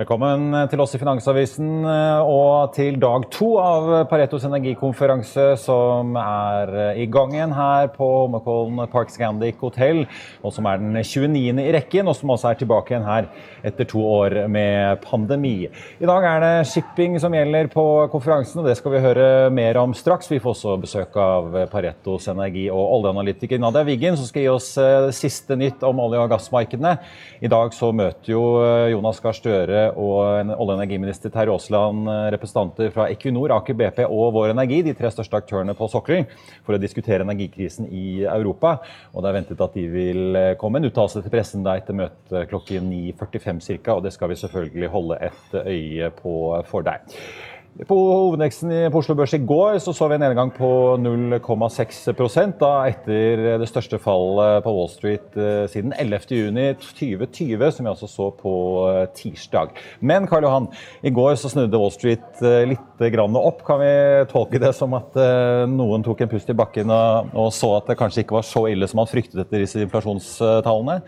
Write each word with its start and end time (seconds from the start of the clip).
Velkommen 0.00 0.54
til 0.72 0.80
oss 0.80 0.94
i 0.96 0.98
Finansavisen 1.02 1.82
eh, 1.84 2.24
og 2.24 2.70
til 2.72 2.94
dag 2.96 3.26
to 3.34 3.50
av 3.60 3.88
Paretos 4.08 4.46
energikonferanse, 4.48 5.42
som 5.60 6.14
er 6.16 6.70
eh, 6.72 7.00
i 7.02 7.04
gang 7.12 7.34
igjen 7.34 7.52
her 7.52 7.90
på 7.92 8.08
Holmenkollen 8.08 8.80
Park 8.88 9.12
Scandic 9.12 9.58
hotell, 9.60 10.06
og 10.40 10.54
som 10.56 10.64
er 10.70 10.80
den 10.80 10.96
29. 10.96 11.50
i 11.60 11.74
rekken, 11.76 12.08
og 12.08 12.16
som 12.16 12.32
også 12.32 12.48
er 12.48 12.60
tilbake 12.62 12.94
igjen 12.94 13.04
her 13.04 13.28
etter 13.60 13.90
to 13.90 14.00
år 14.00 14.38
med 14.48 15.02
pandemi. 15.04 15.68
I 15.68 16.08
dag 16.08 16.28
er 16.30 16.40
det 16.46 16.70
shipping 16.72 17.20
som 17.20 17.36
gjelder 17.36 17.68
på 17.68 17.84
konferansen, 18.14 18.62
og 18.62 18.70
det 18.70 18.78
skal 18.80 18.96
vi 18.96 19.04
høre 19.04 19.28
mer 19.52 19.82
om 19.82 19.92
straks. 19.92 20.32
Vi 20.32 20.40
får 20.40 20.56
også 20.56 20.78
besøk 20.80 21.20
av 21.20 21.52
Paretos 21.74 22.30
energi- 22.32 22.70
og 22.72 22.96
oljeanalytiker 23.02 23.60
Nadia 23.60 23.84
Wiggen, 23.84 24.16
som 24.16 24.32
skal 24.32 24.46
gi 24.46 24.50
oss 24.54 24.72
eh, 24.80 25.12
siste 25.12 25.60
nytt 25.60 25.84
om 25.84 26.00
olje- 26.08 26.24
og 26.24 26.32
gassmarkedene. 26.32 26.96
I 27.44 27.52
dag 27.52 27.76
så 27.76 27.92
møter 27.92 28.32
jo 28.32 28.46
Jonas 28.96 29.20
Gahr 29.20 29.36
Støre 29.36 29.89
og 29.94 30.20
olje- 30.40 30.56
og 30.56 30.72
energiminister 30.76 31.32
Terje 31.32 31.52
Aasland 31.54 32.08
eh, 32.08 32.28
representanter 32.34 32.92
fra 32.94 33.08
Equinor, 33.12 33.54
Aker 33.56 33.76
BP 33.78 34.02
og 34.06 34.32
Vår 34.36 34.54
Energi, 34.54 34.82
de 34.86 34.94
tre 34.96 35.10
største 35.12 35.36
aktørene 35.40 35.74
på 35.78 35.88
sokkelen, 35.90 36.28
for 36.66 36.76
å 36.76 36.80
diskutere 36.82 37.26
energikrisen 37.26 37.88
i 37.90 38.22
Europa. 38.24 38.78
Og 39.14 39.22
Det 39.22 39.30
er 39.30 39.38
ventet 39.40 39.64
at 39.66 39.76
de 39.76 39.86
vil 39.90 40.40
eh, 40.40 40.56
komme 40.60 40.80
en 40.80 40.90
uttalelse 40.90 41.22
til 41.24 41.34
pressen 41.34 41.66
da 41.66 41.76
etter 41.80 41.96
møtet 41.96 42.50
klokken 42.50 42.90
9.45 42.92 43.62
ca. 43.84 43.96
Og 43.96 44.04
det 44.06 44.14
skal 44.16 44.32
vi 44.32 44.40
selvfølgelig 44.40 44.92
holde 44.94 45.20
et 45.30 45.56
øye 45.60 46.10
på 46.22 46.34
for 46.70 46.86
deg. 46.86 47.18
På 47.70 47.96
hovedveksten 47.96 48.72
på 48.92 48.98
Oslo 48.98 49.14
Børs 49.14 49.32
i 49.36 49.38
går 49.46 49.78
så, 49.80 49.92
så 49.94 50.08
vi 50.10 50.16
en 50.16 50.24
nedgang 50.24 50.50
på 50.52 50.68
0,6% 51.00 52.64
etter 52.90 53.42
det 53.62 53.68
største 53.70 54.00
fallet 54.02 54.64
på 54.64 54.72
Wall 54.74 54.90
Street 54.90 55.38
eh, 55.38 55.62
siden 55.70 55.94
11.6.2020, 55.94 57.70
som 57.70 57.86
vi 57.86 57.92
altså 57.92 58.08
så 58.10 58.26
på 58.36 58.54
eh, 58.90 59.04
tirsdag. 59.16 59.78
Men 60.02 60.26
Karl 60.28 60.44
Johan, 60.44 60.66
i 61.06 61.12
går 61.14 61.38
så 61.40 61.52
snudde 61.52 61.78
Wall 61.80 61.94
Street 61.94 62.42
eh, 62.42 62.66
litt 62.72 63.04
grann 63.14 63.38
opp. 63.38 63.62
Kan 63.64 63.80
vi 63.80 63.94
tolke 64.34 64.60
det 64.60 64.74
som 64.76 64.92
at 64.98 65.16
noen 65.70 66.02
tok 66.04 66.20
en 66.20 66.32
pust 66.34 66.50
i 66.52 66.56
bakken 66.58 66.90
og, 66.92 67.48
så 67.54 67.70
at 67.78 67.88
det 67.88 67.96
kanskje 68.02 68.26
ikke 68.26 68.36
var 68.36 68.44
så 68.44 68.66
ille 68.68 68.90
som 68.90 69.00
man 69.00 69.08
fryktet 69.08 69.40
etter 69.46 69.62
disse 69.62 69.80
inflasjonstallene? 69.86 70.98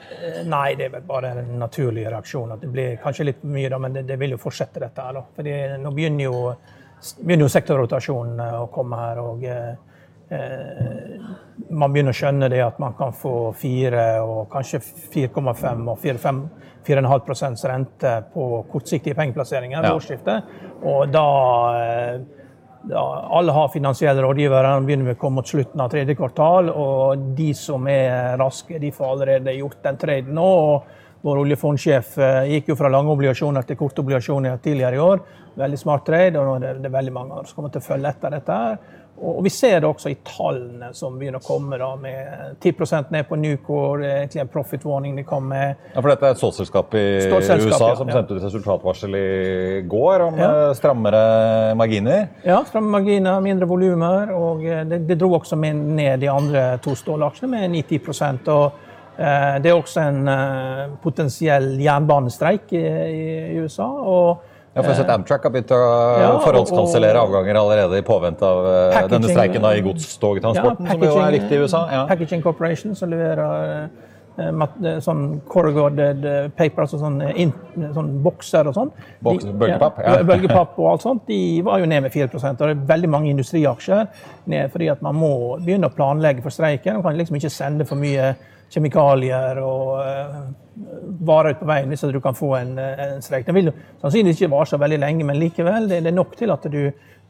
Nei, 0.48 0.68
det 0.78 0.88
er 0.88 0.94
vel 0.94 1.04
bare 1.10 1.34
en 1.42 1.52
naturlig 1.60 2.06
reaksjon. 2.06 2.54
at 2.54 2.64
Det 2.64 2.70
blir 2.72 2.96
kanskje 3.02 3.28
litt 3.28 3.44
mye, 3.44 3.68
da, 3.68 3.82
men 3.82 3.98
det, 3.98 4.06
det 4.08 4.16
vil 4.22 4.38
jo 4.38 4.40
fortsette 4.40 4.80
dette. 4.80 5.10
Fordi 5.36 5.58
nå 5.82 5.92
begynner 5.92 6.30
jo 6.30 6.40
begynner 7.20 7.46
jo 7.46 7.52
sektorrotasjonen 7.52 8.42
eh, 8.42 8.58
å 8.62 8.68
komme 8.72 8.98
her. 9.00 9.22
og 9.22 9.46
eh, 9.46 9.72
eh, 10.36 11.32
Man 11.70 11.94
begynner 11.94 12.14
å 12.14 12.18
skjønne 12.18 12.50
det 12.52 12.62
at 12.64 12.78
man 12.82 12.96
kan 12.98 13.14
få 13.16 13.52
4 13.58 14.04
og 14.24 14.44
kanskje 14.52 14.82
4,5 14.82 15.88
og 15.92 15.98
4,5 16.02 17.66
rente 17.70 18.14
på 18.32 18.46
kortsiktige 18.72 19.18
pengeplasseringer 19.18 19.82
ved 19.82 19.90
ja. 19.90 19.98
årsskiftet. 19.98 20.54
Og 20.82 21.12
da, 21.14 21.26
da 22.90 23.02
alle 23.38 23.54
har 23.54 23.70
finansielle 23.70 24.24
rådgivere, 24.24 24.72
begynner 24.82 25.12
vi 25.12 25.14
å 25.14 25.20
komme 25.20 25.40
mot 25.40 25.52
slutten 25.52 25.84
av 25.84 25.92
tredje 25.92 26.16
kvartal. 26.18 26.72
Og 26.74 27.30
de 27.38 27.52
som 27.54 27.86
er 27.90 28.34
raske, 28.40 28.80
de 28.82 28.90
får 28.94 29.14
allerede 29.14 29.54
gjort 29.60 29.78
den 29.86 30.02
traden 30.02 30.34
nå. 30.38 30.50
og 30.72 30.98
vår 31.22 31.42
oljefondsjef 31.44 32.16
gikk 32.50 32.72
jo 32.72 32.76
fra 32.78 32.90
lange 32.90 33.12
obligasjoner 33.12 33.66
til 33.66 33.78
korte 33.78 34.02
obligasjoner 34.02 34.58
tidligere 34.62 34.98
i 34.98 35.02
år. 35.02 35.22
Veldig 35.54 35.78
smart 35.78 36.06
trade, 36.06 36.40
og 36.40 36.60
det, 36.64 36.72
det 36.80 36.88
er 36.88 36.96
veldig 36.96 37.14
mange 37.14 37.44
som 37.46 37.58
kommer 37.58 37.72
til 37.72 37.82
å 37.82 37.86
følge 37.86 38.10
etter 38.10 38.34
dette. 38.34 38.58
her. 38.58 39.02
Og 39.22 39.44
Vi 39.44 39.50
ser 39.54 39.80
det 39.80 39.86
også 39.86 40.10
i 40.10 40.16
tallene 40.26 40.88
som 40.96 41.14
begynner 41.18 41.38
å 41.38 41.44
komme, 41.44 41.76
da, 41.78 41.92
med 42.00 42.56
10% 42.62 43.12
ned 43.14 43.28
på 43.28 43.36
Nucor. 43.38 44.02
egentlig 44.02 44.40
en 44.42 44.50
profit 44.50 44.84
warning 44.84 45.14
de 45.16 45.22
kom 45.22 45.46
med. 45.48 45.76
Ja, 45.92 46.00
for 46.00 46.10
Dette 46.10 46.26
er 46.26 46.34
et 46.34 46.40
stålselskap 46.40 46.94
i 46.98 47.04
USA 47.30 47.58
ja, 47.92 47.96
som 48.00 48.10
sendte 48.10 48.34
ut 48.34 48.42
resultatvarsel 48.42 49.14
i 49.14 49.82
går 49.86 50.26
om 50.26 50.40
ja. 50.40 50.48
Eh, 50.50 50.74
strammere 50.74 51.74
marginer? 51.78 52.26
Ja, 52.42 52.62
stramme 52.66 52.90
marginer, 52.96 53.38
mindre 53.44 53.68
volumer. 53.70 54.32
Og 54.34 54.64
eh, 54.66 54.82
det, 54.90 55.04
det, 55.06 55.18
dro 55.20 55.36
også 55.38 55.60
ned 55.60 56.24
de 56.24 56.32
andre 56.32 56.64
to 56.82 56.96
stålaksjene 56.98 57.52
med 57.52 57.76
9-10 57.84 58.50
og 58.50 58.64
eh, 58.64 58.88
Det 59.16 59.68
er 59.68 59.76
også 59.76 60.00
en 60.06 60.28
eh, 60.32 60.86
potensiell 61.02 61.74
jernbanestreik 61.82 62.72
i, 62.72 62.86
i 63.52 63.60
USA. 63.60 63.86
og 63.86 64.48
ja, 64.72 64.80
for 64.80 64.88
jeg 64.88 64.94
har 64.94 65.00
sett 65.02 65.10
Amtrak 65.12 65.42
har 65.44 65.52
begynt 65.52 65.72
å 65.76 65.78
ja, 66.16 66.28
forhåndskansellere 66.40 67.20
avganger 67.20 67.58
allerede 67.60 67.98
i 68.00 68.04
påvente 68.06 68.48
av 68.48 69.10
denne 69.12 69.28
streiken 69.28 69.66
i 69.68 69.82
godstogtransporten, 69.84 70.88
ja, 70.88 70.96
som 70.96 71.04
jo 71.04 71.18
er 71.20 71.36
viktig 71.36 71.58
i 71.58 71.66
USA. 71.66 71.82
Ja. 71.92 72.06
Packaging 72.08 72.40
Corporation 72.40 72.96
som 72.96 73.12
leverer 73.12 73.42
uh, 74.32 74.96
sånn 75.04 75.42
corrugated 75.44 76.24
paper, 76.56 76.86
altså 76.86 77.02
sånn, 77.02 77.18
in, 77.36 77.52
sånn 77.92 78.08
bokser 78.24 78.70
og 78.70 78.78
sånn. 78.78 78.94
Boks, 79.20 79.44
bølgepapp, 79.44 80.00
ja. 80.00 80.22
bølgepapp 80.24 80.80
og 80.80 80.88
alt 80.94 81.04
sånt. 81.04 81.26
De 81.28 81.60
var 81.66 81.82
jo 81.82 81.90
ned 81.92 82.06
med 82.06 82.14
4 82.14 82.30
og 82.32 82.64
det 82.64 82.70
er 82.70 82.86
veldig 82.94 83.12
mange 83.12 83.28
industriaksjer 83.34 84.08
ned 84.48 84.72
fordi 84.72 84.88
at 84.94 85.04
man 85.04 85.20
må 85.20 85.34
begynne 85.60 85.92
å 85.92 85.92
planlegge 85.92 86.40
for 86.40 86.54
streiken. 86.54 87.02
Man 87.02 87.10
kan 87.10 87.20
liksom 87.20 87.36
ikke 87.36 87.52
sende 87.52 87.84
for 87.84 88.00
mye 88.00 88.32
kjemikalier 88.72 89.60
og 89.62 90.00
uh, 90.00 90.42
varer 91.26 91.54
ut 91.54 91.62
på 91.62 91.68
veien 91.68 91.90
hvis 91.92 92.04
du 92.08 92.20
kan 92.24 92.36
få 92.36 92.54
en, 92.62 92.76
en 92.80 93.24
streik. 93.24 93.46
Den 93.46 93.58
vil 93.58 93.72
sannsynligvis 94.00 94.40
ikke 94.40 94.54
vare 94.54 94.70
så 94.70 94.80
veldig 94.80 95.00
lenge, 95.02 95.26
men 95.28 95.40
likevel 95.40 95.90
det, 95.90 96.04
er 96.06 96.16
nok 96.16 96.36
til 96.38 96.52
at 96.54 96.64
du, 96.72 96.80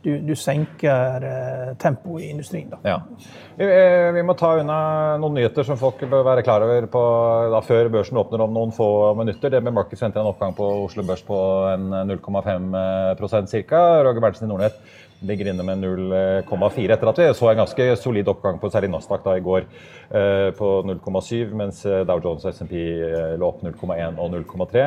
du, 0.05 0.13
du 0.23 0.33
senker 0.39 1.27
uh, 1.27 1.73
tempoet 1.83 2.29
i 2.29 2.31
industrien. 2.31 2.71
Ja. 2.87 3.01
Vi, 3.59 3.67
eh, 3.67 4.23
må 4.25 4.37
ta 4.39 4.55
unna 4.63 4.79
noen 5.21 5.41
nyheter 5.41 5.67
som 5.67 5.81
folk 5.81 6.01
bør 6.07 6.27
være 6.31 6.47
klar 6.47 6.65
over 6.67 6.87
på, 6.91 7.05
da, 7.53 7.63
før 7.67 7.91
børsen 7.93 8.23
åpner 8.23 8.47
om 8.47 8.55
noen 8.55 8.75
få 8.75 8.89
minutter. 9.19 9.53
Det 9.53 9.63
med 9.63 9.75
Markets 9.75 10.07
en 10.07 10.19
oppgang 10.23 10.55
på 10.59 10.69
Oslo 10.87 11.05
Børs 11.07 11.25
på 11.27 11.39
0,5 12.13 13.57
ca. 13.67 13.87
Roger 14.07 14.23
Berntsen 14.23 14.47
i 14.47 14.53
Nordnett 14.53 14.79
ligger 15.27 15.51
inne 15.53 15.65
med 15.67 15.83
0,4 15.83 16.95
etter 16.95 17.11
at 17.11 17.21
vi 17.21 17.29
så 17.37 17.51
en 17.51 17.61
ganske 17.63 17.89
solid 18.01 18.29
oppgang 18.33 18.59
på 18.61 18.71
særlig 18.73 18.91
Nasdaq 18.93 19.25
da 19.25 19.37
i 19.39 19.45
går 19.45 19.67
eh, 19.67 20.49
på 20.59 20.71
0,7, 20.89 21.53
mens 21.59 21.83
eh, 21.87 22.03
Dow 22.09 22.23
Jones 22.23 22.47
og 22.47 22.55
SMP 22.55 22.77
eh, 22.79 23.35
lå 23.41 23.51
opp 23.51 23.63
0,1 23.65 24.19
og 24.19 24.35
0,3. 24.37 24.87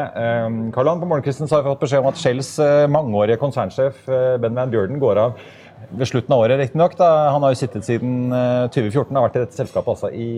Karl-Han, 0.76 1.04
på 1.04 1.12
morgenkvisten 1.12 1.52
har 1.52 1.64
vi 1.64 1.72
fått 1.74 1.86
beskjed 1.86 2.04
om 2.04 2.12
at 2.12 2.20
Shells 2.22 2.56
mangeårige 2.92 3.40
konsernsjef 3.42 4.06
Ben 4.42 4.58
Van 4.58 4.74
Bjørden 4.74 5.02
går 5.02 5.22
av 5.22 5.40
ved 5.96 6.10
slutten 6.10 6.34
av 6.34 6.42
året, 6.42 6.60
riktignok. 6.60 6.96
Han 6.98 7.44
har 7.46 7.54
jo 7.54 7.60
sittet 7.60 7.86
siden 7.86 8.32
2014, 8.74 9.12
og 9.12 9.20
har 9.20 9.28
vært 9.28 9.38
i 9.38 9.44
dette 9.46 9.60
selskapet 9.60 9.94
altså 9.94 10.10
i 10.12 10.30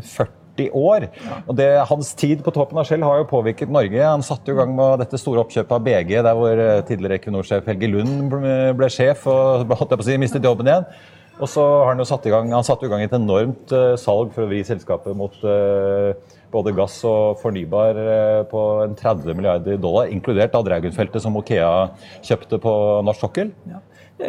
40 0.00 0.39
40 0.60 0.70
år. 0.76 1.06
Og 1.46 1.54
det, 1.58 1.68
Hans 1.90 2.12
tid 2.18 2.44
på 2.44 2.52
toppen 2.54 2.80
av 2.80 2.88
Shell 2.88 3.04
har 3.06 3.20
jo 3.20 3.28
påvirket 3.30 3.72
Norge. 3.72 4.02
Han 4.02 4.24
satte 4.26 4.52
i 4.52 4.58
gang 4.58 4.74
med 4.76 5.00
dette 5.04 5.20
store 5.20 5.44
oppkjøpet 5.44 5.76
av 5.76 5.86
BG, 5.86 6.16
der 6.26 6.36
hvor 6.36 6.64
eh, 6.66 6.82
tidligere 6.88 7.20
Equinor-sjef 7.20 7.70
Helge 7.70 7.90
Lund 7.90 8.28
ble 8.30 8.90
sjef 8.92 9.26
og 9.30 9.70
holdt 9.70 9.94
jeg 9.94 10.00
på 10.00 10.06
å 10.06 10.10
si, 10.10 10.20
mistet 10.20 10.46
jobben 10.46 10.70
igjen. 10.70 10.88
Og 11.40 11.48
så 11.48 11.62
har 11.64 11.94
han 11.94 12.02
jo 12.02 12.04
satt 12.04 12.26
i 12.28 12.32
gang 12.32 12.50
han 12.52 12.66
satte 12.66 12.84
i 12.84 12.90
gang 12.92 13.00
et 13.00 13.14
enormt 13.16 13.72
uh, 13.72 13.94
salg 13.96 14.34
for 14.34 14.44
å 14.44 14.50
vri 14.50 14.58
selskapet 14.66 15.16
mot 15.16 15.38
uh, 15.40 16.12
både 16.52 16.74
gass 16.76 16.98
og 17.08 17.38
fornybar 17.40 17.96
på 18.50 18.62
en 18.82 18.96
30 18.98 19.38
milliarder 19.38 19.78
dollar, 19.80 20.10
inkludert 20.10 20.50
da 20.52 20.60
Draugenfeltet 20.66 21.22
som 21.22 21.38
Okea 21.38 21.70
kjøpte 22.26 22.58
på 22.60 22.72
norsk 23.06 23.22
sokkel. 23.22 23.52
Ja. 23.70 23.78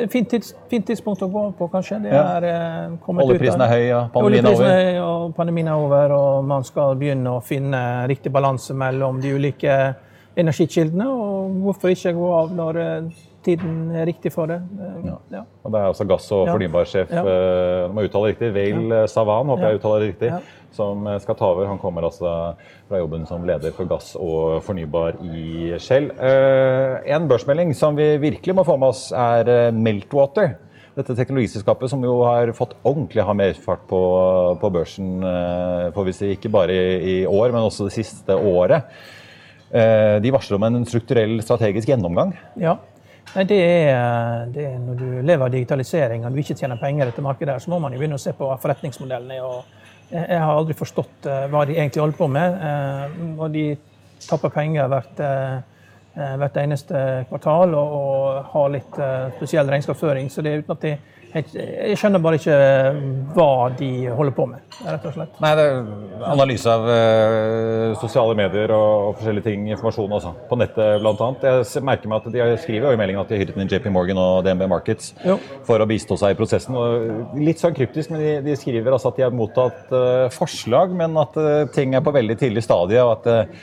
Fint, 0.10 0.30
tids, 0.32 0.54
fint, 0.72 0.86
tidspunkt 0.88 1.24
å 1.26 1.28
gå 1.32 1.42
på, 1.58 1.68
kanskje. 1.72 1.98
Det 2.06 2.14
ja. 2.14 2.22
er 2.40 2.94
kommet 3.04 3.28
Oljeprisen 3.28 3.64
er 3.66 3.72
høy, 3.74 3.82
ja. 3.90 4.02
pandemien 4.14 4.48
er 4.48 4.56
over. 4.56 4.70
Er 4.72 5.00
og 5.04 5.34
pandemien 5.36 5.68
er 5.68 5.82
over, 5.84 6.14
og 6.16 6.48
man 6.48 6.64
skal 6.68 6.96
begynne 7.00 7.34
å 7.36 7.42
finne 7.44 7.82
riktig 8.12 8.32
balanse 8.32 8.76
mellom 8.78 9.20
de 9.24 9.34
ulike 9.36 9.76
energikildene. 10.40 11.10
Og 11.12 11.60
hvorfor 11.66 11.92
ikke 11.92 12.16
gå 12.16 12.32
av 12.38 12.56
når 12.56 12.82
tiden 13.46 13.92
er 13.98 14.08
riktig 14.10 14.32
for 14.34 14.50
det. 14.50 14.60
Ja. 15.06 15.18
Ja. 15.34 15.44
Og 15.64 15.74
det 15.74 15.80
er 15.80 15.90
altså 15.90 16.08
gass- 16.10 16.32
og 16.36 16.48
fornybarsjef 16.50 17.12
ja. 17.14 17.22
uh, 17.26 17.92
må 17.94 18.06
uttale 18.08 18.32
riktig, 18.32 18.52
Vail. 18.56 18.96
Savan, 19.12 19.52
håper 19.52 19.68
jeg 19.68 19.80
uttaler 19.80 20.04
det 20.04 20.10
riktig, 20.12 20.32
som 20.76 21.08
eh, 21.10 21.20
skal 21.20 21.38
ta 21.40 21.50
over. 21.52 21.68
Han 21.68 21.80
kommer 21.82 22.06
altså 22.08 22.32
fra 22.88 23.00
jobben 23.02 23.26
som 23.28 23.46
leder 23.48 23.74
for 23.76 23.90
gass 23.90 24.14
og 24.16 24.62
fornybar 24.66 25.20
i 25.26 25.74
Shell. 25.82 26.12
En 26.16 27.28
børsmelding 27.28 27.74
som 27.76 27.98
vi 27.98 28.14
virkelig 28.22 28.56
må 28.56 28.66
få 28.68 28.78
med 28.80 28.94
oss, 28.94 29.10
er 29.12 29.72
Meltwater. 29.76 30.56
Dette 30.96 31.16
teknologiselskapet 31.16 31.92
som 31.92 32.04
jo 32.04 32.18
har 32.28 32.52
fått 32.56 32.78
ordentlig 32.84 33.24
ha 33.24 33.36
mer 33.36 33.56
fart 33.60 33.84
på, 33.90 34.00
på 34.62 34.72
børsen, 34.76 35.24
får 35.96 36.08
vi 36.08 36.16
si, 36.16 36.32
ikke 36.38 36.52
bare 36.52 36.76
i, 36.76 36.96
i 37.00 37.18
år, 37.28 37.52
men 37.52 37.68
også 37.68 37.90
det 37.90 37.98
siste 38.00 38.36
året. 38.36 38.88
De 39.72 40.32
varsler 40.36 40.60
om 40.60 40.68
en 40.68 40.88
strukturell 40.88 41.38
strategisk 41.44 41.92
gjennomgang. 41.92 42.34
Ja, 42.60 42.78
Nei, 43.32 43.46
det 43.48 43.58
er, 43.64 44.50
det 44.52 44.66
er, 44.68 44.80
Når 44.84 44.98
du 45.00 45.06
lever 45.24 45.46
av 45.46 45.54
digitalisering 45.54 46.26
og 46.28 46.34
du 46.36 46.42
ikke 46.42 46.58
tjener 46.60 46.80
penger 46.82 47.08
etter 47.08 47.24
markedet, 47.24 47.62
så 47.64 47.72
må 47.72 47.80
man 47.80 47.94
jo 47.96 48.02
begynne 48.02 48.18
å 48.20 48.22
se 48.22 48.34
på 48.36 48.50
forretningsmodellene. 48.60 49.38
Og 49.48 49.64
jeg 50.12 50.42
har 50.44 50.52
aldri 50.52 50.76
forstått 50.76 51.30
eh, 51.32 51.46
hva 51.52 51.64
de 51.68 51.78
egentlig 51.78 52.04
holder 52.04 52.18
på 52.18 52.28
med. 52.28 52.58
Eh, 52.68 53.14
og 53.40 53.54
de 53.54 53.66
tapper 54.26 54.52
penger 54.52 54.90
hvert, 54.92 55.24
eh, 55.24 56.34
hvert 56.42 56.60
eneste 56.60 57.06
kvartal 57.30 57.78
og, 57.80 57.96
og 58.02 58.52
har 58.52 58.74
litt 58.76 59.00
spesiell 59.38 59.72
regnskapsføring. 59.72 60.28
Så 60.28 60.44
det 60.44 60.52
er 60.52 60.66
uten 60.66 60.76
at 60.76 60.84
de 60.84 60.96
jeg 61.32 61.98
skjønner 62.00 62.22
bare 62.24 62.38
ikke 62.40 62.56
hva 63.36 63.52
de 63.80 63.90
holder 64.12 64.34
på 64.36 64.46
med, 64.50 64.64
rett 64.84 65.06
og 65.08 65.14
slett. 65.16 65.38
Nei, 65.44 65.52
det 65.58 65.66
er 65.68 66.26
analyse 66.28 66.72
av 66.72 66.88
uh, 66.88 68.00
sosiale 68.02 68.36
medier 68.38 68.74
og, 68.76 69.08
og, 69.08 69.14
forskjellige 69.20 69.46
ting, 69.48 69.70
informasjon 69.72 70.16
også, 70.18 70.34
på 70.50 70.60
nettet 70.60 71.04
bl.a. 71.04 71.30
Jeg 71.46 71.86
merker 71.88 72.12
meg 72.12 72.26
at 72.26 72.36
de 72.36 72.48
skriver 72.64 72.96
i 72.96 73.00
meldingen 73.00 73.24
at 73.24 73.32
de 73.32 73.38
har 73.38 73.46
hyret 73.46 73.62
inn 73.62 73.72
JP 73.72 73.88
Morgan 73.96 74.20
og 74.22 74.42
DNB 74.48 74.68
Markets 74.72 75.14
jo. 75.24 75.38
for 75.68 75.84
å 75.84 75.88
bistå 75.90 76.18
seg 76.20 76.36
i 76.36 76.40
prosessen. 76.40 76.76
Og 76.76 77.38
litt 77.40 77.64
sånn 77.64 77.78
kryptisk, 77.78 78.12
men 78.12 78.24
de, 78.24 78.34
de 78.50 78.58
skriver 78.60 78.92
altså 78.92 79.14
at 79.14 79.22
de 79.22 79.28
har 79.28 79.36
mottatt 79.36 79.96
uh, 79.96 80.28
forslag, 80.36 80.92
men 80.98 81.16
at 81.22 81.40
uh, 81.40 81.64
ting 81.76 81.96
er 81.96 82.04
på 82.04 82.16
veldig 82.16 82.38
tidlig 82.44 82.66
stadie. 82.68 83.00
og 83.06 83.22
at 83.22 83.56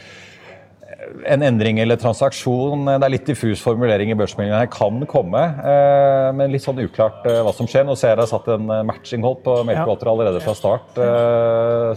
en 1.27 1.43
endring 1.43 1.79
eller 1.83 1.99
transaksjon, 2.01 2.85
det 2.89 3.07
er 3.07 3.13
litt 3.13 3.27
diffus 3.29 3.63
formulering 3.65 4.13
i 4.13 4.17
børsmeldingen 4.19 4.59
her, 4.59 4.69
kan 4.73 5.01
komme. 5.11 5.41
Eh, 5.73 6.29
men 6.37 6.53
litt 6.53 6.65
sånn 6.65 6.81
uklart 6.83 7.27
eh, 7.29 7.41
hva 7.45 7.53
som 7.57 7.69
skjer. 7.71 7.87
Nå 7.89 7.97
ser 7.99 8.13
jeg 8.13 8.21
det 8.21 8.27
er 8.27 8.31
satt 8.33 8.49
en 8.55 8.71
eh, 8.75 8.85
matching-hold 8.89 9.43
på 9.45 9.57
Melkwater 9.69 10.13
allerede 10.13 10.43
fra 10.45 10.55
start. 10.59 10.99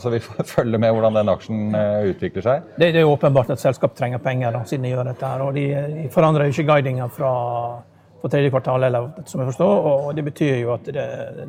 Så 0.01 0.13
vi 0.13 0.21
får 0.23 0.47
følge 0.55 0.81
med 0.81 0.95
hvordan 0.95 1.21
den 1.21 1.31
aksjen 1.33 1.77
utvikler 2.11 2.47
seg. 2.47 2.67
Det, 2.77 2.91
er 2.91 3.05
jo 3.05 3.13
åpenbart 3.15 3.53
at 3.55 3.63
selskap 3.63 3.95
trenger 3.97 4.21
penger 4.23 4.53
da, 4.55 4.65
siden 4.67 4.87
de 4.87 4.93
gjør 4.95 5.11
dette. 5.11 5.31
her, 5.33 5.45
og 5.45 5.55
De, 5.57 5.65
de 5.95 6.09
forandrer 6.13 6.47
jo 6.47 6.55
ikke 6.55 6.69
guidinga 6.73 7.07
fra 7.11 7.31
på 8.21 8.29
tredje 8.29 8.51
kvartal, 8.53 8.83
eller, 8.85 9.07
som 9.25 9.41
jeg 9.41 9.49
forstår, 9.49 9.87
og 9.89 10.11
det 10.13 10.21
betyr 10.27 10.59
jo 10.59 10.75
at 10.75 10.85
det, 10.93 11.05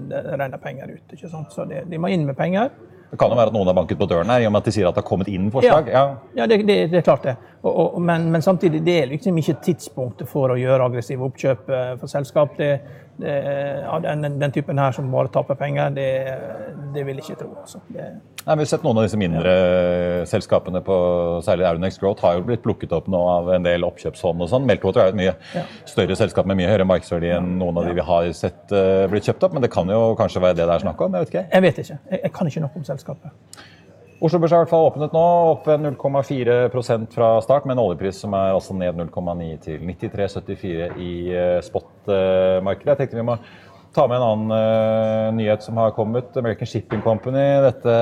det 0.08 0.22
renner 0.40 0.56
penger 0.56 0.94
ut. 0.94 1.04
ikke 1.12 1.28
sant? 1.28 1.52
Så 1.52 1.66
de, 1.68 1.82
de 1.84 2.00
må 2.00 2.08
inn 2.08 2.24
med 2.24 2.38
penger. 2.38 2.70
Det 3.12 3.18
kan 3.20 3.28
jo 3.28 3.36
være 3.36 3.50
at 3.50 3.52
noen 3.52 3.68
har 3.68 3.74
banket 3.76 3.98
på 4.00 4.06
døren 4.08 4.30
her, 4.32 4.40
i 4.40 4.46
og 4.48 4.54
med 4.54 4.62
at 4.62 4.68
de 4.70 4.72
sier 4.72 4.86
at 4.88 4.96
det 4.96 5.02
har 5.02 5.04
kommet 5.04 5.28
inn 5.28 5.50
forslag. 5.52 5.88
Ja, 5.92 6.04
ja 6.32 6.46
det, 6.48 6.62
det, 6.64 6.76
det, 6.88 7.02
er 7.02 7.04
klart 7.04 7.26
det. 7.28 7.34
Og, 7.60 7.72
og, 7.82 7.98
men, 8.00 8.30
men, 8.32 8.40
samtidig, 8.40 8.80
det 8.86 8.94
er 9.02 9.10
liksom 9.10 9.36
ikke 9.42 9.58
tidspunktet 9.66 10.30
for 10.30 10.54
å 10.54 10.56
gjøre 10.56 10.86
aggressive 10.88 11.26
oppkjøp 11.26 11.68
eh, 11.68 11.90
for 12.00 12.08
selskap. 12.08 12.54
Det, 12.56 12.70
det, 12.80 13.11
ja, 13.22 13.98
den, 14.02 14.38
den, 14.40 14.52
typen 14.52 14.78
her 14.78 14.92
som 14.92 15.10
bare 15.12 15.30
taper 15.32 15.58
penger, 15.58 15.94
det, 15.96 16.08
det 16.94 17.06
vil 17.06 17.20
jeg 17.20 17.30
ikke 17.30 17.40
tro. 17.44 17.50
Altså. 17.62 17.80
Det, 17.92 18.10
Nei, 18.42 18.56
vi 18.58 18.64
har 18.64 18.70
sett 18.72 18.82
Noen 18.82 18.98
av 18.98 19.04
disse 19.06 19.18
mindre 19.20 19.50
ja. 19.52 20.22
selskapene, 20.26 20.80
på, 20.82 20.96
særlig 21.46 21.66
Euronex 21.68 22.00
Growth, 22.02 22.24
har 22.26 22.40
jo 22.40 22.46
blitt 22.48 22.64
plukket 22.64 22.94
opp 22.96 23.06
nå 23.12 23.20
av 23.30 23.52
en 23.54 23.66
del 23.66 23.86
oppkjøpshånd 23.86 24.42
og 24.42 24.50
sånn. 24.50 24.66
Meltwater 24.66 25.04
er 25.04 25.10
jo 25.10 25.14
et 25.14 25.20
mye 25.20 25.34
ja. 25.54 25.62
større 25.88 26.16
selskap 26.18 26.48
med 26.50 26.58
mye 26.58 26.70
høyere 26.72 26.88
markedsverdi 26.90 27.30
enn 27.36 27.52
noen 27.60 27.78
av 27.78 27.86
de 27.86 27.94
vi 27.98 28.06
har 28.08 28.32
sett 28.34 28.74
uh, 28.74 29.06
blitt 29.12 29.28
kjøpt 29.30 29.46
opp. 29.46 29.54
Men 29.54 29.66
det 29.66 29.70
kan 29.74 29.90
jo 29.92 30.00
kanskje 30.18 30.42
være 30.42 30.58
det 30.58 30.66
det 30.66 30.74
er 30.74 30.86
snakk 30.86 31.06
om? 31.06 31.14
Jeg 31.14 31.28
vet 31.28 31.34
ikke. 31.34 31.44
Jeg 31.52 31.66
vet 31.68 31.80
ikke. 31.84 32.00
Jeg, 32.10 32.24
jeg 32.24 32.34
kan 32.38 32.50
ikke 32.50 32.64
noe 32.66 32.82
om 32.82 32.88
selskapet. 32.90 33.62
Oslo 34.22 34.38
Børs 34.38 34.52
er 34.52 34.60
i 34.60 34.62
hvert 34.62 34.70
fall 34.70 34.84
åpnet 34.86 35.14
nå, 35.16 35.22
opp 35.50 35.64
0,4% 35.66 37.08
fra 37.10 37.32
start, 37.42 37.64
med 37.66 37.74
en 37.74 37.82
oljepris 37.82 38.20
som 38.22 38.36
er 38.38 38.52
altså 38.54 38.76
ned 38.78 38.94
0,9 39.00 39.48
til 39.64 39.82
93,74 39.82 40.92
i 41.02 41.10
eh, 41.34 41.58
spot-markedet. 41.66 42.92
Jeg 42.92 43.00
tenkte 43.00 43.18
vi 43.18 43.24
må 43.26 43.34
ta 43.92 44.06
med 44.08 44.16
en 44.16 44.24
annen 44.24 44.54
uh, 44.54 45.34
nyhet 45.36 45.66
som 45.66 45.76
har 45.76 45.90
kommet. 45.96 46.30
American 46.38 46.70
Shipping 46.70 47.02
Company, 47.04 47.42
dette 47.66 47.96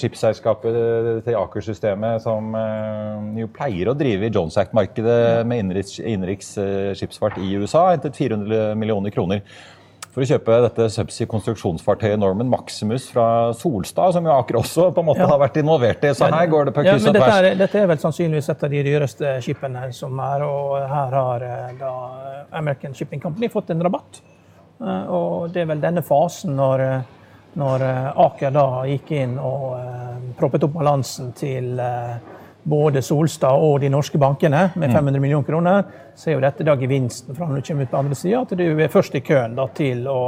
skipsselskapet 0.00 0.80
til 1.28 1.38
Aker-systemet 1.38 2.24
som 2.24 2.56
uh, 2.56 3.20
jo 3.38 3.52
pleier 3.54 3.92
å 3.92 3.94
drive 3.98 4.26
i 4.26 4.32
Jones 4.32 4.56
Act-markedet 4.58 5.44
med 5.46 5.62
innenriks 5.62 6.56
uh, 6.58 6.90
skipsfart 6.98 7.38
i 7.44 7.52
USA, 7.60 7.90
hentet 7.92 8.18
400 8.18 8.72
millioner 8.80 9.14
kroner 9.14 9.44
for 10.16 10.24
å 10.24 10.28
kjøpe 10.30 10.54
dette 10.64 10.84
subsea-konstruksjonsfartøyet 10.94 12.16
Norman 12.16 12.48
Maximus 12.48 13.04
fra 13.12 13.52
Solstad, 13.52 14.14
som 14.16 14.24
jo 14.24 14.32
Aker 14.32 14.56
også 14.62 14.86
på 14.96 15.02
en 15.02 15.08
måte 15.10 15.20
ja. 15.20 15.26
har 15.28 15.42
vært 15.42 15.58
involvert 15.60 16.06
i. 16.08 16.12
Så 16.16 16.30
her 16.32 16.48
går 16.48 16.70
det 16.70 16.72
på 16.78 16.84
kryss 16.86 17.04
ja, 17.04 17.10
og 17.10 17.18
tvers. 17.18 17.34
Dette, 17.44 17.58
dette 17.60 17.82
er 17.82 17.90
vel 17.90 18.00
sannsynligvis 18.00 18.48
et 18.54 18.64
av 18.64 18.72
de 18.72 18.80
dyreste 18.86 19.34
skipene 19.44 19.82
som 19.92 20.16
er, 20.24 20.44
og 20.46 20.72
her 20.88 21.16
har 21.18 21.44
eh, 21.44 21.74
da 21.82 21.92
American 22.56 22.96
Shipping 22.96 23.20
Company 23.20 23.50
fått 23.52 23.74
en 23.74 23.84
rabatt. 23.84 24.22
Eh, 24.80 25.12
og 25.12 25.52
det 25.52 25.66
er 25.66 25.68
vel 25.74 25.84
denne 25.84 26.00
fasen 26.06 26.56
når, 26.56 26.86
eh, 26.86 27.36
når 27.60 27.84
Aker 28.24 28.56
da 28.56 28.66
gikk 28.88 29.12
inn 29.18 29.36
og 29.36 30.32
proppet 30.40 30.64
opp 30.64 30.78
balansen 30.78 31.36
til 31.36 31.76
både 32.66 33.02
Solstad 33.02 33.62
og 33.62 33.80
de 33.80 33.90
norske 33.92 34.18
bankene 34.18 34.70
med 34.74 34.90
500 34.90 35.12
mm. 35.14 35.22
millioner 35.22 35.46
kroner, 35.46 35.84
så 36.16 36.30
er 36.30 36.36
jo 36.36 36.42
dette 36.42 36.64
da 36.66 36.74
gevinsten 36.80 37.36
fra 37.36 37.46
når 37.46 37.60
du 37.60 37.68
kommer 37.68 37.86
ut 37.86 37.92
på 37.92 38.00
andre 38.00 38.18
sida, 38.18 38.40
at 38.42 38.54
du 38.58 38.64
er 38.82 38.92
først 38.92 39.14
i 39.14 39.22
køen 39.22 39.54
da, 39.58 39.68
til 39.76 40.06
å 40.10 40.22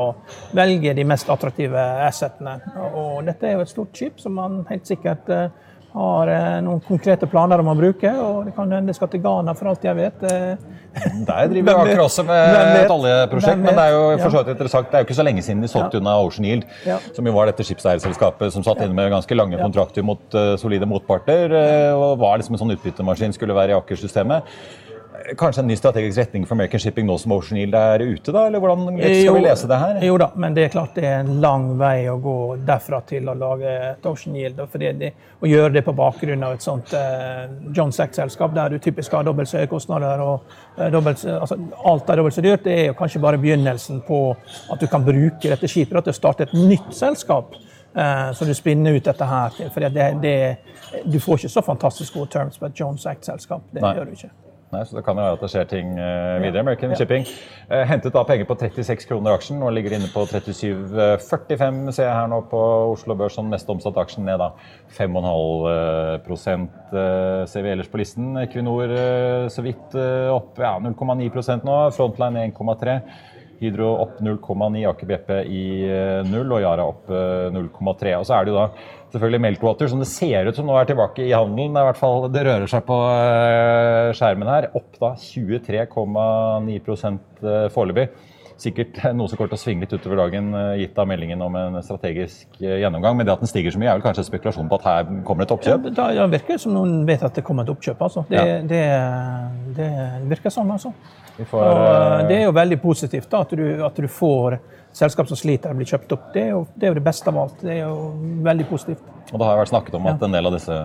velge 0.57 0.95
de 0.95 1.07
mest 1.09 1.31
attraktive 1.33 1.87
assetene. 2.07 2.59
Og 2.93 3.25
dette 3.27 3.49
er 3.49 3.57
jo 3.57 3.65
et 3.65 3.73
stort 3.73 3.97
skip 3.97 4.23
som 4.23 4.39
man 4.39 4.61
helt 4.71 4.87
sikkert 4.87 5.33
uh, 5.33 5.49
har 5.95 6.31
eh, 6.33 6.59
noen 6.65 6.81
konkrete 6.85 7.29
planer 7.31 7.63
om 7.63 7.71
å 7.73 7.77
bruke. 7.79 8.11
og 8.11 8.49
Det 8.49 8.55
kan 8.57 8.73
hende 8.73 8.93
det 8.93 8.97
skal 8.99 9.11
til 9.13 9.23
Ghana, 9.25 9.55
for 9.59 9.71
alt 9.71 9.87
jeg 9.87 9.97
vet. 9.99 10.25
Eh. 10.29 10.77
Der 11.29 11.51
driver 11.53 11.83
Aker 11.83 12.03
også 12.03 12.25
med 12.27 12.57
et 12.81 12.91
oljeprosjekt, 12.91 13.61
men 13.63 13.77
det 13.77 13.85
er 13.85 13.95
jo 13.95 14.03
for 14.23 14.33
så 14.33 14.41
vidt 14.41 14.55
interessant. 14.57 14.89
Det 14.91 14.99
er 14.99 15.05
jo 15.05 15.09
ikke 15.09 15.19
så 15.19 15.27
lenge 15.27 15.45
siden 15.47 15.63
de 15.63 15.71
solgte 15.71 16.01
unna 16.01 16.17
Ocean 16.25 16.49
Yield, 16.49 16.65
som 17.15 17.29
jo 17.29 17.35
var 17.37 17.51
dette 17.51 17.67
skipseierselskapet 17.69 18.55
som 18.55 18.65
satt 18.67 18.83
inne 18.83 18.97
med 18.97 19.13
ganske 19.13 19.39
lange 19.39 19.61
kontrakter 19.61 20.03
mot 20.03 20.25
uh, 20.35 20.57
solide 20.59 20.89
motparter, 20.91 21.55
og 21.93 22.19
var 22.25 22.41
liksom 22.41 22.57
en 22.57 22.63
sånn 22.65 22.75
utbyttemaskin 22.75 23.37
skulle 23.37 23.55
være 23.55 23.77
i 23.77 23.79
Aker-systemet 23.79 24.49
kanskje 25.37 25.63
en 25.63 25.69
ny 25.69 25.77
strategisk 25.77 26.19
retning 26.19 26.47
for 26.47 26.55
American 26.55 26.81
Shipping 26.81 27.07
nå 27.07 27.17
som 27.19 27.33
Ocean 27.33 27.59
Yield 27.61 27.75
er 27.75 28.03
ute, 28.03 28.33
da? 28.33 28.47
Eller 28.47 28.63
hvordan 28.63 28.87
skal 28.97 29.37
vi 29.37 29.43
lese 29.45 29.69
det 29.71 29.79
her? 29.83 30.01
Jo 30.07 30.17
da, 30.21 30.29
men 30.41 30.57
det 30.57 30.65
er 30.65 30.73
klart 30.73 30.97
det 30.97 31.05
er 31.09 31.21
en 31.23 31.39
lang 31.43 31.69
vei 31.81 32.09
å 32.11 32.17
gå 32.23 32.37
derfra 32.69 33.01
til 33.09 33.29
å 33.29 33.35
lage 33.39 33.75
et 33.91 34.09
Ocean 34.09 34.37
Yield. 34.39 34.61
For 34.73 34.83
det, 34.83 35.13
å 35.41 35.51
gjøre 35.51 35.75
det 35.77 35.85
på 35.87 35.95
bakgrunn 35.99 36.47
av 36.47 36.57
et 36.57 36.65
sånt 36.65 36.95
eh, 36.97 37.45
John 37.77 37.93
Sack-selskap, 37.95 38.55
der 38.57 38.75
du 38.75 38.83
typisk 38.83 39.15
har 39.17 39.27
dobbelt 39.27 39.51
så 39.51 39.61
høye 39.61 39.71
kostnader 39.71 40.25
og 40.25 40.53
eh, 40.79 40.89
dobbelt, 40.95 41.25
altså, 41.37 41.59
alt 41.93 42.11
er 42.11 42.23
dobbelt 42.23 42.39
så 42.39 42.45
dyrt, 42.45 42.65
det 42.67 42.77
er 42.77 42.91
jo 42.91 42.99
kanskje 42.99 43.23
bare 43.25 43.41
begynnelsen 43.43 44.03
på 44.09 44.23
at 44.73 44.81
du 44.81 44.89
kan 44.91 45.05
bruke 45.07 45.45
dette 45.45 45.71
skipet 45.71 45.99
til 45.99 46.15
å 46.15 46.21
starte 46.21 46.49
et 46.49 46.57
nytt 46.57 46.93
selskap. 46.97 47.57
Uh, 47.99 48.29
så 48.37 48.45
du 48.45 48.53
spinner 48.55 48.95
ut 48.95 49.05
dette 49.05 49.27
her. 49.27 49.55
For 49.75 49.83
det, 49.89 50.11
det, 50.23 50.35
du 51.09 51.17
får 51.21 51.41
ikke 51.41 51.55
så 51.57 51.65
fantastisk 51.67 52.15
gode 52.15 52.31
terms 52.31 52.61
på 52.61 52.69
et 52.69 52.81
Jones 52.81 53.07
Act-selskap. 53.09 53.65
Det 53.73 53.83
Nei. 53.83 53.95
gjør 53.97 54.11
du 54.11 54.19
ikke. 54.19 54.31
Nei, 54.69 54.83
så 54.85 54.99
Det 54.99 55.05
kan 55.05 55.17
jo 55.17 55.25
være 55.25 55.37
at 55.39 55.43
det 55.45 55.49
skjer 55.53 55.69
ting 55.71 55.93
uh, 55.97 56.43
videre. 56.43 56.61
American 56.61 56.93
ja. 56.93 56.99
Shipping 57.01 57.25
uh, 57.71 57.85
hentet 57.89 58.13
da 58.13 58.25
penger 58.29 58.49
på 58.49 58.57
36 58.61 59.09
kroner 59.09 59.39
aksjen 59.39 59.63
og 59.65 59.73
ligger 59.73 59.97
inne 59.97 60.11
på 60.13 60.27
37,45 60.29 61.79
ser 61.97 62.05
jeg 62.05 62.13
her 62.13 62.29
nå 62.29 62.43
på 62.51 62.61
Oslo 62.93 63.17
Børs 63.17 63.39
som 63.39 63.49
mest 63.49 63.71
omsatt 63.73 63.97
aksjen 64.03 64.29
ned 64.29 64.43
da 64.43 64.51
5,5 64.99 66.69
uh, 66.93 67.47
ser 67.49 67.65
vi 67.65 67.73
ellers 67.73 67.89
på 67.89 68.03
listen. 68.03 68.37
Equinor 68.43 68.93
så 69.53 69.65
vidt 69.65 69.97
opp 70.35 70.61
ja, 70.61 70.77
0,9 70.85 71.65
nå. 71.65 71.81
Frontline 71.97 72.49
1,3. 72.53 73.01
Hydro 73.59 73.91
opp 74.05 74.21
0,9, 74.23 74.85
Aker 74.91 75.11
BP 75.11 75.35
i 75.51 75.65
0 76.29 76.55
og 76.55 76.63
Yara 76.63 76.87
opp 76.87 77.11
0,3. 77.11 78.15
Og 78.21 78.27
så 78.29 78.37
er 78.37 78.47
det 78.47 78.55
jo 78.55 78.61
da 78.61 78.69
selvfølgelig 79.13 79.41
Meltwater, 79.41 79.91
som 79.91 80.03
det 80.03 80.09
ser 80.11 80.49
ut 80.49 80.57
som 80.57 80.67
nå 80.69 80.77
er 80.79 80.89
tilbake 80.89 81.25
i 81.25 81.35
handelen. 81.35 81.75
Det, 81.75 81.83
i 81.83 81.89
hvert 81.89 82.01
fall, 82.01 82.27
det 82.33 82.45
rører 82.47 82.71
seg 82.71 82.85
på 82.89 82.97
eh, 83.13 84.11
skjermen 84.17 84.51
her. 84.51 84.71
Opp 84.79 84.99
da 85.01 85.15
23,9 85.21 86.81
eh, 86.81 87.69
foreløpig. 87.75 88.09
sikkert 88.59 88.97
noe 89.15 89.31
som 89.31 89.39
kommer 89.39 89.53
til 89.53 89.55
å 89.55 89.63
svinge 89.63 89.87
litt 89.87 89.93
utover 89.95 90.19
dagen, 90.19 90.51
gitt 90.81 90.97
av 90.99 91.07
meldingen 91.07 91.43
om 91.47 91.55
en 91.55 91.79
strategisk 91.87 92.59
gjennomgang. 92.59 93.15
Men 93.17 93.29
det 93.29 93.37
at 93.37 93.45
den 93.45 93.51
stiger 93.51 93.71
så 93.71 93.79
mye, 93.79 93.93
er 93.93 94.01
vel 94.01 94.07
kanskje 94.09 94.27
spekulasjon 94.27 94.71
på 94.71 94.81
at 94.81 94.89
her 94.89 95.13
kommer 95.29 95.45
det 95.45 95.49
et 95.49 95.55
oppkjøp? 95.55 95.87
Ja, 95.95 96.27
det 96.27 96.41
virker 96.41 96.59
som 96.59 96.75
noen 96.75 97.05
vet 97.09 97.23
at 97.23 97.39
det 97.39 97.47
kommer 97.47 97.63
et 97.63 97.71
oppkjøp. 97.71 98.03
altså. 98.03 98.27
Det, 98.29 98.43
ja. 98.43 98.59
det, 98.67 98.83
det 99.79 99.93
virker 100.35 100.53
sånn, 100.53 100.75
altså. 100.75 100.91
Får, 101.47 101.63
og 101.63 102.29
det 102.29 102.37
er 102.41 102.45
jo 102.49 102.55
veldig 102.57 102.81
positivt 102.83 103.29
da, 103.31 103.45
at 103.45 103.53
du, 103.55 103.65
at 103.87 103.99
du 104.03 104.09
får 104.11 104.59
selskap 104.99 105.29
som 105.31 105.39
sliter, 105.39 105.75
blir 105.77 105.87
kjøpt 105.87 106.15
opp. 106.17 106.31
Det 106.35 106.43
er, 106.43 106.49
jo, 106.57 106.65
det 106.75 106.89
er, 106.89 106.93
jo, 106.93 106.99
det 106.99 107.05
beste 107.07 107.31
av 107.31 107.39
alt. 107.45 107.61
Det 107.63 107.75
er 107.77 107.83
jo 107.85 107.99
veldig 108.47 108.67
positivt. 108.71 109.05
Og 109.31 109.37
Det 109.37 109.45
har 109.47 109.55
jo 109.55 109.61
vært 109.63 109.73
snakket 109.73 109.99
om 110.01 110.09
at 110.11 110.25
en 110.27 110.35
del 110.35 110.51
av 110.51 110.57
disse 110.57 110.79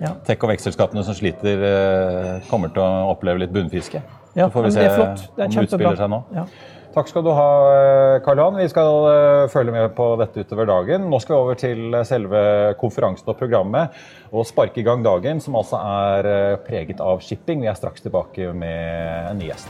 ja. 0.00 0.12
tech- 0.28 0.46
og 0.46 0.52
vekstselskapene 0.52 1.04
som 1.04 1.16
sliter, 1.18 1.66
eh, 1.70 2.30
kommer 2.50 2.72
til 2.72 2.84
å 2.84 3.10
oppleve 3.12 3.44
litt 3.44 3.52
bunnfiske. 3.52 4.02
Ja, 4.36 4.46
Så 4.46 4.50
får 4.54 4.66
vi 4.66 4.72
se 4.76 4.88
om 4.92 5.14
det 5.36 5.50
utspiller 5.64 5.96
seg 5.96 6.10
nå. 6.12 6.22
Ja. 6.36 6.46
Takk 6.96 7.10
skal 7.10 7.26
du 7.26 7.28
ha, 7.36 7.48
eh, 7.76 8.22
Karl 8.24 8.38
Johan. 8.40 8.56
Vi 8.56 8.68
skal 8.72 9.02
uh, 9.04 9.48
følge 9.52 9.72
med 9.74 9.90
på 9.98 10.04
dette 10.16 10.40
utover 10.40 10.64
dagen. 10.64 11.10
Nå 11.12 11.18
skal 11.20 11.34
vi 11.34 11.42
over 11.42 11.58
til 11.60 11.96
selve 12.08 12.40
konferansen 12.80 13.28
og 13.28 13.36
programmet 13.36 13.92
og 14.32 14.46
sparke 14.48 14.80
i 14.80 14.86
gang 14.86 15.04
dagen, 15.04 15.42
som 15.44 15.58
altså 15.60 15.76
er 15.76 16.56
preget 16.64 17.02
av 17.04 17.20
shipping. 17.20 17.60
Vi 17.60 17.68
er 17.68 17.76
straks 17.76 18.00
tilbake 18.00 18.48
med 18.56 19.28
en 19.28 19.36
ny 19.36 19.50
gjest. 19.50 19.68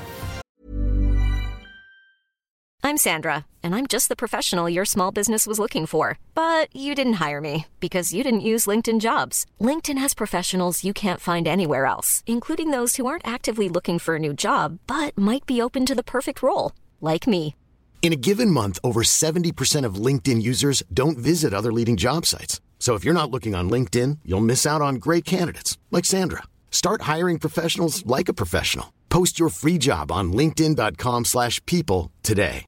I'm 2.87 2.97
Sandra, 2.97 3.45
and 3.65 3.75
I'm 3.75 3.89
just 3.89 4.09
the 4.09 4.15
professional 4.15 4.71
your 4.71 4.85
small 4.85 5.11
business 5.11 5.49
was 5.49 5.59
looking 5.59 5.87
for. 5.87 6.21
But 6.37 6.69
you 6.73 6.95
didn't 6.95 7.19
hire 7.19 7.41
me 7.41 7.67
because 7.81 8.15
you 8.15 8.23
didn't 8.23 8.47
use 8.47 8.71
LinkedIn 8.71 9.01
jobs. 9.01 9.47
LinkedIn 9.61 9.99
has 9.99 10.15
professionals 10.15 10.85
you 10.85 10.95
can't 10.95 11.21
find 11.21 11.49
anywhere 11.49 11.87
else, 11.87 12.23
including 12.29 12.71
those 12.71 12.95
who 12.95 13.07
aren't 13.09 13.27
actively 13.27 13.69
looking 13.69 13.99
for 13.99 14.15
a 14.15 14.21
new 14.21 14.33
job 14.33 14.79
but 14.87 15.19
might 15.19 15.45
be 15.45 15.61
open 15.61 15.85
to 15.87 15.95
the 15.97 16.05
perfect 16.05 16.41
role 16.41 16.71
like 17.01 17.27
me. 17.27 17.57
In 18.03 18.13
a 18.13 18.23
given 18.29 18.53
month, 18.53 18.79
over 18.85 19.03
70% 19.03 19.85
of 19.85 19.97
LinkedIn 19.97 20.41
users 20.41 20.85
don't 20.95 21.19
visit 21.19 21.53
other 21.53 21.73
leading 21.73 21.97
job 21.97 22.25
sites. 22.25 22.61
So 22.79 22.95
if 22.95 23.05
you're 23.05 23.21
not 23.21 23.33
looking 23.33 23.57
on 23.57 23.69
LinkedIn, 23.69 24.19
you'll 24.25 24.41
miss 24.53 24.65
out 24.65 24.81
on 24.81 25.01
great 25.07 25.25
candidates 25.25 25.77
like 25.91 26.05
Sandra. 26.05 26.45
Start 26.71 27.03
hiring 27.03 27.41
professionals 27.41 28.07
like 28.07 28.29
a 28.29 28.35
professional. 28.35 28.93
Post 29.09 29.41
your 29.41 29.49
free 29.49 29.79
job 29.79 30.13
on 30.13 30.33
linkedin.com/people 30.33 32.13
today. 32.23 32.65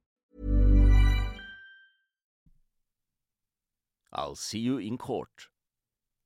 I'll 4.12 4.34
see 4.34 4.58
you 4.58 4.78
in 4.78 4.98
court. 4.98 5.48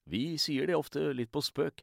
Vi 0.09 0.39
sier 0.39 0.67
det 0.67 0.77
ofte 0.77 1.13
litt 1.13 1.31
på 1.33 1.43
spøk, 1.45 1.83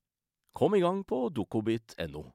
Kom 0.53 0.75
i 0.75 0.81
gang 0.83 1.03
på 1.07 1.29
dokobit.no. 1.31 2.25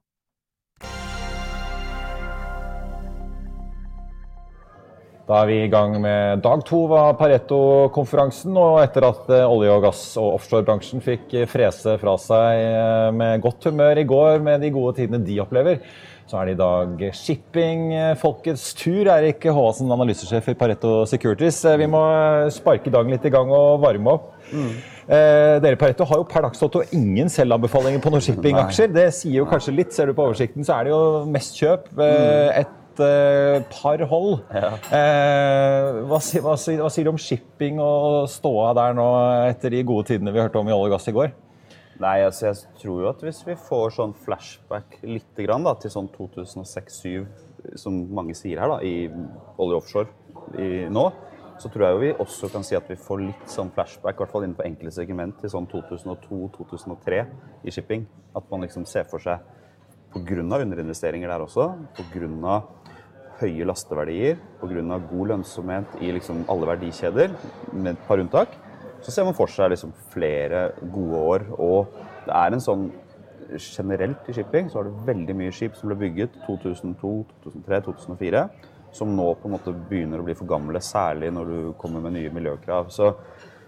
Da 5.27 5.41
er 5.41 5.49
vi 5.49 5.55
i 5.59 5.67
gang 5.67 5.97
med 5.99 6.39
dag 6.39 6.61
to 6.63 6.85
av 6.95 7.17
Pareto-konferansen. 7.19 8.55
Og 8.55 8.77
etter 8.79 9.03
at 9.09 9.27
eh, 9.35 9.43
olje- 9.43 9.73
og 9.75 9.83
gass- 9.83 10.15
og 10.21 10.37
offshorebransjen 10.37 11.03
fikk 11.03 11.35
eh, 11.35 11.49
frese 11.51 11.97
fra 11.99 12.13
seg 12.23 12.61
eh, 12.63 13.09
med 13.11 13.43
godt 13.43 13.67
humør 13.67 13.99
i 13.99 14.07
går 14.07 14.39
med 14.45 14.63
de 14.63 14.71
gode 14.71 14.95
tidene 15.01 15.19
de 15.27 15.41
opplever, 15.43 15.83
så 16.31 16.39
er 16.39 16.47
det 16.47 16.55
i 16.55 16.61
dag 16.61 17.03
shipping. 17.15 17.91
Folkets 18.23 18.71
tur. 18.79 19.11
Erik 19.11 19.43
Håvassen, 19.51 19.91
analysesjef 19.91 20.47
i 20.51 20.57
Pareto 20.59 21.01
Securities. 21.07 21.59
Vi 21.83 21.91
må 21.91 22.01
sparke 22.55 22.91
dagen 22.91 23.11
litt 23.11 23.27
i 23.27 23.31
gang 23.35 23.51
og 23.51 23.83
varme 23.83 24.15
opp. 24.15 24.31
Mm. 24.51 24.73
Eh, 25.07 25.57
dere 25.63 25.79
Pareto 25.79 26.07
har 26.07 26.19
jo 26.19 26.25
per 26.27 26.43
dags 26.43 26.59
dato 26.59 26.81
ingen 26.95 27.29
selvanbefalinger 27.31 28.01
på 28.03 28.11
noen 28.11 28.23
shippingaksjer. 28.23 28.91
Det 28.95 29.07
sier 29.15 29.39
jo 29.41 29.47
kanskje 29.49 29.75
litt. 29.75 29.95
Ser 29.95 30.09
du 30.09 30.17
på 30.17 30.25
oversikten, 30.27 30.67
så 30.67 30.77
er 30.77 30.87
det 30.87 30.93
jo 30.95 31.01
mest 31.31 31.59
kjøp. 31.59 31.89
Eh, 32.03 32.61
et 32.63 33.03
eh, 33.03 33.57
par 33.71 34.03
hold. 34.11 34.41
Ja. 34.51 34.73
Eh, 34.99 36.03
hva, 36.09 36.19
hva, 36.19 36.55
hva, 36.55 36.91
sier 36.91 37.07
du 37.07 37.13
om 37.13 37.21
shipping 37.21 37.81
og 37.83 38.27
ståa 38.31 38.73
der 38.77 38.97
nå 38.97 39.09
etter 39.47 39.73
de 39.73 39.83
gode 39.87 40.11
tidene 40.11 40.35
vi 40.35 40.43
hørte 40.43 40.59
om 40.59 40.69
i 40.69 40.75
olje 40.75 40.91
og 40.91 40.97
gass 40.97 41.11
i 41.11 41.15
går? 41.17 41.35
Nei, 41.97 42.19
altså 42.21 42.51
jeg 42.51 42.59
tror 42.77 43.01
jo 43.01 43.09
at 43.09 43.23
hvis 43.25 43.39
vi 43.47 43.55
får 43.57 43.95
sånn 43.95 44.13
flashback 44.25 44.99
litt 45.07 45.39
grann, 45.41 45.65
da, 45.65 45.73
til 45.81 45.93
sånn 45.93 46.09
2006-2007, 46.13 47.25
som 47.79 47.95
mange 48.13 48.35
sier 48.37 48.61
her, 48.61 48.69
da, 48.69 48.77
i 48.85 49.07
olje 49.57 49.79
offshore 49.79 50.61
i, 50.61 50.85
nå, 50.93 51.07
så 51.57 51.69
tror 51.73 51.85
jeg 51.85 51.95
jo 51.95 52.01
vi 52.01 52.09
også 52.21 52.49
kan 52.53 52.65
si 52.65 52.75
at 52.77 52.89
vi 52.89 52.97
får 53.01 53.21
litt 53.23 53.49
sånn 53.49 53.71
flashback, 53.73 54.17
i 54.17 54.21
hvert 54.21 54.33
fall 54.33 54.45
innenfor 54.45 54.67
enkelte 54.67 54.93
segment, 54.99 55.37
til 55.41 55.51
sånn 55.51 55.67
2002-2003 55.71 57.23
i 57.65 57.73
shipping. 57.73 58.05
At 58.37 58.45
man 58.51 58.65
liksom 58.65 58.85
ser 58.89 59.07
for 59.09 59.23
seg, 59.23 59.41
pga. 60.13 60.43
underinvesteringer 60.43 61.33
der 61.33 61.45
også, 61.45 61.71
pga. 61.97 62.61
høye 63.41 63.65
lasteverdier, 63.69 64.37
pga. 64.61 64.99
god 65.09 65.27
lønnsomhet 65.33 65.97
i 66.01 66.13
liksom 66.13 66.45
alle 66.49 66.69
verdikjeder, 66.73 67.33
med 67.73 67.95
et 67.95 68.07
par 68.07 68.21
unntak, 68.21 68.53
så 69.01 69.11
ser 69.11 69.25
man 69.25 69.37
for 69.37 69.49
seg 69.49 69.71
liksom 69.71 69.93
flere 70.13 70.71
gode 70.93 71.17
år. 71.17 71.49
Og 71.57 71.93
det 72.25 72.33
er 72.33 72.53
en 72.53 72.63
sånn 72.63 72.89
Generelt 73.47 74.25
i 74.27 74.33
shipping 74.35 74.65
så 74.67 74.81
har 74.81 74.89
du 74.89 75.03
veldig 75.07 75.33
mye 75.39 75.53
skip 75.55 75.77
som 75.79 75.87
ble 75.87 75.95
bygget 76.01 76.33
2002, 76.43 77.11
2003, 77.45 77.77
2004 77.85 78.41
som 78.95 79.13
nå 79.15 79.27
på 79.35 79.47
en 79.47 79.55
måte 79.55 79.73
begynner 79.89 80.21
å 80.21 80.25
bli 80.25 80.35
for 80.37 80.49
gamle, 80.49 80.81
særlig 80.83 81.29
når 81.33 81.51
du 81.51 81.57
kommer 81.81 82.03
med 82.03 82.15
nye 82.17 82.33
miljøkrav. 82.33 82.91
Så, 82.93 83.11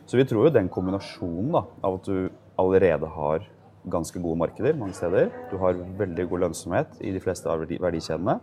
så 0.08 0.20
vi 0.20 0.26
tror 0.28 0.48
jo 0.48 0.56
den 0.56 0.70
kombinasjonen 0.72 1.52
da, 1.56 1.64
av 1.86 2.00
at 2.00 2.10
du 2.10 2.30
allerede 2.60 3.10
har 3.16 3.48
ganske 3.90 4.20
gode 4.22 4.40
markeder 4.42 4.76
mange 4.78 4.98
steder, 4.98 5.30
du 5.52 5.58
har 5.62 5.78
veldig 6.00 6.26
god 6.30 6.46
lønnsomhet 6.46 7.00
i 7.06 7.14
de 7.16 7.22
fleste 7.24 7.50
av 7.50 7.64
verdikjedene, 7.64 8.40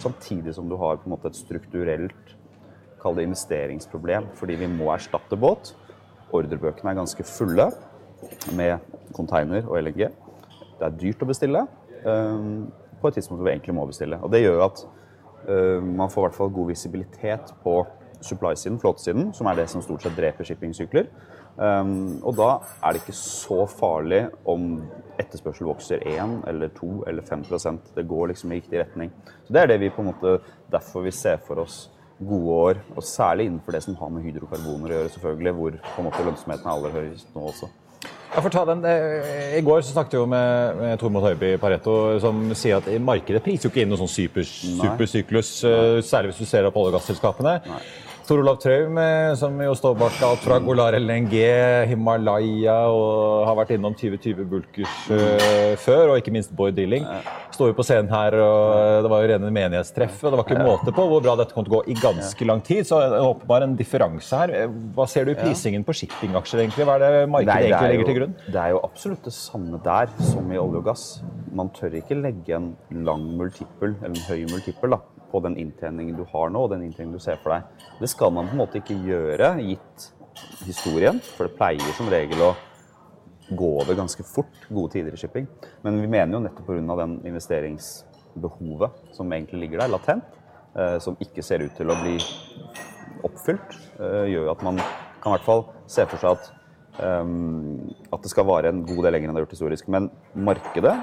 samtidig 0.00 0.54
som 0.56 0.68
du 0.70 0.76
har 0.80 1.00
på 1.00 1.08
en 1.08 1.14
måte 1.16 1.30
et 1.30 1.38
strukturelt 1.38 2.34
kall 3.02 3.18
det 3.18 3.28
investeringsproblem, 3.28 4.30
fordi 4.38 4.56
vi 4.58 4.70
må 4.70 4.88
erstatte 4.94 5.38
båt. 5.38 5.74
Ordrebøkene 6.34 6.92
er 6.92 6.98
ganske 6.98 7.24
fulle 7.28 7.68
med 8.58 8.82
container 9.14 9.68
og 9.68 9.78
LNG. 9.78 10.08
Det 10.78 10.86
er 10.86 10.96
dyrt 10.98 11.22
å 11.22 11.28
bestille 11.28 11.62
um, 12.04 12.66
på 12.98 13.10
et 13.10 13.18
tidspunkt 13.18 13.38
hvor 13.38 13.46
vi 13.46 13.54
egentlig 13.54 13.76
må 13.78 13.86
bestille. 13.86 14.18
Og 14.22 14.32
Det 14.34 14.42
gjør 14.42 14.64
at 14.66 14.82
Eh, 14.82 14.97
man 15.46 16.10
får 16.10 16.20
i 16.20 16.26
hvert 16.26 16.36
fall 16.36 16.50
god 16.52 16.66
visibilitet 16.72 17.52
på 17.62 17.74
supply-siden, 18.20 18.78
flåtesiden, 18.80 19.32
som 19.34 19.46
er 19.46 19.58
det 19.58 19.68
som 19.70 19.82
stort 19.82 20.02
sett 20.02 20.16
dreper 20.16 20.46
shippingsykler. 20.46 21.10
Um, 21.58 22.20
og 22.22 22.36
da 22.38 22.48
er 22.86 22.94
det 22.94 23.02
ikke 23.02 23.16
så 23.18 23.64
farlig 23.66 24.20
om 24.46 24.68
etterspørsel 25.18 25.66
vokser 25.66 26.04
1 26.06 26.44
eller 26.46 26.70
2 26.76 26.90
eller 27.10 27.26
5% 27.26 27.94
Det 27.96 28.04
går 28.06 28.28
liksom 28.30 28.52
i 28.52 28.60
riktig 28.60 28.78
retning. 28.78 29.10
Så 29.44 29.52
Det 29.52 29.62
er 29.62 29.66
det 29.66 29.80
vi 29.80 29.90
på 29.90 30.02
en 30.02 30.12
måte, 30.12 30.38
derfor 30.70 31.02
vi 31.02 31.10
ser 31.10 31.36
for 31.36 31.58
oss 31.58 31.90
gode 32.18 32.50
år, 32.50 32.74
og 32.96 33.02
særlig 33.02 33.46
innenfor 33.46 33.72
det 33.72 33.82
som 33.82 33.94
har 33.94 34.08
med 34.08 34.22
hydrokarboner 34.22 34.90
å 34.90 34.96
gjøre, 34.96 35.08
selvfølgelig, 35.08 35.52
hvor 35.52 35.70
på 35.70 35.98
en 35.98 36.04
måte 36.04 36.24
lønnsomheten 36.24 36.66
er 36.66 36.72
aller 36.72 36.90
høyest 36.90 37.34
nå 37.34 37.44
også. 37.46 37.68
Ja, 38.34 38.42
får 38.44 38.52
ta 38.52 38.64
den. 38.68 38.82
I 39.56 39.60
går 39.64 39.80
så 39.82 39.94
snakket 39.94 40.18
jeg 40.18 40.28
med, 40.30 40.76
med 40.82 40.98
Tormod 41.00 41.24
Høiby 41.24 41.54
Pareto, 41.58 41.94
som 42.22 42.42
sier 42.54 42.76
at 42.78 42.90
markedet 43.02 43.40
priser 43.42 43.66
jo 43.66 43.72
ikke 43.72 43.82
inn 43.86 43.90
noen 43.90 44.02
sånn 44.04 44.12
super, 44.12 44.44
supersyklus, 44.44 45.54
Nei. 45.64 45.72
Eh, 45.72 46.02
særlig 46.06 46.34
hvis 46.34 46.42
du 46.44 46.50
ser 46.50 46.68
opp 46.68 46.76
olje- 46.78 46.92
og 46.92 46.98
gasselskapene. 47.00 47.56
Tor 48.28 48.42
Olav 48.42 48.58
Traum, 48.60 48.98
eh, 49.00 49.34
som 49.40 49.54
jo 49.64 49.70
står 49.72 49.94
bak 49.96 50.18
alt 50.20 50.42
fra 50.44 50.58
Golar 50.60 50.92
LNG, 50.98 51.32
Himalaya 51.88 52.74
og 52.92 53.46
har 53.48 53.56
vært 53.56 53.72
innom 53.78 53.94
2020 53.96 54.44
Bulkers 54.50 54.96
uh, 55.08 55.72
før, 55.80 56.12
og 56.12 56.20
ikke 56.20 56.34
minst 56.36 56.52
Boy 56.52 56.74
Dilling, 56.76 57.06
står 57.56 57.70
jo 57.70 57.78
på 57.78 57.86
scenen 57.88 58.12
her. 58.12 58.36
og 58.36 59.06
Det 59.06 59.12
var 59.14 59.24
jo 59.24 59.30
rene 59.32 59.52
menighetstreff, 59.56 60.20
og 60.20 60.34
det 60.34 60.42
var 60.42 60.44
ikke 60.44 60.68
måte 60.68 60.92
på 60.98 61.08
hvor 61.08 61.24
bra 61.24 61.38
dette 61.40 61.56
kom 61.56 61.64
til 61.64 61.72
å 61.72 61.78
gå 61.78 61.94
i 61.94 61.96
ganske 62.02 62.50
lang 62.52 62.60
tid. 62.68 62.84
Så 62.84 63.00
det 63.00 63.24
åpenbart 63.30 63.64
en 63.64 63.76
differanse 63.80 64.44
her. 64.44 64.54
Hva 64.92 65.08
ser 65.08 65.24
du 65.24 65.32
i 65.32 65.40
prisingen 65.40 65.88
på 65.88 65.96
shippingaksjer, 65.96 66.66
egentlig? 66.66 66.84
Hva 66.84 66.98
er 66.98 67.06
det 67.06 67.26
markedet 67.32 67.54
Nei, 67.54 67.62
det 67.64 67.70
egentlig 67.70 67.88
er 67.88 67.94
legger 67.96 68.10
til 68.12 68.20
grunn? 68.20 68.40
Det 68.44 68.64
er 68.66 68.74
jo 68.76 68.82
absolutt 68.90 69.24
det 69.30 69.38
samme 69.38 69.80
der 69.88 70.12
som 70.34 70.52
i 70.52 70.60
olje 70.60 70.82
og 70.82 70.90
gass. 70.92 71.06
Man 71.56 71.72
tør 71.72 71.96
ikke 72.02 72.20
legge 72.20 72.60
en 72.60 72.74
lang 73.08 73.24
multiple, 73.40 73.96
eller 74.02 74.12
en 74.12 74.28
høy 74.28 74.44
multiple, 74.52 74.98
da, 74.98 75.17
på 75.30 75.40
den 75.44 75.56
inntjeningen 75.60 76.16
du 76.16 76.24
har 76.32 76.52
nå, 76.52 76.64
og 76.64 76.72
den 76.72 76.86
inntjeningen 76.86 77.18
du 77.18 77.22
ser 77.22 77.40
for 77.42 77.54
deg. 77.54 77.84
Det 78.00 78.10
skal 78.10 78.32
man 78.34 78.48
på 78.48 78.56
en 78.56 78.62
måte 78.62 78.80
ikke 78.80 78.96
gjøre, 79.06 79.52
gitt 79.64 80.08
historien, 80.66 81.20
for 81.36 81.48
det 81.48 81.58
pleier 81.58 81.94
som 81.96 82.10
regel 82.12 82.42
å 82.46 82.54
gå 83.48 83.68
over 83.80 83.96
ganske 83.96 84.24
fort, 84.28 84.52
gode 84.68 84.92
tider 84.92 85.14
i 85.14 85.20
shipping. 85.20 85.46
Men 85.82 86.00
vi 86.02 86.10
mener 86.10 86.36
jo 86.36 86.42
nettopp 86.44 86.68
pga. 86.68 86.96
den 86.96 87.20
investeringsbehovet 87.24 89.14
som 89.16 89.32
egentlig 89.32 89.60
ligger 89.60 89.84
der, 89.84 89.88
latent, 89.88 90.24
eh, 90.76 90.98
som 90.98 91.16
ikke 91.20 91.42
ser 91.42 91.64
ut 91.64 91.74
til 91.76 91.90
å 91.90 92.00
bli 92.02 92.18
oppfylt, 93.24 93.76
eh, 93.98 94.28
gjør 94.34 94.52
at 94.52 94.62
man 94.62 94.76
kan 95.22 95.32
i 95.32 95.36
hvert 95.36 95.46
fall 95.46 95.64
se 95.86 96.04
for 96.06 96.18
seg 96.18 96.30
at, 96.36 96.52
ehm, 97.00 97.94
at 98.12 98.22
det 98.22 98.30
skal 98.30 98.44
vare 98.44 98.68
en 98.68 98.84
god 98.84 99.04
del 99.04 99.12
lenger 99.12 99.28
enn 99.28 99.34
det 99.34 99.40
har 99.40 99.46
gjort 99.46 99.56
historisk. 99.56 99.88
Men 99.88 100.10
markedet 100.34 100.94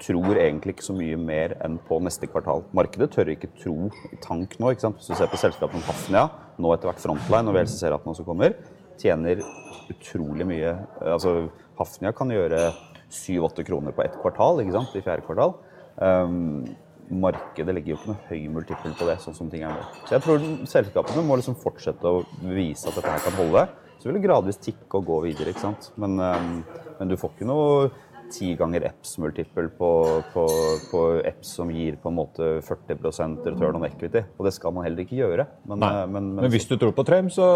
tror 0.00 0.38
egentlig 0.40 0.76
ikke 0.76 0.86
så 0.86 0.96
mye 0.96 1.16
mer 1.20 1.54
enn 1.64 1.78
på 1.86 1.98
neste 2.04 2.28
kvartal. 2.30 2.64
Markedet 2.76 3.10
tør 3.14 3.32
ikke 3.32 3.50
tro 3.60 3.76
i 4.10 4.18
tank 4.22 4.56
nå. 4.60 4.72
ikke 4.72 4.86
sant? 4.86 5.00
Hvis 5.00 5.10
du 5.12 5.16
ser 5.18 5.30
på 5.30 5.40
selskapet 5.40 5.76
som 5.76 5.88
Hafnia, 5.88 6.26
nå 6.60 6.74
etter 6.74 6.90
hvert 6.90 7.02
Frontline 7.02 7.50
og 7.50 7.56
VLCC-raten 7.56 8.12
også 8.12 8.26
kommer, 8.26 8.56
tjener 9.00 9.42
utrolig 9.90 10.46
mye. 10.48 10.76
Altså, 11.04 11.34
Hafnia 11.80 12.12
kan 12.16 12.32
gjøre 12.32 12.70
7-8 13.10 13.66
kroner 13.66 13.96
på 13.96 14.04
ett 14.04 14.16
kvartal 14.20 14.62
ikke 14.62 14.76
sant? 14.78 14.94
i 14.94 15.04
fjerde 15.04 15.26
kvartal. 15.26 15.56
Um, 16.00 16.64
markedet 17.10 17.74
legger 17.74 17.94
jo 17.94 17.98
ikke 17.98 18.12
noe 18.12 18.28
høy 18.28 18.42
multiple 18.54 18.92
på 18.96 19.08
det, 19.08 19.16
sånn 19.22 19.36
som 19.36 19.48
ting 19.50 19.64
er 19.66 19.74
nå. 19.74 19.86
Så 20.06 20.14
jeg 20.16 20.24
tror 20.24 20.44
selskapene 20.70 21.24
må 21.26 21.38
liksom 21.40 21.58
fortsette 21.58 22.06
å 22.06 22.22
vise 22.44 22.88
at 22.88 22.96
dette 22.96 23.16
her 23.16 23.24
kan 23.24 23.38
holde. 23.40 23.66
Så 24.00 24.08
vil 24.08 24.16
det 24.16 24.24
gradvis 24.24 24.60
tikke 24.62 25.00
og 25.00 25.08
gå 25.10 25.18
videre, 25.26 25.52
ikke 25.52 25.66
sant. 25.66 25.90
Men, 26.00 26.16
um, 26.22 26.62
men 27.00 27.10
du 27.10 27.18
får 27.20 27.34
ikke 27.34 27.50
noe 27.50 27.90
ti 28.30 28.52
ganger 28.58 28.84
EPS 28.88 29.16
multiple 29.22 29.68
på, 29.78 29.90
på, 30.34 30.44
på 30.90 31.00
EPS 31.28 31.54
som 31.60 31.70
gir 31.74 31.96
på 32.00 32.10
en 32.12 32.18
måte 32.18 32.50
40% 32.66 33.48
return 33.48 33.78
on 33.80 33.86
equity. 33.88 34.22
Og 34.38 34.46
det 34.48 34.54
skal 34.56 34.74
man 34.76 34.86
heller 34.86 35.04
ikke 35.04 35.18
gjøre. 35.18 35.46
Men, 35.70 35.86
eh, 35.86 36.04
men, 36.10 36.30
Men 36.38 36.52
hvis 36.52 36.68
du 36.70 36.76
tror 36.80 36.94
på 36.96 37.04
Traum, 37.06 37.30
så 37.32 37.48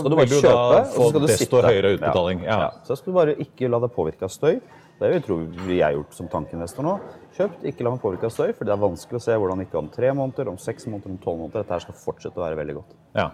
skal 0.00 0.12
du 0.12 0.18
bare 0.18 0.26
vil 0.26 0.34
du 0.34 0.46
kjøpe, 0.46 0.66
da 0.74 0.82
få 0.94 1.10
desto 1.18 1.44
sitte. 1.44 1.62
høyere 1.68 1.94
utbetaling. 1.98 2.44
Ja. 2.46 2.58
Ja. 2.66 2.68
Så 2.88 2.98
skal 2.98 3.12
du 3.12 3.18
bare 3.20 3.36
ikke 3.46 3.70
la 3.70 3.80
deg 3.82 3.94
påvirke 3.96 4.28
av 4.28 4.34
støy. 4.34 4.60
Det 4.96 5.10
vil 5.10 5.18
jeg 5.18 5.24
tro 5.26 5.36
vi 5.66 5.80
har 5.84 5.92
gjort 5.92 6.14
som 6.16 6.28
tankinvestor 6.32 6.86
nå. 6.86 6.94
Kjøpt, 7.36 7.66
ikke 7.68 7.84
la 7.84 7.90
meg 7.92 8.00
påvirke 8.00 8.30
av 8.30 8.32
støy, 8.32 8.54
for 8.56 8.64
det 8.64 8.72
er 8.72 8.80
vanskelig 8.80 9.18
å 9.18 9.24
se 9.26 9.34
hvordan 9.36 9.60
ikke 9.66 9.76
om 9.76 9.90
tre 9.92 10.12
måneder, 10.16 10.48
om 10.48 10.56
seks 10.60 10.88
måneder, 10.88 11.12
om 11.12 11.18
tolv 11.20 11.42
måneder. 11.42 11.66
Dette 11.66 11.76
her 11.76 11.84
skal 11.84 11.98
fortsette 12.00 12.40
å 12.40 12.46
være 12.46 12.56
veldig 12.62 12.78
godt. 12.78 12.94
Ja. 13.18 13.26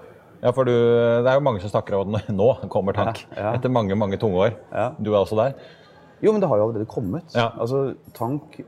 ja, 0.43 0.51
for 0.51 0.67
du, 0.67 0.73
det 0.75 1.31
er 1.31 1.39
jo 1.39 1.45
mange 1.47 1.63
som 1.63 1.71
snakker 1.71 2.01
om 2.01 2.19
at 2.19 2.33
nå 2.35 2.49
kommer 2.73 2.99
tank. 2.99 3.23
Ja, 3.31 3.45
ja. 3.45 3.53
Etter 3.61 3.71
mange, 3.71 3.95
mange 3.95 4.19
tunge 4.19 4.43
år. 4.43 4.59
Ja. 4.75 4.89
Du 4.99 5.13
er 5.13 5.21
også 5.21 5.39
der. 5.39 5.55
Jo, 6.23 6.33
men 6.33 6.41
det 6.43 6.49
har 6.49 6.61
jo 6.61 6.69
allerede 6.69 6.89
kommet. 6.91 7.35
Ja. 7.35 7.51
Altså, 7.59 7.95
Tank 8.15 8.61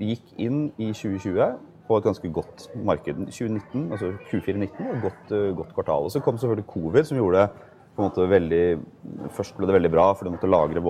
gikk 0.00 0.34
inn 0.40 0.70
i 0.80 0.90
2020 0.96 1.54
på 1.84 1.98
et 2.00 2.06
ganske 2.08 2.30
godt 2.32 2.68
marked. 2.80 3.26
2019, 3.28 3.90
altså 3.92 4.14
Q4-19 4.30 4.88
var 4.88 4.96
et 4.96 5.04
godt, 5.04 5.32
eh, 5.36 5.52
godt 5.56 5.74
kvartal. 5.76 6.08
Og 6.08 6.10
så 6.10 6.22
kom 6.24 6.38
selvfølgelig 6.38 6.66
covid, 6.72 7.04
som 7.04 7.18
gjorde 7.20 7.42
det 7.42 7.48
på 7.94 8.02
en 8.02 8.08
måte 8.08 8.26
veldig 8.26 8.64
Først 9.34 9.54
ble 9.56 9.68
det 9.68 9.74
veldig 9.76 9.90
bra, 9.92 10.06
for 10.14 10.26
du 10.26 10.32
måtte 10.34 10.50
lagre, 10.50 10.80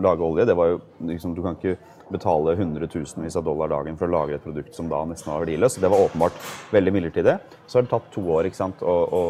lage 0.00 0.24
olje. 0.24 0.46
Det 0.46 0.56
var 0.56 0.70
jo 0.70 0.78
liksom, 1.00 1.34
Du 1.34 1.42
kan 1.42 1.56
ikke 1.56 1.76
betale 2.10 2.56
hundretusenvis 2.56 3.36
av 3.36 3.44
dollar 3.44 3.68
dagen 3.68 3.96
for 3.96 4.06
å 4.06 4.12
lagre 4.12 4.36
et 4.36 4.44
produkt 4.44 4.74
som 4.74 4.88
da 4.88 5.02
nesten 5.04 5.32
var 5.32 5.44
verdiløst. 5.44 5.80
Det 5.80 5.90
var 5.90 6.06
åpenbart 6.06 6.38
veldig 6.72 6.92
midlertidig. 6.92 7.38
Så 7.66 7.78
har 7.78 7.82
det 7.82 7.90
tatt 7.90 8.10
to 8.12 8.22
år 8.32 8.48
ikke 8.48 8.60
sant, 8.60 8.80
å, 8.82 8.96
å 9.08 9.22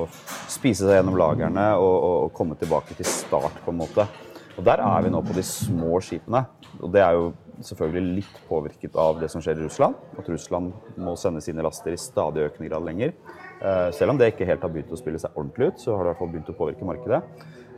spise 0.50 0.84
seg 0.84 0.98
gjennom 1.00 1.18
lagrene 1.18 1.72
og, 1.78 1.94
og, 1.94 2.16
og 2.26 2.32
komme 2.34 2.58
tilbake 2.60 2.94
til 2.98 3.06
start, 3.06 3.62
på 3.64 3.74
en 3.74 3.80
måte. 3.82 4.06
Og 4.54 4.64
Der 4.64 4.78
er 4.78 5.02
vi 5.02 5.10
nå 5.10 5.20
på 5.24 5.34
de 5.34 5.42
små 5.42 5.98
skipene. 6.00 6.44
Og 6.80 6.92
Det 6.92 7.00
er 7.02 7.12
jo 7.16 7.32
selvfølgelig 7.62 8.14
litt 8.20 8.36
påvirket 8.48 8.96
av 8.96 9.18
det 9.20 9.30
som 9.30 9.42
skjer 9.42 9.58
i 9.58 9.64
Russland. 9.64 9.94
At 10.18 10.28
Russland 10.28 10.72
må 10.96 11.16
sende 11.18 11.42
sine 11.42 11.62
laster 11.62 11.94
i 11.94 11.98
stadig 12.00 12.46
økende 12.48 12.70
grad 12.70 12.86
lenger. 12.86 13.12
Eh, 13.60 13.90
Selv 13.92 14.10
om 14.10 14.18
det 14.18 14.32
ikke 14.32 14.46
helt 14.46 14.62
har 14.62 14.70
begynt 14.70 14.92
å 14.92 14.98
spille 14.98 15.18
seg 15.18 15.34
ordentlig 15.34 15.72
ut, 15.72 15.80
så 15.80 15.96
har 15.96 16.04
det 16.04 16.08
i 16.08 16.12
hvert 16.12 16.22
fall 16.22 16.32
begynt 16.32 16.50
å 16.50 16.58
påvirke 16.58 16.84
markedet. 16.84 17.22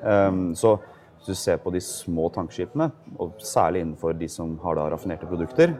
Um, 0.02 0.54
Så 0.54 0.78
hvis 1.16 1.26
du 1.26 1.34
ser 1.34 1.56
på 1.58 1.72
de 1.72 1.80
små 1.80 2.28
tankskipene, 2.32 2.92
og 3.18 3.32
særlig 3.38 3.82
innenfor 3.82 4.12
de 4.18 4.28
som 4.28 4.58
har 4.58 4.76
raffinerte 4.76 5.26
produkter, 5.26 5.74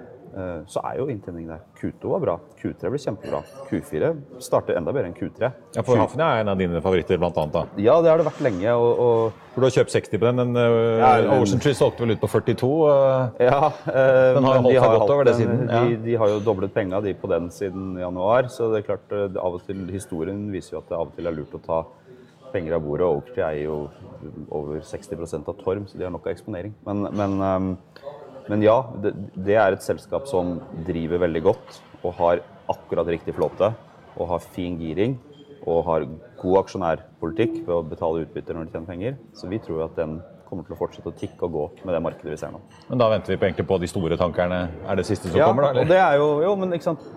så 0.69 0.83
er 0.85 0.99
jo 0.99 1.07
inntjeningen 1.09 1.49
der. 1.55 1.61
Q2 1.81 2.11
var 2.13 2.21
bra, 2.21 2.35
Q3 2.61 2.91
ble 2.93 2.99
kjempebra. 3.01 3.39
Q4 3.71 4.11
starter 4.45 4.77
enda 4.77 4.93
bedre 4.93 5.09
enn 5.09 5.15
Q3. 5.17 5.49
Ja, 5.77 5.85
for 5.87 5.97
Hafnia 5.97 6.27
er 6.37 6.43
en 6.45 6.51
av 6.53 6.59
dine 6.61 6.83
favoritter, 6.85 7.17
blant 7.23 7.39
annet. 7.41 7.55
da. 7.57 7.63
Ja, 7.81 7.95
det 8.05 8.11
har 8.13 8.21
det 8.21 8.27
vært 8.29 8.43
lenge. 8.45 8.75
og, 8.77 9.01
og 9.01 9.55
For 9.55 9.65
du 9.65 9.69
har 9.71 9.75
kjøpt 9.79 9.95
60 9.95 10.21
på 10.21 10.29
den, 10.29 10.43
men 10.43 10.61
uh, 10.61 11.01
Ja, 11.01 11.39
Ocean 11.39 11.63
Tree 11.65 11.77
solgte 11.79 12.05
vel 12.05 12.13
ut 12.17 12.21
på 12.21 12.29
42. 12.29 12.69
uh, 12.85 13.41
Ja, 13.41 13.61
eh, 13.89 14.35
Den 14.37 14.45
har 14.45 14.61
holdt 14.61 14.69
de 14.75 14.77
seg 14.77 14.97
godt 14.99 15.15
over 15.17 15.25
det 15.31 15.37
siden, 15.41 15.63
ja. 15.73 15.81
De, 15.89 15.97
de 16.05 16.19
har 16.21 16.35
jo 16.35 16.43
doblet 16.45 16.75
penga 16.77 17.01
de 17.01 17.15
på 17.17 17.33
den 17.33 17.49
siden 17.57 17.95
januar, 18.03 18.51
så 18.53 18.69
det 18.75 18.83
er 18.83 18.89
klart 18.91 19.17
eh, 19.17 19.29
det 19.33 19.41
av 19.41 19.57
og 19.57 19.65
til 19.65 19.87
historien 19.95 20.51
viser 20.53 20.77
jo 20.77 20.83
at 20.85 20.93
det 20.93 20.99
av 21.01 21.09
og 21.09 21.17
til 21.17 21.31
er 21.33 21.39
lurt 21.41 21.57
å 21.57 21.63
ta 21.65 21.81
penger 22.53 22.77
av 22.77 22.85
bordet. 22.85 23.07
og 23.09 23.23
Oaktree 23.23 23.49
eier 23.49 23.71
jo 23.71 23.79
over 24.55 24.85
60% 24.85 25.49
av 25.49 25.57
Torm, 25.65 25.89
så 25.89 25.97
de 25.99 26.05
har 26.07 26.13
nok 26.15 26.29
av 26.29 26.37
eksponering. 26.37 26.77
Men, 26.87 27.07
men, 27.17 27.35
ehm, 27.45 27.73
men 28.49 28.63
ja, 28.63 28.77
det, 29.03 29.13
det 29.47 29.57
er 29.59 29.75
et 29.77 29.83
selskap 29.85 30.29
som 30.31 30.57
driver 30.87 31.23
veldig 31.25 31.43
godt 31.49 31.81
og 32.03 32.13
har 32.21 32.43
akkurat 32.71 33.09
riktig 33.11 33.35
flåte 33.37 33.73
og 34.17 34.29
har 34.31 34.45
fin 34.55 34.79
giring 34.81 35.17
og 35.67 35.83
har 35.89 36.05
god 36.39 36.59
aksjonærpolitikk 36.63 37.61
ved 37.67 37.75
å 37.75 37.83
betale 37.91 38.23
utbytter 38.25 38.55
når 38.55 38.69
de 38.69 38.75
tjener 38.77 38.87
penger. 38.87 39.17
Så 39.35 39.49
vi 39.51 39.59
tror 39.59 39.83
at 39.89 39.97
den 39.99 40.21
kommer 40.47 40.63
til 40.63 40.77
å 40.77 40.79
fortsette 40.79 41.11
å 41.11 41.17
tikke 41.19 41.49
og 41.49 41.55
gå 41.57 41.65
med 41.89 41.97
det 41.97 42.03
markedet 42.05 42.31
vi 42.31 42.39
ser 42.39 42.53
nå. 42.55 42.61
Men 42.87 43.01
da 43.03 43.09
venter 43.11 43.35
vi 43.35 43.39
på, 43.41 43.49
egentlig 43.49 43.67
på 43.67 43.79
de 43.83 43.89
store 43.91 44.19
tankerne. 44.21 44.61
Er 44.87 44.99
det 45.01 45.07
siste 45.09 45.27
som 45.33 45.41
Ja, 45.41 45.49
kommer, 45.51 45.67
da? 45.67 45.73
og 45.73 45.81
eller? 45.83 45.91
det 45.91 45.99
er 46.05 46.21
jo, 46.23 46.29
jo, 46.47 46.53
men 46.63 46.77
ikke 46.77 46.87
sant 46.93 47.09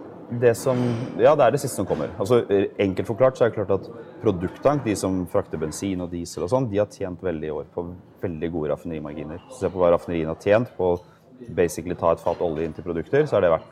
det 0.41 0.55
som, 0.57 0.77
Ja, 1.21 1.35
det 1.37 1.45
er 1.45 1.53
det 1.55 1.61
siste 1.61 1.77
som 1.79 1.85
kommer. 1.89 2.09
Altså, 2.21 2.41
Enkelt 2.81 3.07
forklart 3.09 3.37
så 3.37 3.45
er 3.45 3.53
det 3.53 3.59
klart 3.59 3.75
at 3.77 3.87
produkttank, 4.23 4.83
de 4.85 4.95
som 4.97 5.21
frakter 5.29 5.61
bensin 5.61 6.01
og 6.05 6.09
diesel 6.13 6.45
og 6.45 6.51
sånn, 6.51 6.67
de 6.73 6.81
har 6.81 6.89
tjent 6.93 7.21
veldig 7.25 7.47
i 7.49 7.53
år 7.53 7.69
på 7.73 7.85
veldig 8.21 8.49
gode 8.53 8.73
raffinerimarginer. 8.73 9.41
Se 9.57 9.69
på 9.69 9.81
hva 9.81 9.93
raffineriene 9.93 10.33
har 10.33 10.41
tjent 10.41 10.73
på 10.77 10.91
basically 11.55 11.95
ta 11.97 12.11
et 12.13 12.21
fat 12.23 12.41
olje 12.43 12.65
inn 12.67 12.73
til 12.75 12.85
produkter, 12.85 13.25
så 13.25 13.37
har 13.37 13.45
det 13.45 13.53
vært 13.53 13.69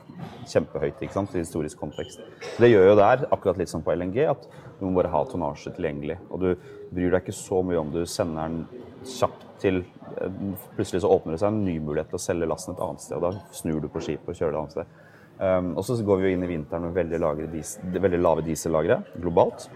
kjempehøyt 0.47 1.01
ikke 1.03 1.15
sant, 1.15 1.35
i 1.35 1.43
historisk 1.43 1.79
kontekst. 1.81 2.21
Det 2.61 2.69
gjør 2.71 2.91
jo 2.91 2.95
der, 2.99 3.25
akkurat 3.33 3.59
litt 3.59 3.71
som 3.71 3.83
på 3.85 3.95
LNG, 3.95 4.21
at 4.31 4.47
du 4.79 4.85
må 4.85 4.93
bare 4.99 5.11
ha 5.11 5.23
tonnasje 5.27 5.73
tilgjengelig. 5.75 6.19
Og 6.31 6.43
du 6.43 6.49
bryr 6.93 7.13
deg 7.13 7.25
ikke 7.25 7.35
så 7.35 7.61
mye 7.65 7.81
om 7.81 7.91
du 7.93 8.03
sender 8.09 8.47
den 8.47 8.85
kjapt 9.07 9.43
til 9.61 9.81
eh, 9.81 10.39
Plutselig 10.77 11.03
så 11.03 11.11
åpner 11.11 11.35
det 11.35 11.41
seg 11.41 11.51
en 11.53 11.65
ny 11.65 11.77
mulighet 11.81 12.11
til 12.13 12.19
å 12.19 12.23
selge 12.23 12.49
lasten 12.49 12.75
et 12.75 12.85
annet 12.85 13.03
sted, 13.03 13.17
og 13.19 13.27
da 13.27 13.57
snur 13.57 13.83
du 13.83 13.89
på 13.91 14.03
skipet 14.05 14.31
og 14.31 14.39
kjører 14.39 14.53
det 14.53 14.57
et 14.57 14.63
annet 14.63 14.77
sted. 14.77 15.03
Um, 15.37 15.75
og 15.77 15.83
så 15.85 15.99
går 16.01 16.17
vi 16.17 16.29
jo 16.29 16.33
inn 16.33 16.45
i 16.47 16.49
vinteren 16.49 16.87
med 16.87 16.95
veldig, 16.97 17.17
lagre 17.21 17.99
veldig 18.01 18.19
lave 18.21 18.45
diesellagre 18.45 19.03
globalt, 19.21 19.67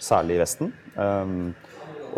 særlig 0.00 0.38
i 0.38 0.40
Vesten. 0.40 0.70
Um, 0.96 1.50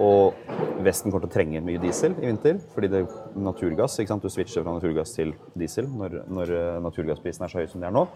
og 0.00 0.38
Vesten 0.82 1.12
kommer 1.12 1.26
til 1.26 1.30
å 1.30 1.34
trenge 1.36 1.60
mye 1.62 1.80
diesel 1.82 2.14
i 2.18 2.26
vinter, 2.26 2.56
fordi 2.74 2.88
det 2.90 3.02
er 3.02 3.16
naturgass. 3.38 3.98
ikke 4.00 4.10
sant? 4.10 4.24
Du 4.24 4.32
switcher 4.32 4.64
fra 4.64 4.74
naturgass 4.74 5.12
til 5.14 5.34
diesel 5.58 5.86
når, 5.86 6.22
når 6.32 6.52
eh, 6.56 6.78
naturgassprisen 6.82 7.44
er 7.46 7.52
så 7.52 7.60
høy 7.60 7.68
som 7.70 7.82
de 7.82 7.86
er 7.86 7.94
nå. 7.94 8.06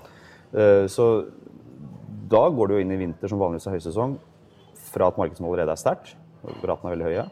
Eh, 0.57 0.87
så 0.91 1.07
da 2.33 2.43
går 2.51 2.69
du 2.69 2.77
jo 2.77 2.83
inn 2.83 2.95
i 2.95 2.99
vinter 2.99 3.31
som 3.31 3.39
vanligvis 3.39 3.69
er 3.71 3.77
høysesong, 3.77 4.17
fra 4.89 5.11
et 5.13 5.21
marked 5.21 5.39
som 5.39 5.47
allerede 5.47 5.75
er 5.75 5.83
sterkt. 5.83 6.17
Ratene 6.43 6.91
er 6.91 6.97
veldig 6.97 7.11
høye. 7.11 7.27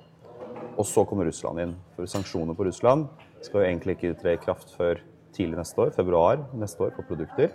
Og 0.74 0.86
så 0.86 1.04
kommer 1.08 1.26
Russland 1.26 1.62
inn. 1.62 1.74
For 1.96 2.10
sanksjoner 2.10 2.56
på 2.58 2.66
Russland 2.68 3.08
skal 3.42 3.62
jo 3.62 3.68
egentlig 3.68 3.96
ikke 3.96 4.14
tre 4.20 4.36
i 4.36 4.42
kraft 4.42 4.70
før 4.76 5.02
tidlig 5.34 5.58
neste 5.58 5.82
år, 5.82 5.94
februar 5.96 6.44
neste 6.54 6.86
år, 6.86 6.94
på 6.94 7.06
produkter. 7.08 7.54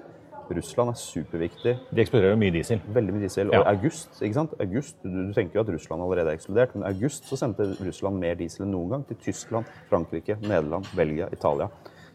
Russland 0.57 0.89
er 0.93 0.97
superviktig. 0.99 1.75
De 1.93 2.01
eksploderer 2.01 2.33
jo 2.35 2.39
mye 2.41 2.53
diesel. 2.55 2.81
Veldig 2.95 3.13
mye 3.15 3.25
diesel. 3.27 3.51
Ja. 3.53 3.61
Og 3.61 3.69
august, 3.75 4.09
ikke 4.21 4.37
sant? 4.37 4.55
August, 4.59 4.97
du, 5.03 5.09
du 5.29 5.33
tenker 5.37 5.59
jo 5.59 5.65
at 5.65 5.71
Russland 5.75 6.03
allerede 6.05 6.33
er 6.33 6.39
eksplodert, 6.39 6.75
men 6.75 6.85
i 6.87 6.91
august 6.93 7.29
så 7.29 7.37
sendte 7.39 7.69
Russland 7.85 8.19
mer 8.21 8.35
diesel 8.39 8.65
enn 8.65 8.73
noen 8.75 8.89
gang 8.95 9.07
til 9.09 9.19
Tyskland, 9.23 9.69
Frankrike, 9.91 10.39
Nederland, 10.41 10.89
Belgia, 10.97 11.29
Italia. 11.35 11.69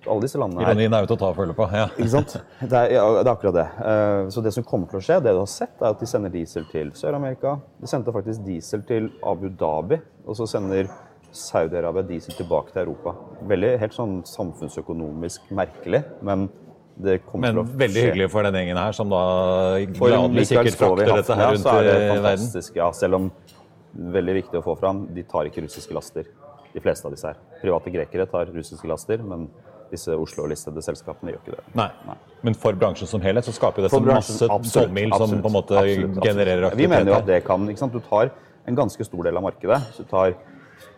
Så 0.04 0.10
alle 0.12 0.20
disse 0.26 0.36
landene 0.36 0.60
her 0.60 0.74
Ironien 0.74 0.92
er 0.92 1.00
jo 1.00 1.08
til 1.08 1.16
å 1.16 1.20
ta 1.22 1.28
og 1.32 1.38
føle 1.38 1.54
på. 1.56 1.64
Ja. 1.72 1.86
ikke 1.96 2.10
sant? 2.12 2.34
Det 2.60 2.76
er, 2.76 2.90
ja, 2.98 3.04
det 3.16 3.22
er 3.24 3.30
akkurat 3.32 3.56
det. 3.56 3.64
Eh, 3.88 4.26
Så 4.34 4.42
det 4.44 4.52
som 4.52 4.66
kommer 4.68 4.90
til 4.90 4.98
å 5.00 5.04
skje, 5.06 5.16
det 5.24 5.32
du 5.32 5.40
har 5.40 5.48
sett, 5.48 5.78
er 5.80 5.94
at 5.94 6.02
de 6.02 6.08
sender 6.10 6.34
diesel 6.34 6.66
til 6.68 6.90
Sør-Amerika. 6.92 7.54
De 7.80 7.88
sendte 7.88 8.12
faktisk 8.12 8.44
diesel 8.44 8.84
til 8.84 9.08
Abu 9.24 9.48
Dhabi, 9.48 9.96
og 10.26 10.36
så 10.36 10.44
sender 10.50 10.90
Saudi-Arabia 11.34 12.04
diesel 12.06 12.36
tilbake 12.36 12.70
til 12.74 12.84
Europa. 12.84 13.14
Veldig 13.48 13.72
helt 13.80 13.96
sånn 13.96 14.20
samfunnsøkonomisk 14.28 15.48
merkelig, 15.56 16.04
men 16.22 16.46
Men 16.94 17.58
veldig 17.66 18.02
hyggelig 18.08 18.30
for 18.30 18.46
den 18.46 18.54
gjengen 18.54 18.78
her, 18.78 18.94
som 18.94 19.10
da 19.10 19.20
gladelig 19.96 20.46
sikkert 20.52 20.78
frakter 20.78 21.10
dette 21.18 21.36
her 21.40 21.50
rundt 21.50 21.64
så 21.66 21.74
det 21.82 21.94
i 21.98 22.22
verden. 22.22 22.70
Ja, 22.78 22.88
selv 22.94 23.18
om 23.18 23.28
veldig 24.14 24.34
viktig 24.40 24.60
å 24.60 24.64
få 24.64 24.76
fram, 24.78 25.04
de 25.14 25.24
tar 25.26 25.50
ikke 25.50 25.64
russiske 25.66 25.94
laster. 25.96 26.28
De 26.74 26.82
fleste 26.82 27.06
av 27.06 27.14
disse 27.14 27.30
her. 27.30 27.38
Private 27.60 27.90
grekere 27.94 28.26
tar 28.30 28.50
russiske 28.54 28.88
laster, 28.90 29.22
men 29.26 29.48
disse 29.90 30.14
Oslo-listede 30.18 30.82
selskapene 30.82 31.34
gjør 31.34 31.42
ikke 31.42 31.56
det. 31.56 31.64
Nei. 31.78 32.16
Men 32.46 32.56
for 32.58 32.78
bransjen 32.78 33.10
som 33.10 33.22
helhet 33.22 33.46
så 33.46 33.54
skaper 33.54 33.82
jo 33.82 33.88
dette 33.88 34.00
masse 34.08 34.48
absolutt, 34.50 35.18
som 35.18 35.36
på 35.38 35.50
en 35.50 35.54
måte 35.54 35.76
absolutt, 35.78 36.16
absolutt. 36.16 36.26
genererer 36.26 36.78
Vi 36.78 36.88
mener 36.90 37.12
jo 37.12 37.18
at 37.18 37.28
det 37.28 37.44
kan? 37.46 37.68
Du 37.68 38.00
tar 38.08 38.32
en 38.64 38.78
ganske 38.78 39.06
stor 39.06 39.28
del 39.28 39.38
av 39.38 39.44
markedet. 39.44 39.80
Så 39.94 40.06
du 40.06 40.10
tar 40.10 40.34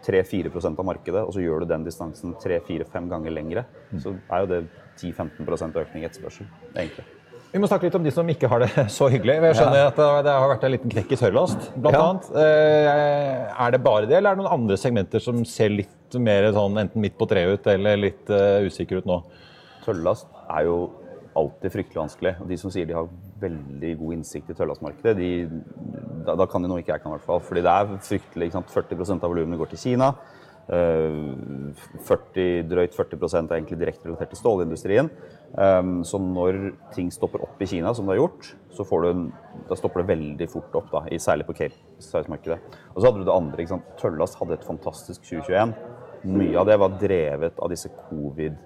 3-4% 0.06 0.78
av 0.78 0.86
markedet, 0.86 1.22
og 1.26 1.32
så 1.34 1.42
gjør 1.42 1.60
du 1.64 1.66
den 1.72 1.84
distansen 1.84 2.34
3-4-5 2.42 3.08
ganger 3.10 3.30
lengre. 3.34 3.64
Mm. 3.92 4.00
Så 4.00 4.14
er 4.30 4.44
jo 4.44 4.46
det 4.54 4.60
10-15% 5.02 5.76
økning 5.82 6.02
i 6.02 6.06
etterspørsel. 6.08 6.46
egentlig. 6.76 7.04
Vi 7.52 7.60
må 7.62 7.68
snakke 7.70 7.86
litt 7.86 7.94
om 7.94 8.04
de 8.04 8.10
som 8.12 8.28
ikke 8.28 8.48
har 8.50 8.60
det 8.64 8.70
så 8.98 9.06
hyggelig. 9.08 9.36
Jeg 9.40 9.56
skjønner 9.56 9.86
at 9.88 9.96
det- 9.96 10.32
har 10.34 10.48
vært 10.50 10.64
en 10.66 10.72
liten 10.74 10.90
knekk 10.92 11.12
i 11.12 11.16
tørrlast, 11.20 11.70
blant 11.76 11.96
Ja. 11.96 12.02
annet. 12.10 12.30
Eh, 12.36 13.64
Er 13.66 13.70
det 13.70 13.82
bare 13.82 14.06
det, 14.06 14.16
eller 14.18 14.30
er 14.30 14.36
det 14.36 14.42
noen 14.44 14.52
andre 14.60 14.76
segmenter 14.76 15.20
som 15.22 15.44
ser 15.44 15.70
litt 15.70 16.14
mer 16.14 16.50
sånn 16.52 16.76
enten 16.78 17.00
midt 17.00 17.16
på 17.18 17.26
treet 17.28 17.54
ut, 17.60 17.66
eller 17.66 17.96
litt 17.96 18.28
eh, 18.30 18.66
usikre 18.66 18.98
ut 18.98 19.06
nå? 19.06 19.22
Tøllast 19.86 20.26
er 20.50 20.64
jo 20.64 20.90
alltid 21.36 21.72
fryktelig 21.72 22.02
vanskelig. 22.02 22.34
og 22.40 22.48
De 22.48 22.56
som 22.56 22.70
sier 22.70 22.86
de 22.86 22.92
har 22.94 23.08
veldig 23.40 23.92
god 24.00 24.16
innsikt 24.16 24.50
i 24.52 24.56
tøllastmarkedet, 24.56 25.28
da, 26.26 26.34
da 26.38 26.46
kan 26.50 26.64
de 26.64 26.70
noe 26.70 26.82
ikke 26.82 26.94
jeg 26.94 27.04
kan, 27.04 27.12
i 27.12 27.16
hvert 27.16 27.28
fall. 27.28 27.44
Fordi 27.44 27.62
det 27.64 27.72
er 27.72 27.94
fryktelig. 28.08 28.48
Ikke 28.48 28.58
sant? 28.58 28.74
40% 28.74 29.24
av 29.26 29.32
volumene 29.32 29.60
går 29.60 29.72
til 29.72 29.82
Kina. 29.82 30.12
Eh, 30.66 31.18
40, 32.02 32.64
drøyt 32.66 32.96
40 32.96 33.20
er 33.38 33.58
egentlig 33.60 33.78
direkte 33.78 34.08
relatert 34.08 34.32
til 34.34 34.40
stålindustrien. 34.40 35.10
Um, 35.56 36.00
så 36.04 36.18
når 36.20 36.58
ting 36.92 37.12
stopper 37.14 37.44
opp 37.46 37.60
i 37.62 37.68
Kina, 37.70 37.92
som 37.94 38.08
det 38.08 38.16
har 38.16 38.24
gjort, 38.24 38.50
så 38.74 38.84
en, 39.08 39.28
stopper 39.70 40.02
det 40.02 40.10
veldig 40.10 40.48
fort 40.50 40.74
opp, 40.76 40.90
da, 40.90 41.04
særlig 41.22 41.46
på 41.46 41.54
Cape-markedet. 41.60 42.58
Og 42.94 42.98
så 42.98 43.06
hadde 43.06 43.22
du 43.22 43.28
det 43.28 43.36
andre. 43.36 43.82
Tøllast 44.00 44.40
hadde 44.40 44.58
et 44.58 44.66
fantastisk 44.66 45.22
2021. 45.30 45.76
Mye 46.26 46.58
av 46.58 46.66
det 46.66 46.80
var 46.82 46.98
drevet 46.98 47.62
av 47.62 47.70
disse 47.70 47.92
covid 48.08 48.56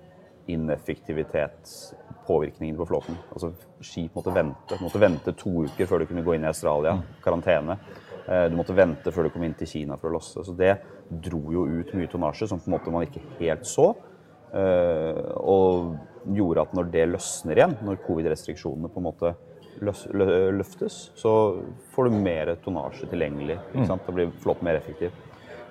ineffektivitetspåvirkningene 0.54 2.78
på 2.78 2.86
flåten. 2.88 3.16
Altså 3.32 3.52
Skip 3.80 4.14
måtte 4.14 4.32
vente. 4.34 4.76
Du 4.76 4.82
måtte 4.84 5.00
vente 5.02 5.32
to 5.38 5.50
uker 5.66 5.86
før 5.88 5.98
du 6.02 6.06
kunne 6.10 6.24
gå 6.26 6.34
inn 6.36 6.44
i 6.44 6.50
Australia. 6.52 6.92
Karantene. 7.24 7.74
Eh, 8.28 8.46
Du 8.50 8.54
måtte 8.56 8.74
vente 8.76 9.10
før 9.12 9.22
du 9.24 9.30
kom 9.34 9.42
inn 9.46 9.54
til 9.58 9.66
Kina 9.66 9.96
for 9.96 10.08
å 10.10 10.12
losse. 10.18 10.44
Så 10.44 10.52
det 10.56 10.76
dro 11.10 11.40
jo 11.52 11.66
ut 11.66 11.94
mye 11.94 12.06
tonnasje 12.10 12.46
som 12.48 12.58
på 12.60 12.66
en 12.70 12.76
måte 12.78 12.90
man 12.92 13.06
ikke 13.06 13.22
helt 13.40 13.64
så. 13.66 13.94
eh, 14.52 15.22
Og 15.36 15.96
gjorde 16.26 16.60
at 16.60 16.72
når 16.74 16.84
det 16.90 17.08
løsner 17.08 17.56
igjen, 17.56 17.76
når 17.82 17.96
covid-restriksjonene 18.06 18.88
på 18.92 18.98
en 19.00 19.04
måte 19.08 19.34
løftes, 19.80 21.10
så 21.16 21.56
får 21.94 22.04
du 22.04 22.10
mer 22.20 22.56
tonnasje 22.64 23.06
tilgjengelig. 23.08 23.58
Ikke 23.74 23.86
sant? 23.86 24.02
Da 24.06 24.12
blir 24.12 24.30
flåten 24.42 24.62
mer 24.64 24.74
effektiv. 24.76 25.10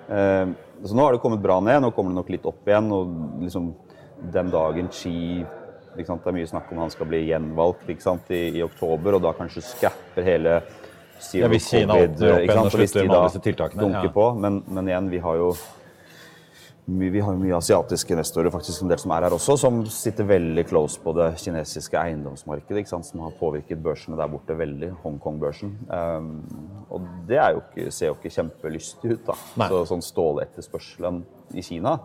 Eh, 0.08 0.46
Så 0.82 0.94
nå 0.96 1.02
har 1.04 1.12
det 1.12 1.20
kommet 1.20 1.42
bra 1.42 1.60
ned. 1.60 1.82
Nå 1.82 1.90
kommer 1.92 2.10
det 2.10 2.14
nok 2.16 2.30
litt 2.30 2.46
opp 2.46 2.66
igjen. 2.66 2.90
og 2.90 3.06
liksom 3.42 3.74
den 4.34 4.52
dagen 4.52 4.90
Xi? 4.92 5.44
Det 5.96 6.06
er 6.06 6.36
mye 6.36 6.46
snakk 6.46 6.70
om 6.70 6.84
han 6.84 6.92
skal 6.92 7.08
bli 7.10 7.24
gjenvalgt? 7.26 7.88
I, 7.90 8.42
i 8.58 8.62
oktober, 8.62 9.18
og 9.18 9.24
da 9.26 9.34
kanskje 9.36 9.64
skapper 9.66 10.26
hele 10.26 10.60
Ja, 11.36 11.50
hvis 11.52 11.66
Kina 11.68 11.98
åpner 12.00 12.30
opp 12.32 12.46
igjen 12.46 12.62
og 12.62 12.72
slutter 12.72 13.04
med 13.04 13.12
alle 13.12 13.26
disse 13.28 13.42
tiltakene, 13.44 13.90
ja. 13.92 14.08
på. 14.14 14.30
Men, 14.40 14.62
men 14.72 14.88
igjen, 14.88 15.10
vi 15.12 15.18
har 15.20 15.36
jo 15.36 15.50
vi 16.90 17.20
har 17.20 17.36
mye 17.38 17.54
asiatiske 17.54 18.14
investorer 18.14 18.50
faktisk 18.50 18.82
en 18.82 18.90
del 18.90 18.98
som 18.98 19.12
er 19.14 19.26
her 19.26 19.34
også, 19.36 19.56
som 19.60 19.80
sitter 19.92 20.26
veldig 20.26 20.64
close 20.66 20.98
på 21.02 21.12
det 21.14 21.28
kinesiske 21.42 21.98
eiendomsmarkedet, 22.00 22.88
som 22.88 23.22
har 23.22 23.36
påvirket 23.38 23.82
børsene 23.82 24.18
der 24.18 24.30
borte 24.32 24.56
veldig. 24.58 24.90
Hongkong-børsen. 25.04 25.76
Um, 25.86 26.32
og 26.90 27.06
det 27.28 27.38
jo 27.38 27.60
ikke, 27.62 27.90
ser 27.94 28.10
jo 28.10 28.16
ikke 28.16 28.34
kjempelystig 28.34 29.12
ut. 29.14 29.28
da. 29.28 29.68
Så 29.70 29.84
sånn 29.92 30.02
ståletterspørselen 30.04 31.22
i 31.54 31.64
Kina 31.66 31.98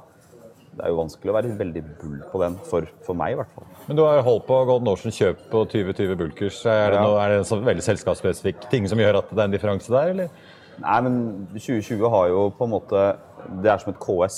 det 0.76 0.84
er 0.84 0.92
jo 0.92 0.98
vanskelig 1.00 1.32
å 1.32 1.36
være 1.38 1.54
veldig 1.60 1.82
bull 2.02 2.18
på 2.32 2.40
den, 2.42 2.56
for, 2.68 2.88
for 3.06 3.16
meg 3.18 3.34
i 3.34 3.38
hvert 3.40 3.52
fall. 3.56 3.68
Men 3.88 3.98
du 4.00 4.04
har 4.04 4.20
holdt 4.26 4.46
på 4.50 4.58
Golden 4.68 4.90
Ocean 4.92 5.14
kjøp 5.16 5.46
på 5.52 5.62
2020 5.72 6.18
Bulkers. 6.20 6.60
Er 6.66 6.92
det, 6.92 7.00
Ja. 7.00 7.06
noe, 7.06 7.22
er 7.24 7.32
det 7.36 7.40
en 7.46 7.66
veldig 7.70 7.86
selskapsspesifikk 7.86 8.68
ting 8.72 8.88
som 8.92 9.00
gjør 9.00 9.22
at 9.22 9.30
det 9.32 9.40
er 9.40 9.48
en 9.50 9.56
differanse 9.56 9.94
der, 9.94 10.12
eller? 10.16 10.30
Nei, 10.84 10.98
men 11.06 11.48
2020 11.56 12.10
har 12.12 12.28
jo 12.34 12.50
på 12.58 12.66
en 12.68 12.74
måte 12.74 13.04
Det 13.62 13.70
er 13.72 13.78
som 13.78 13.94
et 13.94 14.00
KS. 14.02 14.38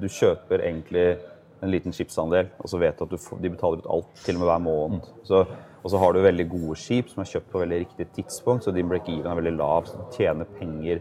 Du 0.00 0.08
kjøper 0.08 0.62
egentlig 0.64 1.18
en 1.62 1.70
liten 1.70 1.92
skipsandel, 1.92 2.48
og 2.58 2.68
så 2.72 2.78
vet 2.80 2.96
du 2.98 3.04
at 3.04 3.10
du 3.12 3.18
de 3.42 3.50
betaler 3.52 3.78
ut 3.84 3.86
alt, 3.90 4.08
til 4.24 4.36
og 4.36 4.40
med 4.42 4.48
hver 4.48 4.62
måned. 4.64 5.06
Så, 5.28 5.42
og 5.84 5.90
så 5.92 5.98
har 6.00 6.12
du 6.16 6.20
veldig 6.24 6.48
gode 6.50 6.76
skip 6.80 7.08
som 7.12 7.20
er 7.22 7.28
kjøpt 7.30 7.50
på 7.52 7.60
veldig 7.62 7.78
riktig 7.84 8.06
tidspunkt, 8.16 8.64
så 8.64 8.72
din 8.74 8.88
break-even 8.88 9.28
er 9.28 9.38
veldig 9.38 9.54
lav. 9.58 9.86
Så 9.86 10.00
du 10.00 10.16
tjener 10.16 10.48
penger 10.58 11.00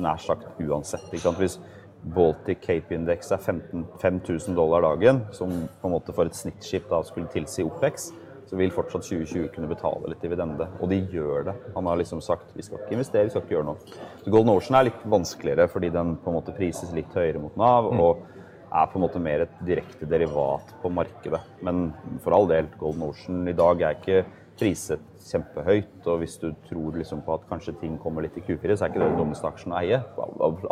nær 0.00 0.16
sagt 0.22 0.46
uansett. 0.62 1.04
Hvis 1.10 1.58
Baltic 2.02 2.60
Cape 2.64 2.94
Index 2.94 3.30
er 3.32 3.38
15 3.38 3.86
5000 4.02 4.56
dollar 4.58 4.82
dagen, 4.82 5.22
som 5.32 5.52
på 5.80 5.88
en 5.88 5.94
måte 5.94 6.14
for 6.14 6.26
et 6.26 6.36
snittskip 6.36 6.88
da 6.90 7.02
skulle 7.06 7.30
tilsi 7.30 7.62
OPEX, 7.62 8.10
så 8.50 8.58
vil 8.58 8.74
fortsatt 8.74 9.06
2020 9.06 9.48
kunne 9.54 9.70
betale 9.70 10.10
litt 10.10 10.24
dividende. 10.24 10.66
Og 10.82 10.90
de 10.90 10.98
gjør 11.14 11.46
det. 11.46 11.54
Han 11.76 11.86
har 11.88 12.00
liksom 12.00 12.20
sagt 12.20 12.50
vi 12.56 12.66
skal 12.66 12.82
ikke 12.82 12.98
investere, 12.98 13.28
vi 13.28 13.32
skal 13.32 13.46
ikke 13.46 13.56
gjøre 13.56 13.70
noe. 13.70 13.96
Så 14.24 14.34
Golden 14.34 14.52
Ocean 14.52 14.78
er 14.80 14.90
litt 14.90 15.06
vanskeligere 15.08 15.70
fordi 15.72 15.92
den 15.94 16.16
på 16.20 16.32
en 16.32 16.38
måte 16.40 16.54
prises 16.56 16.92
litt 16.96 17.14
høyere 17.16 17.40
mot 17.40 17.56
Nav. 17.56 17.88
og 17.94 18.28
er 18.72 18.88
på 18.88 18.98
en 18.98 19.04
måte 19.04 19.20
mer 19.20 19.44
et 19.44 19.56
direkte 19.66 20.08
derivat 20.08 20.70
på 20.82 20.90
markedet. 20.92 21.40
Men 21.64 21.90
for 22.24 22.36
all 22.36 22.48
del, 22.48 22.70
Golden 22.80 23.04
Ocean 23.10 23.48
i 23.48 23.56
dag 23.56 23.82
er 23.82 23.98
ikke 23.98 24.22
priset 24.58 25.02
kjempehøyt. 25.28 25.98
Og 26.06 26.22
hvis 26.22 26.38
du 26.40 26.50
tror 26.68 26.96
liksom 26.96 27.22
på 27.26 27.36
at 27.36 27.48
kanskje 27.50 27.76
ting 27.82 27.98
kommer 28.00 28.24
litt 28.24 28.38
i 28.40 28.44
Q4, 28.46 28.76
så 28.76 28.86
er 28.86 28.92
ikke 28.92 29.02
det 29.02 29.10
den 29.10 29.20
dummeste 29.20 29.48
aksjen 29.48 29.74
å 29.74 29.80
eie. 29.82 30.00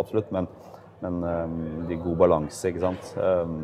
Absolutt. 0.00 0.32
Men, 0.34 0.48
men 1.00 1.22
um, 1.24 1.60
det 1.88 1.96
er 1.96 2.02
god 2.04 2.18
balanse, 2.20 2.68
ikke 2.68 2.82
sant. 2.84 3.14
Um, 3.16 3.62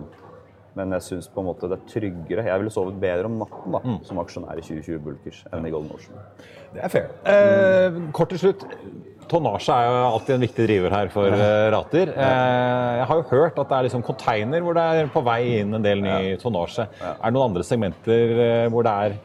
men 0.76 0.92
jeg 0.92 1.04
syns 1.06 1.28
på 1.32 1.40
en 1.40 1.48
måte 1.48 1.68
det 1.70 1.78
er 1.78 1.88
tryggere. 1.88 2.44
Jeg 2.44 2.60
ville 2.60 2.72
sovet 2.72 2.98
bedre 3.00 3.30
om 3.30 3.38
natten 3.40 3.76
da, 3.76 3.96
som 4.04 4.20
aksjonær 4.20 4.60
i 4.60 4.64
2020 4.64 4.98
Bulkers 5.06 5.38
enn 5.48 5.64
i 5.64 5.72
Golden 5.72 5.94
Ocean. 5.96 6.18
Det 6.74 6.82
er 6.84 6.92
fair. 6.92 7.06
Eh, 7.32 7.96
kort 8.16 8.34
til 8.34 8.42
slutt. 8.42 8.66
Tonnasje 9.26 9.72
er 9.72 9.88
jo 9.88 10.02
alltid 10.10 10.34
en 10.34 10.44
viktig 10.44 10.66
driver 10.68 10.92
her 10.92 11.08
for 11.14 11.32
ja. 11.32 11.48
rater. 11.72 12.12
Eh, 12.12 12.90
jeg 13.00 13.08
har 13.08 13.22
jo 13.22 13.26
hørt 13.30 13.56
at 13.62 13.72
det 13.72 13.78
er 13.78 13.88
liksom 13.88 14.04
container 14.06 14.66
hvor 14.66 14.76
det 14.76 14.84
er 14.84 15.10
på 15.16 15.24
vei 15.26 15.40
inn 15.62 15.72
en 15.78 15.86
del 15.86 16.04
ny 16.04 16.36
tonnasje. 16.42 16.86
Er 17.00 17.24
det 17.24 17.34
noen 17.38 17.54
andre 17.54 17.64
segmenter 17.66 18.36
eh, 18.36 18.68
hvor 18.74 18.84
det 18.86 18.94
er 19.06 19.16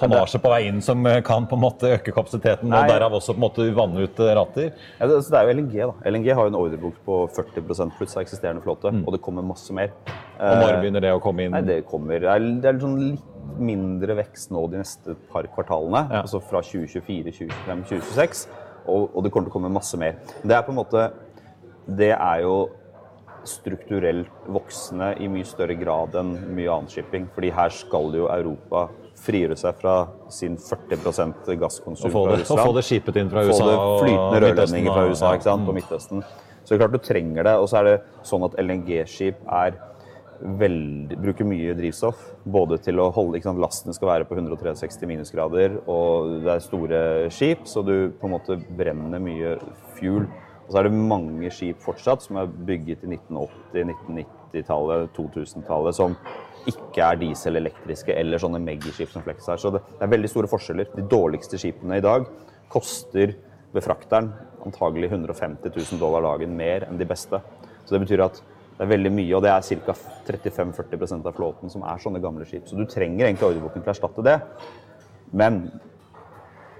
tonnasje 0.00 0.40
på 0.42 0.50
vei 0.52 0.60
inn 0.68 0.80
som 0.84 1.04
eh, 1.06 1.20
kan 1.26 1.46
på 1.50 1.56
en 1.58 1.62
måte 1.64 1.90
øke 1.96 2.14
kapasiteten, 2.16 2.68
Nei. 2.72 2.82
og 2.82 2.92
derav 2.94 3.16
også 3.18 3.34
på 3.36 3.40
en 3.40 3.44
måte 3.46 3.68
vanne 3.76 4.06
ut 4.06 4.22
eh, 4.24 4.32
rater? 4.38 4.70
Ja, 4.98 5.06
det, 5.10 5.20
så 5.26 5.34
det 5.34 5.40
er 5.40 5.48
jo 5.50 5.56
LNG. 5.58 5.76
da. 5.80 6.10
LNG 6.10 6.30
har 6.34 6.48
jo 6.48 6.52
en 6.54 6.58
ordrebok 6.60 6.98
på 7.06 7.20
40 7.36 7.66
pluss 7.68 7.82
av 7.84 8.22
eksisterende 8.24 8.64
flåte, 8.64 8.92
og 9.04 9.12
det 9.16 9.22
kommer 9.24 9.46
masse 9.46 9.74
mer. 9.76 9.92
Og 10.40 10.62
når 10.62 10.72
Eh, 10.74 10.80
begynner 10.80 11.04
det 11.04 11.12
å 11.14 11.20
komme 11.22 11.44
inn? 11.46 11.52
Nei, 11.54 11.62
det 11.66 11.82
kommer 11.88 12.20
Det 12.20 12.30
er, 12.32 12.48
det 12.62 12.68
er 12.70 12.80
sånn 12.80 12.98
litt 13.12 13.26
mindre 13.60 14.14
vekst 14.16 14.52
nå 14.54 14.62
de 14.72 14.80
neste 14.80 15.16
par 15.32 15.44
kvartalene. 15.52 16.06
Ja. 16.08 16.24
Altså 16.24 16.40
fra 16.40 16.62
2024, 16.64 17.32
2025, 17.34 17.82
2026. 17.90 18.44
Og, 18.88 19.10
og 19.14 19.24
det 19.24 19.32
kommer 19.32 19.48
til 19.48 19.52
å 19.52 19.56
komme 19.58 19.72
masse 19.72 19.98
mer. 20.00 20.16
Det 20.42 20.56
er 20.56 20.62
på 20.64 20.72
en 20.72 20.78
måte 20.80 21.10
Det 21.90 22.12
er 22.14 22.44
jo 22.44 22.68
strukturelt 23.48 24.28
voksende 24.52 25.14
i 25.20 25.28
mye 25.32 25.46
større 25.48 25.74
grad 25.80 26.14
enn 26.20 26.34
mye 26.54 26.70
annen 26.70 26.90
shipping. 26.92 27.28
Fordi 27.34 27.50
her 27.56 27.72
skal 27.74 28.12
jo 28.16 28.28
Europa 28.32 28.88
frigjøre 29.20 29.56
seg 29.60 29.76
fra 29.80 29.94
sin 30.32 30.56
40 30.60 31.58
gasskonsum 31.60 32.12
fra 32.12 32.24
Russland. 32.32 32.50
og 32.54 32.70
få 32.70 32.76
det 32.78 32.86
skipet 32.86 33.20
inn 33.20 33.32
fra 33.32 33.44
Få 33.44 33.52
USA 33.52 33.68
det 33.68 33.76
og 33.76 33.98
flytende 34.04 34.40
rørledninger 34.46 34.96
fra 34.96 35.04
USA 35.10 35.34
ja. 35.36 35.58
og 35.58 35.76
Midtøsten. 35.76 36.24
Så 36.60 36.72
det 36.72 36.76
er 36.76 36.82
klart 36.84 36.96
du 36.96 37.04
trenger 37.04 37.46
det. 37.48 37.54
Og 37.60 37.70
så 37.70 37.80
er 37.80 37.88
det 37.88 37.96
sånn 38.26 38.44
at 38.46 38.58
LNG-skip 38.62 39.40
er 39.50 39.78
bruker 40.40 41.44
mye 41.44 41.74
drivstoff. 41.76 42.20
Både 42.44 42.78
til 42.80 43.00
å 43.00 43.10
holde 43.12 43.40
sant? 43.44 43.60
Lasten 43.60 43.96
skal 43.96 44.08
være 44.08 44.28
på 44.28 44.38
163 44.38 45.08
minusgrader, 45.08 45.76
og 45.90 46.40
det 46.44 46.54
er 46.54 46.64
store 46.64 47.00
skip, 47.34 47.66
så 47.68 47.82
du 47.84 48.12
på 48.20 48.28
en 48.28 48.36
måte 48.36 48.56
brenner 48.76 49.20
mye 49.20 49.58
fuel. 49.98 50.24
Og 50.70 50.74
så 50.76 50.78
er 50.78 50.86
det 50.86 50.94
mange 50.94 51.50
skip 51.50 51.80
fortsatt 51.82 52.22
som 52.22 52.36
er 52.38 52.46
bygget 52.46 53.00
i 53.02 53.08
1980-, 53.16 53.88
1990-tallet, 53.90 55.08
2000-tallet, 55.16 55.96
som 55.98 56.14
ikke 56.70 57.02
er 57.02 57.18
dieselelektriske 57.18 58.14
eller 58.14 58.38
sånne 58.38 58.60
megaskip 58.62 59.10
som 59.10 59.24
Flex 59.26 59.48
er. 59.50 59.58
Så 59.58 59.72
det 59.74 59.82
er 59.98 60.12
veldig 60.14 60.30
store 60.30 60.52
forskjeller. 60.52 60.92
De 60.94 61.08
dårligste 61.10 61.58
skipene 61.58 61.98
i 61.98 62.06
dag 62.06 62.30
koster 62.70 63.34
befrakteren 63.74 64.30
antagelig 64.62 65.10
150 65.10 65.74
000 65.74 65.98
dollar 65.98 66.22
dagen 66.28 66.54
mer 66.54 66.86
enn 66.86 67.02
de 67.02 67.10
beste. 67.16 67.42
Så 67.82 67.96
det 67.96 68.04
betyr 68.04 68.28
at 68.30 68.38
det 68.38 68.86
er 68.86 68.94
veldig 68.94 69.12
mye, 69.18 69.34
og 69.36 69.42
det 69.42 69.50
er 69.50 69.84
ca. 69.90 70.00
35-40% 70.30 71.26
av 71.26 71.34
flåten 71.34 71.72
som 71.72 71.82
er 71.82 71.98
sånne 71.98 72.22
gamle 72.22 72.46
skip. 72.46 72.70
Så 72.70 72.78
du 72.78 72.86
trenger 72.86 73.26
egentlig 73.26 73.50
ordreboken 73.50 73.82
til 73.82 73.90
å 73.90 73.96
erstatte 73.98 74.22
det. 74.22 74.38
Men 75.34 75.64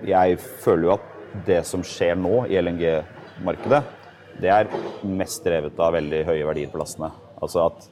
jeg 0.06 0.38
føler 0.62 0.86
jo 0.86 0.94
at 1.00 1.42
det 1.46 1.64
som 1.66 1.82
skjer 1.82 2.14
nå 2.22 2.44
i 2.46 2.56
LNG-markedet, 3.40 3.82
det 4.40 4.50
er 4.52 4.68
mest 5.04 5.44
drevet 5.44 5.78
av 5.80 5.94
veldig 5.96 6.24
høye 6.28 6.46
verdier 6.46 6.70
på 6.72 6.80
lastene. 6.80 7.10
Altså 7.40 7.64
at 7.66 7.88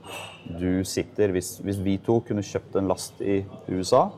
du 0.61 0.85
sitter 0.85 1.33
Hvis, 1.33 1.59
hvis 1.65 1.79
vi 1.81 1.97
to 2.05 2.21
kunne 2.25 2.45
kjøpt 2.45 2.77
en 2.77 2.89
last 2.89 3.21
i 3.21 3.41
USA, 3.69 4.09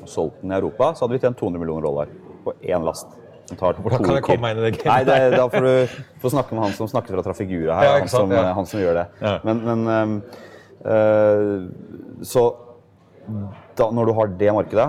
og 0.00 0.08
solgt 0.10 0.40
den 0.42 0.50
i 0.50 0.56
Europa, 0.56 0.92
så 0.94 1.04
hadde 1.04 1.14
vi 1.14 1.22
tjent 1.22 1.38
200 1.38 1.60
millioner 1.62 1.86
dollar 1.86 2.08
på 2.44 2.54
én 2.62 2.82
last. 2.86 3.06
Hvordan 3.54 4.00
kan 4.00 4.16
jeg 4.16 4.24
komme 4.24 4.40
meg 4.40 4.56
inn 4.56 4.62
i 4.62 4.64
det 4.64 4.78
gamet? 4.80 4.88
Nei, 4.88 5.04
det, 5.04 5.36
Da 5.36 5.44
får 5.52 5.66
du 5.66 5.96
får 6.22 6.32
snakke 6.32 6.56
med 6.56 6.64
han 6.64 6.74
som 6.78 6.88
snakker 6.88 7.14
fra 7.14 7.24
Trafigura 7.26 7.76
her. 7.76 7.86
Ja, 7.86 7.98
han, 8.00 8.08
som, 8.10 8.32
ja. 8.32 8.44
han, 8.56 8.66
som, 8.66 8.80
gjør 8.80 8.98
det. 9.02 9.04
Ja. 9.20 9.34
Men, 9.44 9.60
men 9.68 10.14
uh, 10.88 12.22
Så 12.24 12.46
da, 13.76 13.90
når 13.90 14.08
du 14.08 14.14
har 14.16 14.32
det 14.40 14.54
markedet, 14.56 14.88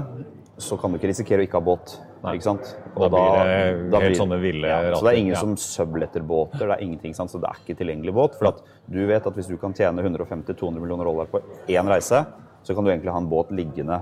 så 0.58 0.78
kan 0.80 0.92
du 0.92 0.98
ikke 0.98 1.12
risikere 1.12 1.44
å 1.44 1.46
ikke 1.50 1.60
ha 1.60 1.68
båt. 1.68 1.98
Ikke 2.34 2.48
sant? 2.48 2.72
Og 2.96 3.06
da, 3.06 3.10
blir 3.10 3.36
det 3.36 3.92
da 3.92 4.02
helt 4.02 4.10
blir, 4.10 4.18
sånne 4.20 4.40
ville 4.42 4.72
ja, 4.72 4.80
Så 4.96 5.06
det 5.06 5.14
er 5.14 5.20
ingen 5.22 5.36
ja. 5.36 5.42
som 5.44 5.54
subletter 5.60 6.26
båter. 6.26 6.64
Det 6.64 6.78
er 6.78 6.84
ingenting, 6.86 7.14
sant? 7.18 7.34
Så 7.34 7.42
det 7.44 7.52
er 7.52 7.62
ikke 7.62 7.78
tilgjengelig 7.82 8.16
båt. 8.16 8.40
For 8.40 8.64
du 8.90 9.02
vet 9.10 9.28
at 9.30 9.38
hvis 9.38 9.52
du 9.52 9.58
kan 9.62 9.76
tjene 9.78 10.04
150-200 10.04 10.82
millioner 10.82 11.10
dollar 11.10 11.30
på 11.32 11.44
én 11.72 11.92
reise, 11.92 12.24
så 12.66 12.74
kan 12.74 12.86
du 12.86 12.92
egentlig 12.92 13.14
ha 13.14 13.22
en 13.22 13.30
båt 13.30 13.52
liggende 13.54 14.02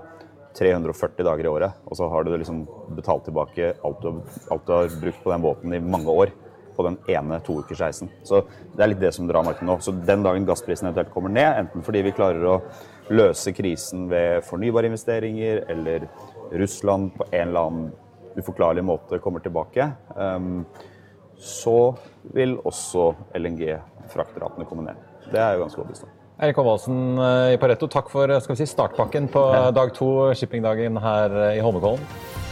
340 0.57 1.25
dager 1.25 1.45
i 1.45 1.51
året. 1.51 1.83
Og 1.89 1.97
så 1.99 2.07
har 2.09 2.23
du 2.23 2.35
liksom 2.37 2.63
betalt 2.95 3.27
tilbake 3.27 3.73
alt 3.83 4.05
du, 4.05 4.23
alt 4.53 4.65
du 4.67 4.73
har 4.75 4.97
brukt 5.01 5.23
på 5.23 5.33
den 5.33 5.43
båten 5.43 5.75
i 5.75 5.83
mange 5.83 6.13
år 6.23 6.33
på 6.75 6.83
den 6.87 6.97
ene 7.07 7.39
toukersreisen. 7.45 8.09
Så 8.25 8.43
det 8.73 8.83
er 8.83 8.91
litt 8.91 9.01
det 9.01 9.13
som 9.15 9.27
drar 9.29 9.45
markedet 9.45 9.67
nå. 9.69 9.77
Så 9.83 9.93
den 9.93 10.23
dagen 10.25 10.47
gassprisen 10.47 10.89
eventuelt 10.89 11.13
kommer 11.13 11.33
ned, 11.33 11.59
enten 11.63 11.85
fordi 11.85 12.01
vi 12.07 12.15
klarer 12.15 12.47
å 12.49 12.59
løse 13.13 13.53
krisen 13.53 14.07
ved 14.11 14.45
fornybare 14.47 14.89
investeringer, 14.89 15.65
eller 15.69 16.07
Russland 16.53 17.13
på 17.17 17.27
en 17.31 17.47
eller 17.47 17.67
annen 17.67 17.91
uforklarlig 18.39 18.83
måte 18.85 19.19
kommer 19.23 19.43
tilbake, 19.43 19.89
ehm, 20.17 20.63
så 21.37 21.95
vil 22.35 22.57
også 22.63 23.11
LNG-fraktratene 23.35 24.67
komme 24.69 24.87
ned. 24.89 25.01
Det 25.31 25.39
er 25.39 25.55
jo 25.55 25.65
ganske 25.65 25.81
overbevist 25.81 26.07
om. 26.07 26.13
Erik 26.43 26.57
Håvaldsen 26.57 27.01
eh, 27.17 27.53
i 27.55 27.59
Pareto, 27.61 27.87
takk 27.87 28.09
for 28.11 28.31
skal 28.41 28.55
vi 28.55 28.63
si, 28.63 28.71
startpakken 28.71 29.29
på 29.33 29.43
dag 29.75 29.93
to, 29.95 30.09
shippingdagen 30.37 30.97
her 31.03 31.37
i 31.53 31.61
Holmenkollen. 31.63 32.42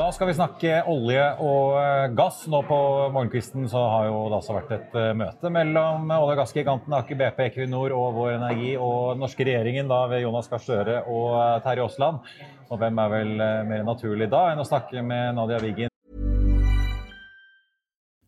Da 0.00 0.06
skal 0.16 0.30
vi 0.30 0.32
snakke 0.32 0.78
olje 0.88 1.24
og 1.44 1.74
eh, 1.76 2.06
gass. 2.16 2.46
Nå 2.48 2.62
på 2.64 2.76
morgenkvisten 3.12 3.66
så 3.68 3.82
har 3.92 4.06
jo 4.06 4.20
det 4.30 4.36
altså 4.38 4.54
vært 4.56 4.70
et 4.72 4.94
eh, 4.96 5.08
møte 5.12 5.50
mellom 5.52 6.06
olje- 6.08 6.36
og 6.36 6.38
gassgiganten 6.40 6.94
Aker 6.96 7.18
BP, 7.20 7.40
Equinor 7.50 7.92
og 7.92 8.14
Vår 8.16 8.30
Energi 8.38 8.70
og 8.80 9.10
den 9.10 9.20
norske 9.20 9.44
regjeringen 9.44 9.90
da 9.90 9.98
ved 10.08 10.22
Jonas 10.22 10.48
Gahr 10.48 10.62
Støre 10.64 10.94
og 11.04 11.34
eh, 11.36 11.58
Terje 11.66 11.84
Aasland. 11.84 12.30
Og 12.72 12.80
hvem 12.80 13.00
er 13.02 13.12
vel 13.12 13.32
mer 13.68 13.84
naturlig 13.84 14.30
da 14.32 14.40
enn 14.54 14.62
å 14.62 14.64
snakke 14.64 15.02
med 15.04 15.36
Nadia 15.36 15.58
Wiggen? 15.60 15.92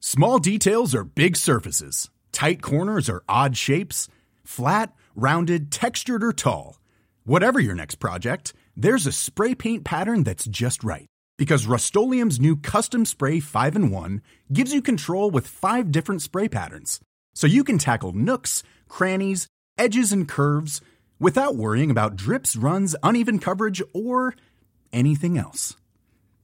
Small 0.02 0.42
details 0.44 0.94
are 0.94 1.04
big 1.04 1.38
surfaces. 1.40 2.10
Tight 2.32 2.60
corners 2.60 3.08
are 3.08 3.22
odd 3.30 3.56
shapes. 3.56 4.10
Flat, 4.44 4.92
rounded, 5.16 5.72
textured 5.72 6.22
or 6.22 6.34
tall. 6.34 6.76
Whatever 7.24 7.60
your 7.60 7.74
next 7.74 7.96
project, 7.96 8.52
there's 8.76 9.06
a 9.06 9.12
spray 9.12 9.54
paint 9.54 9.84
pattern 9.84 10.24
that's 10.24 10.44
just 10.44 10.84
right 10.84 11.06
because 11.42 11.66
Rust 11.66 11.96
new 11.96 12.54
Custom 12.54 13.04
Spray 13.04 13.40
5 13.40 13.74
and 13.74 13.90
1 13.90 14.22
gives 14.52 14.72
you 14.72 14.80
control 14.80 15.28
with 15.28 15.48
five 15.48 15.90
different 15.90 16.22
spray 16.22 16.46
patterns. 16.46 17.00
So 17.34 17.48
you 17.48 17.64
can 17.64 17.78
tackle 17.78 18.12
nooks, 18.12 18.62
crannies, 18.86 19.48
edges, 19.76 20.12
and 20.12 20.28
curves 20.28 20.80
without 21.18 21.56
worrying 21.56 21.90
about 21.90 22.14
drips, 22.14 22.54
runs, 22.54 22.94
uneven 23.02 23.40
coverage, 23.40 23.82
or 23.92 24.36
anything 24.92 25.36
else. 25.36 25.74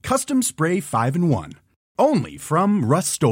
Custom 0.01 0.43
Spray 0.43 0.81
5 0.81 1.15
and 1.15 1.29
1. 1.29 1.53
Only 1.97 2.35
from 2.35 2.83
Rust 2.83 3.23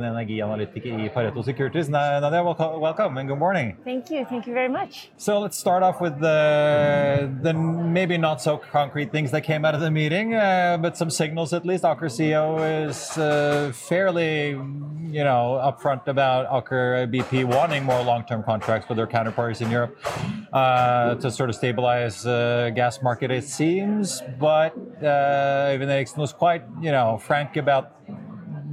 energianalytiker 0.00 1.04
i 1.04 1.08
Pareto 1.08 1.42
Securities. 1.44 1.88
Nadia, 1.88 2.42
welcome 2.42 3.18
and 3.18 3.28
good 3.28 3.38
morning. 3.38 3.76
Thank 3.84 4.10
you. 4.10 4.24
Thank 4.24 4.46
you 4.46 4.54
very 4.54 4.68
much. 4.68 5.10
So 5.16 5.40
let's 5.40 5.58
start 5.58 5.82
off 5.82 6.00
with 6.00 6.18
the, 6.18 7.30
the 7.42 7.52
maybe 7.52 8.18
not 8.18 8.40
so 8.40 8.56
concrete 8.56 9.12
things 9.12 9.30
that 9.30 9.42
came 9.42 9.64
out 9.64 9.74
of 9.74 9.80
the 9.80 9.90
meeting, 9.90 10.34
uh, 10.34 10.78
but 10.80 10.96
some 10.96 11.10
signals 11.10 11.52
at 11.52 11.66
least. 11.66 11.84
Aker 11.84 12.10
CEO 12.10 12.86
is 12.86 13.18
uh, 13.18 13.72
fairly, 13.74 14.50
you 14.50 15.24
know, 15.24 15.60
upfront 15.62 16.06
about 16.06 16.48
Aker 16.48 17.12
BP 17.12 17.44
wanting 17.44 17.84
more 17.84 18.02
long-term 18.02 18.42
contracts 18.44 18.88
with 18.88 18.96
their 18.96 19.06
counterparts 19.06 19.60
in 19.60 19.70
Europe 19.70 19.98
uh, 20.52 21.14
to 21.16 21.30
sort 21.30 21.50
of 21.50 21.56
stabilize 21.56 22.26
uh, 22.26 22.70
gas 22.74 23.02
market, 23.02 23.30
it 23.30 23.44
seems. 23.44 24.22
But 24.38 24.74
uh, 25.02 25.72
even 25.74 25.90
Ericsson 25.90 26.20
was 26.20 26.32
quite, 26.32 26.62
you 26.80 26.92
know, 26.92 27.18
frank 27.18 27.56
about 27.56 27.98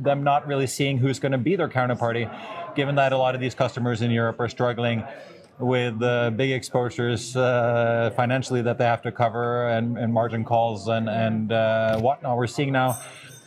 them 0.04 0.24
not 0.24 0.48
really 0.48 0.68
seeing 0.68 0.98
who's 0.98 1.20
going 1.20 1.32
to 1.32 1.38
be 1.38 1.56
their 1.56 1.70
counterparty, 1.70 2.30
given 2.76 2.96
that 2.96 3.14
a 3.14 3.18
lot 3.18 3.36
of 3.36 3.42
these 3.42 3.56
customers 3.56 4.02
in 4.02 4.12
Europe 4.12 4.40
are 4.40 4.50
struggling 4.50 5.04
with 5.60 6.02
uh, 6.02 6.30
big 6.32 6.52
exposures 6.52 7.36
uh, 7.36 8.12
financially 8.16 8.62
that 8.62 8.78
they 8.78 8.86
have 8.86 9.02
to 9.02 9.12
cover 9.12 9.68
and, 9.70 9.98
and 9.98 10.14
margin 10.14 10.44
calls 10.46 10.88
and, 10.88 11.10
and 11.10 11.52
uh, 11.52 12.00
whatnot. 12.00 12.38
We're 12.38 12.48
seeing 12.48 12.72
now 12.72 12.98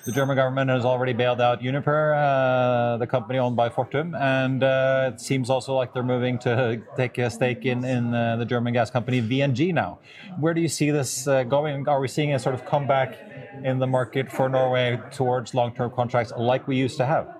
the 0.05 0.12
German 0.12 0.37
government 0.37 0.69
has 0.69 0.85
already 0.85 1.12
bailed 1.12 1.41
out 1.41 1.62
Uniper, 1.62 2.15
uh, 2.15 2.97
the 2.99 3.07
company 3.07 3.38
owned 3.38 3.57
by 3.57 3.69
Fortum, 3.69 4.21
and 4.21 4.62
uh, 4.62 5.12
it 5.15 5.21
seems 5.21 5.49
also 5.49 5.75
like 5.75 5.95
they're 5.95 6.03
moving 6.03 6.38
to 6.41 6.83
take 6.97 7.17
a 7.19 7.31
stake 7.31 7.65
in, 7.65 7.85
in 7.85 8.12
uh, 8.12 8.37
the 8.37 8.45
German 8.45 8.73
gas 8.73 8.91
company 8.91 9.23
VNG 9.23 9.73
now. 9.73 10.01
Where 10.38 10.55
do 10.55 10.61
you 10.61 10.69
see 10.69 10.91
this 10.91 11.25
going? 11.25 11.88
Are 11.88 12.01
we 12.01 12.09
seeing 12.09 12.35
a 12.35 12.38
sort 12.38 12.55
of 12.55 12.67
comeback 12.67 13.17
in 13.65 13.79
the 13.79 13.87
market 13.87 14.31
for 14.31 14.49
Norway 14.49 15.01
towards 15.11 15.55
long-term 15.55 15.93
contracts 15.93 16.33
like 16.37 16.67
we 16.67 16.77
used 16.77 16.97
to 16.99 17.07
have? 17.07 17.37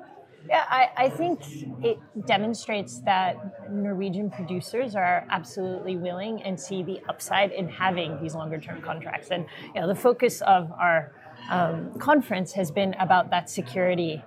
Yeah, 0.49 0.65
I, 0.69 0.91
I, 0.97 1.09
think 1.09 1.41
it 1.85 1.99
demonstrates 2.27 3.01
that 3.03 3.71
Norwegian 3.71 4.29
producers 4.29 4.97
are 4.97 5.25
absolutely 5.31 5.97
willing 5.97 6.43
and 6.43 6.59
see 6.59 6.83
the 6.83 7.01
upside 7.09 7.53
in 7.53 7.69
having 7.69 8.21
these 8.21 8.35
longer 8.35 8.59
term 8.59 8.83
contracts. 8.83 9.29
And 9.31 9.47
you 9.73 9.81
know, 9.81 9.87
the 9.87 9.95
focus 9.95 10.41
of 10.43 10.73
our 10.73 11.13
um, 11.49 11.97
conference 11.99 12.53
has 12.55 12.73
been 12.73 12.95
about 12.95 13.31
that 13.31 13.49
security 13.51 14.23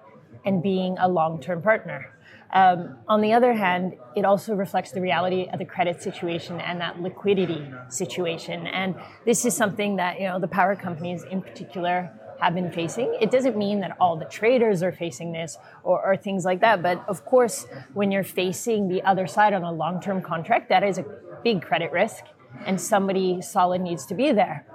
and 0.45 0.63
being 0.63 0.98
a 1.00 1.08
long 1.08 1.41
term 1.41 1.62
partner. 1.62 2.14
Um, 2.56 2.96
on 3.10 3.20
the 3.20 3.34
other 3.34 3.54
hand, 3.54 3.98
it 4.15 4.24
also 4.24 4.56
reflects 4.56 4.91
the 4.91 5.02
reality 5.02 5.50
of 5.52 5.60
the 5.60 5.65
credit 5.65 6.02
situation 6.02 6.62
and 6.62 6.80
that 6.80 7.02
liquidity 7.02 7.70
situation. 7.89 8.65
And 8.65 8.96
this 9.26 9.44
is 9.44 9.54
something 9.54 9.98
that 9.98 10.22
you 10.22 10.28
know 10.28 10.39
the 10.39 10.48
power 10.48 10.74
companies 10.74 11.24
in 11.30 11.41
particular 11.41 12.13
have 12.39 12.54
been 12.56 12.72
facing. 12.72 13.18
It 13.20 13.30
doesn't 13.30 13.58
mean 13.58 13.82
that 13.82 13.98
all 14.00 14.15
the 14.18 14.26
traders 14.26 14.82
are 14.84 14.94
facing 14.94 15.34
this 15.34 15.58
or, 15.84 16.02
or 16.06 16.15
things 16.15 16.46
like 16.46 16.62
that. 16.62 16.82
But 16.82 17.04
of 17.10 17.26
course, 17.26 17.68
when 17.94 18.10
you're 18.10 18.24
facing 18.24 18.88
the 18.88 19.02
other 19.04 19.28
side 19.28 19.54
on 19.54 19.63
a 19.63 19.72
long-term 19.72 20.22
contract, 20.22 20.70
that 20.70 20.84
is 20.84 20.98
a 20.98 21.06
big 21.44 21.62
credit 21.62 21.91
risk, 21.91 22.24
and 22.65 22.80
somebody 22.80 23.41
solid 23.41 23.82
needs 23.82 24.06
to 24.06 24.15
be 24.15 24.32
there. 24.32 24.65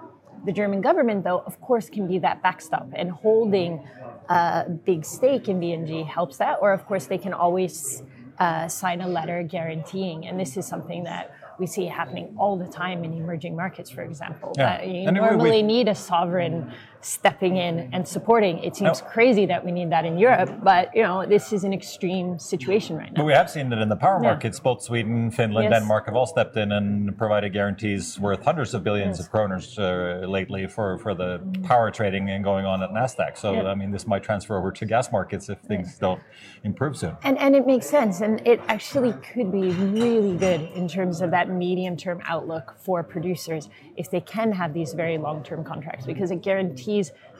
The 0.45 0.53
German 0.53 0.83
government, 0.83 1.25
though, 1.25 1.43
of 1.47 1.61
course, 1.62 1.88
can 1.88 2.07
be 2.07 2.19
that 2.19 2.43
backstop, 2.43 2.88
and 2.95 3.11
holding 3.11 3.87
a 4.31 4.66
big 4.69 5.05
stake 5.05 5.49
in 5.49 5.61
BNG 5.61 6.07
helps 6.07 6.37
that. 6.38 6.59
Or, 6.62 6.73
of 6.73 6.87
course, 6.87 7.07
they 7.07 7.19
can 7.19 7.35
always 7.35 8.03
uh, 8.38 8.69
sign 8.69 9.01
a 9.01 9.09
letter 9.09 9.43
guaranteeing. 9.43 10.27
And 10.27 10.38
this 10.38 10.57
is 10.57 10.66
something 10.66 11.05
that 11.05 11.35
we 11.59 11.66
see 11.66 11.85
happening 11.85 12.35
all 12.38 12.57
the 12.57 12.66
time 12.66 13.05
in 13.05 13.12
emerging 13.12 13.55
markets, 13.55 13.90
for 13.90 14.03
example. 14.03 14.55
Yeah. 14.57 14.83
You 14.83 15.09
and 15.09 15.16
normally 15.16 15.51
we, 15.51 15.62
need 15.62 15.88
a 15.88 15.95
sovereign 15.95 16.73
stepping 17.03 17.57
in 17.57 17.89
and 17.93 18.07
supporting. 18.07 18.59
It 18.59 18.77
seems 18.77 19.01
crazy 19.01 19.47
that 19.47 19.65
we 19.65 19.73
need 19.73 19.91
that 19.91 20.05
in 20.05 20.19
Europe, 20.19 20.51
but 20.63 20.91
you 20.95 21.03
know 21.03 21.25
this 21.27 21.53
is 21.53 21.65
an 21.65 21.73
extreme 21.73 22.39
situation 22.39 22.97
right 22.97 23.11
now. 23.13 23.17
But 23.17 23.25
we 23.25 23.33
have 23.33 23.51
seen 23.51 23.71
that 23.71 23.79
in 23.79 23.89
the 23.89 23.97
power 23.97 24.21
markets. 24.21 24.61
Both 24.61 24.83
Sweden, 24.83 25.31
Finland, 25.31 25.71
yes. 25.71 25.81
Denmark 25.81 26.07
have 26.07 26.17
all 26.17 26.27
stepped 26.27 26.57
in 26.57 26.73
and 26.73 27.17
provided 27.17 27.53
guarantees 27.53 28.19
worth 28.19 28.43
hundreds 28.45 28.75
of 28.75 28.85
billions 28.85 29.19
yes. 29.19 29.27
of 29.27 29.33
kroners 29.33 29.79
uh, 29.79 30.27
lately 30.27 30.67
for, 30.67 30.99
for 30.99 31.15
the 31.15 31.41
power 31.63 31.91
trading 31.91 32.29
and 32.31 32.45
going 32.45 32.67
on 32.67 32.83
at 32.83 32.91
Nasdaq. 32.91 33.39
So 33.39 33.53
yeah. 33.53 33.69
I 33.69 33.75
mean, 33.75 33.91
this 33.91 34.07
might 34.07 34.23
transfer 34.23 34.59
over 34.59 34.71
to 34.73 34.85
gas 34.85 35.11
markets 35.11 35.49
if 35.49 35.59
things 35.61 35.97
don't 35.99 36.21
improve 36.65 36.97
soon. 36.97 37.17
And 37.23 37.39
and 37.39 37.57
it 37.57 37.67
makes 37.67 37.87
sense, 37.89 38.21
and 38.21 38.47
it 38.47 38.61
actually 38.69 39.15
could 39.33 39.51
be 39.51 39.71
really 39.71 40.37
good 40.37 40.61
in 40.75 40.87
terms 40.87 41.23
of 41.23 41.31
that 41.31 41.49
medium-term 41.49 42.21
outlook 42.25 42.75
for 42.79 43.03
producers 43.03 43.71
if 43.97 44.11
they 44.11 44.21
can 44.21 44.53
have 44.53 44.75
these 44.75 44.93
very 44.93 45.17
long-term 45.17 45.65
contracts 45.65 46.05
because 46.05 46.31
it 46.31 46.43
guarantees 46.43 46.89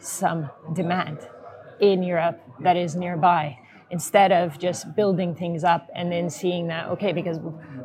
some 0.00 0.50
demand 0.72 1.18
in 1.80 2.02
Europe 2.02 2.40
that 2.60 2.76
is 2.76 2.94
nearby 2.94 3.58
instead 3.90 4.30
of 4.30 4.58
just 4.58 4.94
building 4.94 5.34
things 5.34 5.64
up 5.64 5.88
and 5.96 6.12
then 6.12 6.30
seeing 6.30 6.68
that 6.68 6.86
okay 6.88 7.12
because 7.12 7.38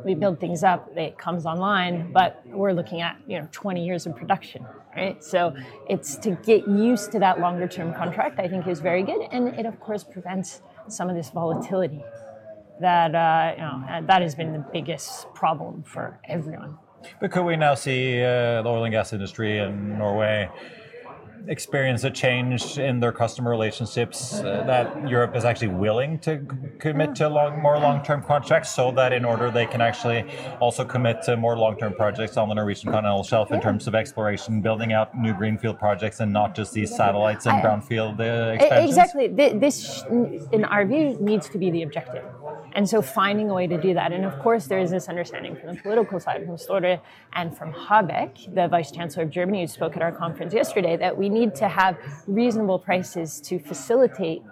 we 0.04 0.14
build 0.14 0.38
things 0.38 0.62
up 0.62 0.88
it 0.96 1.18
comes 1.18 1.44
online 1.44 2.12
but 2.12 2.42
we're 2.46 2.72
looking 2.72 3.00
at 3.00 3.16
you 3.26 3.36
know 3.38 3.48
20 3.50 3.84
years 3.84 4.06
of 4.06 4.14
production 4.14 4.64
right? 4.96 5.22
So 5.22 5.54
it's 5.90 6.16
to 6.18 6.30
get 6.50 6.66
used 6.68 7.10
to 7.12 7.18
that 7.18 7.40
longer 7.40 7.66
term 7.66 7.92
contract 7.92 8.38
i 8.38 8.46
think 8.46 8.68
is 8.68 8.80
very 8.80 9.02
good 9.02 9.20
and 9.32 9.48
it 9.60 9.66
of 9.66 9.80
course 9.80 10.04
prevents 10.04 10.62
some 10.88 11.10
of 11.10 11.16
this 11.16 11.30
volatility 11.30 12.04
that 12.80 13.14
uh, 13.14 13.54
you 13.56 13.62
know 13.62 14.06
that 14.06 14.22
has 14.22 14.34
been 14.34 14.52
the 14.52 14.64
biggest 14.72 15.32
problem 15.34 15.82
for 15.82 16.20
everyone. 16.28 16.78
But 17.20 17.30
could 17.30 17.44
we 17.44 17.56
now 17.56 17.74
see 17.74 18.22
uh, 18.22 18.62
the 18.62 18.68
oil 18.68 18.84
and 18.84 18.92
gas 18.92 19.12
industry 19.12 19.58
in 19.58 19.98
norway 19.98 20.48
experience 21.48 22.04
a 22.04 22.10
change 22.10 22.78
in 22.78 23.00
their 23.00 23.12
customer 23.12 23.50
relationships 23.50 24.34
uh, 24.34 24.64
that 24.66 25.08
Europe 25.08 25.34
is 25.36 25.44
actually 25.44 25.68
willing 25.68 26.18
to 26.20 26.44
commit 26.78 27.14
to 27.16 27.28
long, 27.28 27.60
more 27.60 27.78
long-term 27.78 28.22
contracts 28.22 28.74
so 28.74 28.90
that 28.92 29.12
in 29.12 29.24
order 29.24 29.50
they 29.50 29.66
can 29.66 29.80
actually 29.80 30.24
also 30.60 30.84
commit 30.84 31.22
to 31.22 31.36
more 31.36 31.56
long-term 31.56 31.94
projects 31.94 32.36
on 32.36 32.48
the 32.48 32.54
Norwegian 32.54 32.90
continental 32.90 33.22
shelf 33.22 33.52
in 33.52 33.60
terms 33.60 33.86
of 33.86 33.94
exploration, 33.94 34.60
building 34.60 34.92
out 34.92 35.16
new 35.16 35.34
greenfield 35.34 35.78
projects 35.78 36.20
and 36.20 36.32
not 36.32 36.54
just 36.54 36.72
these 36.72 36.94
satellites 36.94 37.46
and 37.46 37.62
brownfield 37.62 38.18
uh, 38.20 38.54
expansions? 38.54 38.90
Exactly. 38.90 39.26
This, 39.28 40.02
in 40.52 40.64
our 40.64 40.84
view, 40.84 41.16
needs 41.20 41.48
to 41.48 41.58
be 41.58 41.70
the 41.70 41.82
objective. 41.82 42.24
And 42.76 42.86
so 42.86 43.00
finding 43.00 43.48
a 43.48 43.54
way 43.54 43.66
to 43.66 43.80
do 43.80 43.94
that. 43.94 44.12
And 44.12 44.26
of 44.26 44.38
course, 44.38 44.66
there 44.66 44.78
is 44.78 44.90
this 44.90 45.08
understanding 45.08 45.56
from 45.56 45.74
the 45.74 45.80
political 45.80 46.20
side, 46.20 46.44
from 46.44 46.56
Støre 46.56 47.00
and 47.32 47.56
from 47.56 47.72
Habeck, 47.72 48.54
the 48.54 48.68
Vice 48.68 48.90
Chancellor 48.90 49.22
of 49.22 49.30
Germany, 49.30 49.62
who 49.62 49.66
spoke 49.66 49.96
at 49.96 50.02
our 50.02 50.12
conference 50.12 50.52
yesterday, 50.52 50.94
that 50.98 51.16
we 51.16 51.30
need 51.30 51.54
to 51.54 51.68
have 51.68 51.96
reasonable 52.26 52.78
prices 52.78 53.40
to 53.40 53.58
facilitate 53.58 54.42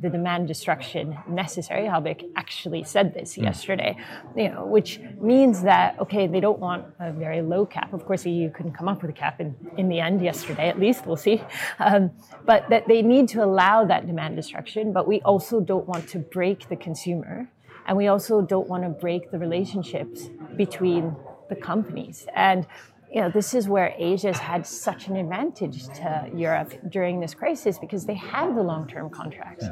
the 0.00 0.08
demand 0.08 0.46
destruction 0.46 1.16
necessary. 1.28 1.84
Habeck 1.84 2.24
actually 2.36 2.84
said 2.84 3.14
this 3.14 3.36
mm. 3.36 3.44
yesterday, 3.44 3.96
you 4.36 4.48
know, 4.48 4.64
which 4.64 5.00
means 5.20 5.62
that 5.62 5.98
okay, 6.00 6.26
they 6.26 6.40
don't 6.40 6.58
want 6.58 6.84
a 7.00 7.12
very 7.12 7.42
low 7.42 7.66
cap. 7.66 7.92
Of 7.92 8.04
course, 8.06 8.24
EU 8.24 8.50
couldn't 8.50 8.72
come 8.72 8.88
up 8.88 9.02
with 9.02 9.10
a 9.10 9.14
cap 9.14 9.40
in, 9.40 9.56
in 9.76 9.88
the 9.88 10.00
end 10.00 10.22
yesterday, 10.22 10.68
at 10.68 10.78
least 10.78 11.06
we'll 11.06 11.16
see. 11.16 11.42
Um, 11.78 12.10
but 12.44 12.68
that 12.70 12.86
they 12.86 13.02
need 13.02 13.28
to 13.30 13.44
allow 13.44 13.84
that 13.84 14.06
demand 14.06 14.36
destruction. 14.36 14.92
But 14.92 15.06
we 15.06 15.20
also 15.22 15.60
don't 15.60 15.86
want 15.86 16.08
to 16.10 16.18
break 16.18 16.68
the 16.68 16.76
consumer, 16.76 17.48
and 17.88 17.96
we 17.96 18.06
also 18.06 18.42
don't 18.42 18.68
want 18.68 18.82
to 18.84 18.90
break 18.90 19.30
the 19.30 19.38
relationships 19.38 20.28
between 20.56 21.16
the 21.48 21.56
companies. 21.56 22.26
And 22.34 22.66
you 23.12 23.22
know, 23.22 23.30
this 23.30 23.54
is 23.54 23.66
where 23.66 23.94
Asia 23.96 24.28
has 24.28 24.38
had 24.38 24.66
such 24.66 25.08
an 25.08 25.16
advantage 25.16 25.86
to 25.94 26.30
Europe 26.34 26.74
during 26.90 27.20
this 27.20 27.32
crisis 27.32 27.78
because 27.78 28.04
they 28.04 28.14
have 28.14 28.54
the 28.54 28.62
long-term 28.62 29.08
contracts, 29.08 29.64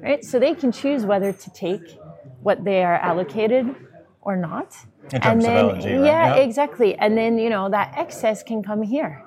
right? 0.00 0.24
So 0.24 0.38
they 0.38 0.54
can 0.54 0.70
choose 0.70 1.04
whether 1.04 1.32
to 1.32 1.50
take 1.50 1.98
what 2.42 2.62
they 2.62 2.84
are 2.84 2.94
allocated 2.94 3.74
or 4.22 4.36
not. 4.36 4.76
In 5.12 5.20
terms 5.20 5.24
and 5.24 5.42
then, 5.42 5.64
of 5.64 5.78
LNG, 5.78 5.84
right? 5.84 6.06
yeah, 6.06 6.34
exactly. 6.36 6.94
And 6.94 7.18
then 7.18 7.36
you 7.36 7.50
know 7.50 7.68
that 7.68 7.92
excess 7.96 8.44
can 8.44 8.62
come 8.62 8.82
here, 8.82 9.22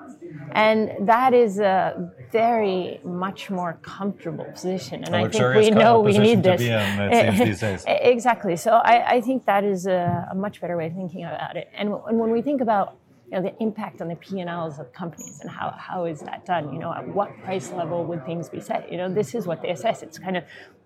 and 0.52 1.06
that 1.06 1.34
is 1.34 1.60
a 1.60 2.10
very 2.30 3.00
much 3.04 3.50
more 3.50 3.78
comfortable 3.82 4.44
position. 4.44 5.04
And 5.04 5.14
A 5.14 5.18
I 5.18 5.28
think 5.28 5.54
we 5.54 5.70
know 5.70 6.00
we 6.00 6.18
need 6.18 6.42
this. 6.42 6.60
in, 6.60 6.72
it 6.72 7.12
eh, 7.12 7.36
seems 7.36 7.48
these 7.48 7.60
days. 7.60 7.84
Eh, 7.86 8.10
exactly. 8.10 8.56
So 8.56 8.72
I, 8.72 9.16
I 9.16 9.20
think 9.20 9.46
that 9.46 9.64
is 9.64 9.86
a, 9.86 10.28
a 10.30 10.34
much 10.34 10.60
better 10.60 10.76
way 10.76 10.86
of 10.86 10.94
thinking 10.94 11.24
about 11.24 11.56
it. 11.56 11.68
And, 11.74 11.88
and 12.08 12.18
when 12.18 12.30
we 12.30 12.42
think 12.42 12.60
about 12.60 12.96
you 13.30 13.36
know, 13.36 13.42
the 13.42 13.62
impact 13.62 14.00
on 14.00 14.08
the 14.08 14.16
P&Ls 14.16 14.78
of 14.78 14.90
companies 14.94 15.40
and 15.42 15.50
how, 15.50 15.74
how 15.76 16.06
is 16.06 16.20
that 16.20 16.46
done? 16.46 16.72
You 16.72 16.78
know, 16.78 16.92
at 16.94 17.06
what 17.06 17.36
price 17.42 17.70
level 17.72 18.04
would 18.04 18.24
things 18.24 18.48
be 18.48 18.58
set? 18.58 18.90
You 18.90 18.96
know, 18.96 19.12
this 19.12 19.34
is 19.34 19.46
what 19.46 19.60
they 19.60 19.68
assess. 19.68 20.02
It's 20.02 20.18
kind 20.18 20.36
of 20.36 20.44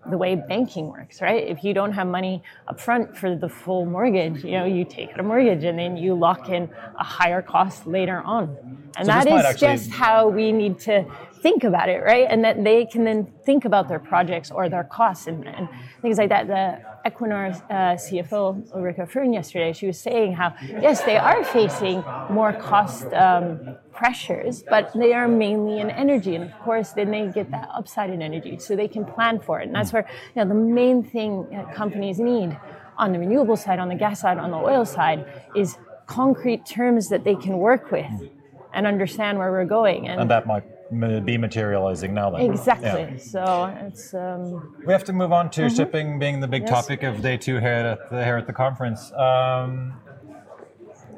the 0.09 0.17
way 0.17 0.35
banking 0.35 0.87
works, 0.89 1.21
right? 1.21 1.47
If 1.47 1.63
you 1.63 1.73
don't 1.73 1.93
have 1.93 2.07
money 2.07 2.43
up 2.67 2.81
front 2.81 3.15
for 3.15 3.35
the 3.37 3.47
full 3.47 3.85
mortgage, 3.85 4.43
you 4.43 4.51
know, 4.51 4.65
you 4.65 4.83
take 4.83 5.11
out 5.11 5.21
a 5.21 5.23
mortgage 5.23 5.63
and 5.63 5.79
then 5.79 5.95
you 5.95 6.15
lock 6.15 6.49
in 6.49 6.69
a 6.99 7.03
higher 7.03 7.41
cost 7.41 7.87
later 7.87 8.21
on. 8.25 8.57
And 8.97 9.05
So 9.05 9.11
that 9.13 9.25
is 9.25 9.45
actually- 9.45 9.67
just 9.67 9.91
how 9.91 10.27
we 10.27 10.51
need 10.51 10.79
to 10.79 11.05
think 11.43 11.63
about 11.65 11.89
it, 11.89 11.99
right? 12.13 12.25
And 12.29 12.43
that 12.45 12.63
they 12.63 12.85
can 12.85 13.03
then 13.03 13.27
think 13.45 13.65
about 13.65 13.89
their 13.89 13.99
projects 13.99 14.49
or 14.49 14.69
their 14.69 14.85
costs 14.85 15.27
and, 15.27 15.45
and 15.45 15.67
things 16.01 16.17
like 16.17 16.29
that. 16.29 16.47
The 16.47 16.81
Equinor 17.09 17.61
uh, 17.69 17.73
CFO 18.03 18.73
Ulrika 18.73 19.05
Fern 19.05 19.33
yesterday, 19.33 19.73
she 19.73 19.85
was 19.85 19.99
saying 19.99 20.33
how 20.33 20.55
yes, 20.87 21.03
they 21.03 21.17
are 21.17 21.43
facing 21.43 21.97
more 22.29 22.53
cost 22.53 23.07
um, 23.13 23.75
pressures, 23.91 24.63
but 24.69 24.91
they 24.95 25.11
are 25.13 25.27
mainly 25.27 25.81
in 25.81 25.89
energy, 25.89 26.33
and 26.35 26.45
of 26.45 26.57
course, 26.59 26.93
then 26.93 27.11
they 27.11 27.27
get 27.27 27.51
that 27.51 27.67
upside 27.79 28.09
in 28.09 28.21
energy, 28.21 28.57
so 28.57 28.75
they 28.75 28.87
can 28.87 29.03
plan 29.03 29.39
for 29.39 29.59
it. 29.59 29.67
And 29.67 29.75
that's 29.75 29.91
where 29.91 30.07
you 30.33 30.41
know 30.41 30.47
the 30.47 30.61
main 30.81 31.03
thing 31.03 31.31
companies 31.75 32.19
need 32.19 32.57
on 32.97 33.11
the 33.11 33.19
renewable 33.19 33.57
side, 33.57 33.79
on 33.79 33.89
the 33.89 33.95
gas 34.05 34.21
side, 34.21 34.37
on 34.37 34.51
the 34.51 34.57
oil 34.57 34.85
side 34.85 35.19
is 35.55 35.77
concrete 36.05 36.65
terms 36.65 37.09
that 37.09 37.23
they 37.23 37.35
can 37.35 37.57
work 37.57 37.91
with 37.91 38.11
and 38.73 38.87
understand 38.87 39.37
where 39.37 39.51
we're 39.51 39.65
going. 39.65 40.07
And 40.07 40.29
that 40.29 40.47
might 40.47 40.63
be 41.25 41.37
materializing 41.37 42.13
now 42.13 42.29
then. 42.31 42.41
Exactly. 42.51 42.87
Yeah. 42.87 43.17
So 43.17 43.77
it's 43.87 44.13
um, 44.13 44.75
We 44.85 44.93
have 44.93 45.03
to 45.05 45.13
move 45.13 45.31
on 45.31 45.49
to 45.51 45.69
shipping 45.69 46.19
being 46.19 46.39
the 46.39 46.47
big 46.47 46.63
Mm-hmm. 46.63 46.73
Yes. 46.73 46.85
topic 46.85 47.03
of 47.03 47.21
day 47.21 47.37
two 47.37 47.57
here 47.59 47.69
at 47.99 48.09
the, 48.09 48.23
here 48.23 48.37
at 48.37 48.47
the 48.47 48.53
conference. 48.53 49.11
Um, 49.13 49.93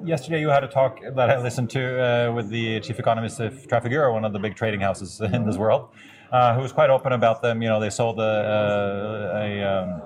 yesterday 0.04 0.40
you 0.40 0.50
had 0.50 0.64
a 0.64 0.68
talk 0.68 1.00
that 1.16 1.30
I 1.30 1.42
listened 1.42 1.70
to 1.72 2.30
uh, 2.30 2.34
with 2.34 2.50
the 2.50 2.80
chief 2.80 3.00
economist 3.00 3.40
of 3.40 3.54
Trafigura, 3.68 4.12
one 4.12 4.26
of 4.26 4.34
the 4.34 4.40
big 4.40 4.56
trading 4.56 4.82
houses 4.82 5.22
in 5.34 5.46
this 5.46 5.58
world, 5.58 5.90
uh, 6.32 6.56
who 6.56 6.62
was 6.62 6.72
quite 6.72 6.90
open 6.90 7.12
about 7.14 7.42
them. 7.42 7.62
You 7.62 7.70
know, 7.70 7.80
they 7.80 7.90
sold 7.90 8.20
a, 8.20 8.24
uh, 8.24 9.40
a, 9.44 9.64
um, 9.64 10.02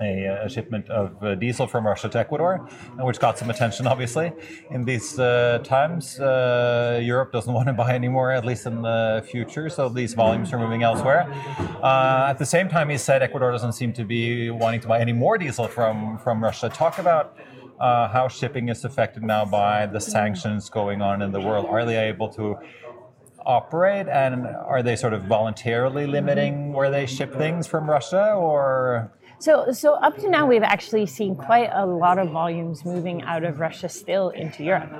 a, 0.00 0.44
a 0.44 0.48
shipment 0.48 0.88
of 0.88 1.22
uh, 1.22 1.34
diesel 1.34 1.66
from 1.66 1.86
Russia 1.86 2.08
to 2.08 2.18
Ecuador, 2.18 2.68
which 2.98 3.18
got 3.18 3.38
some 3.38 3.50
attention, 3.50 3.86
obviously. 3.86 4.32
In 4.70 4.84
these 4.84 5.18
uh, 5.18 5.60
times, 5.62 6.18
uh, 6.20 7.00
Europe 7.02 7.32
doesn't 7.32 7.52
want 7.58 7.68
to 7.68 7.72
buy 7.72 7.94
anymore, 7.94 8.32
at 8.32 8.44
least 8.44 8.66
in 8.66 8.82
the 8.82 9.24
future, 9.30 9.68
so 9.68 9.88
these 9.88 10.14
volumes 10.14 10.52
are 10.52 10.58
moving 10.58 10.82
elsewhere. 10.82 11.30
Uh, 11.82 12.26
at 12.28 12.38
the 12.38 12.46
same 12.46 12.68
time, 12.68 12.88
he 12.88 12.98
said 12.98 13.22
Ecuador 13.22 13.50
doesn't 13.52 13.72
seem 13.72 13.92
to 13.92 14.04
be 14.04 14.50
wanting 14.50 14.80
to 14.80 14.88
buy 14.88 15.00
any 15.00 15.12
more 15.12 15.36
diesel 15.38 15.68
from, 15.68 16.18
from 16.18 16.42
Russia. 16.42 16.68
Talk 16.68 16.98
about 16.98 17.36
uh, 17.78 18.08
how 18.08 18.28
shipping 18.28 18.68
is 18.68 18.84
affected 18.84 19.22
now 19.22 19.44
by 19.44 19.86
the 19.86 20.00
sanctions 20.00 20.68
going 20.68 21.00
on 21.00 21.22
in 21.22 21.32
the 21.32 21.40
world. 21.40 21.66
Are 21.66 21.84
they 21.84 22.08
able 22.08 22.28
to 22.30 22.58
operate 23.46 24.06
and 24.08 24.46
are 24.46 24.82
they 24.82 24.94
sort 24.96 25.14
of 25.14 25.24
voluntarily 25.24 26.06
limiting 26.06 26.72
where 26.74 26.90
they 26.90 27.06
ship 27.06 27.34
things 27.34 27.66
from 27.66 27.88
Russia 27.88 28.34
or 28.34 29.12
so 29.40 29.72
so 29.72 29.94
up 29.94 30.16
to 30.18 30.28
now 30.28 30.46
we've 30.46 30.62
actually 30.62 31.06
seen 31.06 31.34
quite 31.34 31.70
a 31.72 31.84
lot 31.84 32.18
of 32.18 32.30
volumes 32.30 32.84
moving 32.84 33.22
out 33.22 33.42
of 33.42 33.58
Russia 33.58 33.88
still 33.88 34.28
into 34.30 34.62
Europe. 34.62 34.92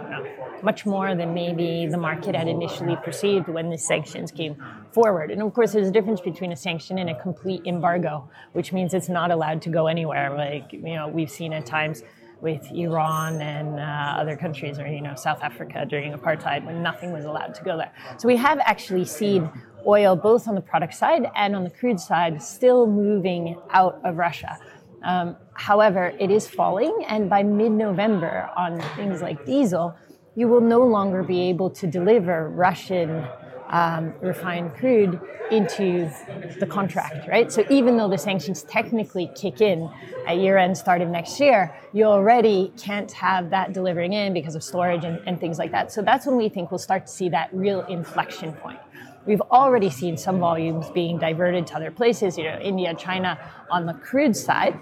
Much 0.62 0.84
more 0.84 1.14
than 1.14 1.32
maybe 1.32 1.86
the 1.86 1.96
market 1.96 2.34
had 2.34 2.48
initially 2.48 2.96
perceived 3.04 3.48
when 3.48 3.70
the 3.70 3.78
sanctions 3.78 4.30
came 4.30 4.56
forward. 4.92 5.30
And 5.30 5.42
of 5.42 5.54
course 5.54 5.72
there's 5.72 5.88
a 5.88 5.90
difference 5.92 6.20
between 6.20 6.52
a 6.52 6.56
sanction 6.56 6.98
and 6.98 7.10
a 7.10 7.20
complete 7.20 7.62
embargo, 7.66 8.28
which 8.52 8.72
means 8.72 8.92
it's 8.94 9.08
not 9.08 9.30
allowed 9.30 9.62
to 9.62 9.70
go 9.70 9.86
anywhere. 9.86 10.34
Like 10.34 10.72
you 10.72 10.94
know, 10.96 11.08
we've 11.08 11.30
seen 11.30 11.52
at 11.52 11.66
times 11.66 12.02
with 12.40 12.70
Iran 12.72 13.40
and 13.40 13.78
uh, 13.78 14.20
other 14.20 14.36
countries, 14.36 14.78
or 14.78 14.86
you 14.86 15.00
know, 15.00 15.14
South 15.14 15.42
Africa 15.42 15.84
during 15.86 16.12
apartheid, 16.12 16.64
when 16.64 16.82
nothing 16.82 17.12
was 17.12 17.24
allowed 17.24 17.54
to 17.54 17.62
go 17.62 17.76
there. 17.76 17.92
So 18.18 18.28
we 18.28 18.36
have 18.36 18.58
actually 18.60 19.04
seen 19.04 19.50
oil, 19.86 20.16
both 20.16 20.48
on 20.48 20.54
the 20.54 20.60
product 20.60 20.94
side 20.94 21.30
and 21.34 21.54
on 21.56 21.64
the 21.64 21.70
crude 21.70 22.00
side, 22.00 22.42
still 22.42 22.86
moving 22.86 23.56
out 23.70 24.00
of 24.04 24.16
Russia. 24.16 24.58
Um, 25.02 25.36
however, 25.54 26.12
it 26.18 26.30
is 26.30 26.46
falling, 26.46 27.04
and 27.08 27.30
by 27.30 27.42
mid-November, 27.42 28.50
on 28.56 28.80
things 28.96 29.22
like 29.22 29.44
diesel, 29.46 29.96
you 30.34 30.46
will 30.48 30.60
no 30.60 30.82
longer 30.82 31.22
be 31.22 31.40
able 31.48 31.70
to 31.70 31.86
deliver 31.86 32.48
Russian 32.50 33.26
um, 33.70 34.12
refined 34.20 34.74
crude 34.74 35.20
into 35.50 36.10
the 36.58 36.66
contract, 36.66 37.28
right? 37.28 37.50
So 37.50 37.64
even 37.70 37.96
though 37.96 38.08
the 38.08 38.18
sanctions 38.18 38.62
technically 38.62 39.30
kick 39.34 39.60
in 39.60 39.90
at 40.26 40.38
year 40.38 40.58
end, 40.58 40.76
start 40.76 41.00
of 41.02 41.08
next 41.08 41.40
year, 41.40 41.74
you 41.92 42.04
already 42.04 42.72
can't 42.76 43.10
have 43.12 43.50
that 43.50 43.72
delivering 43.72 44.12
in 44.12 44.32
because 44.32 44.54
of 44.54 44.62
storage 44.62 45.04
and, 45.04 45.20
and 45.26 45.40
things 45.40 45.58
like 45.58 45.72
that. 45.72 45.92
So 45.92 46.02
that's 46.02 46.26
when 46.26 46.36
we 46.36 46.48
think 46.48 46.70
we'll 46.70 46.78
start 46.78 47.06
to 47.06 47.12
see 47.12 47.28
that 47.30 47.48
real 47.52 47.84
inflection 47.86 48.52
point. 48.54 48.78
We've 49.26 49.40
already 49.42 49.90
seen 49.90 50.16
some 50.16 50.38
volumes 50.38 50.90
being 50.90 51.18
diverted 51.18 51.66
to 51.68 51.76
other 51.76 51.90
places, 51.90 52.38
you 52.38 52.44
know, 52.44 52.58
India, 52.58 52.94
China 52.94 53.38
on 53.70 53.86
the 53.86 53.94
crude 53.94 54.34
side, 54.34 54.80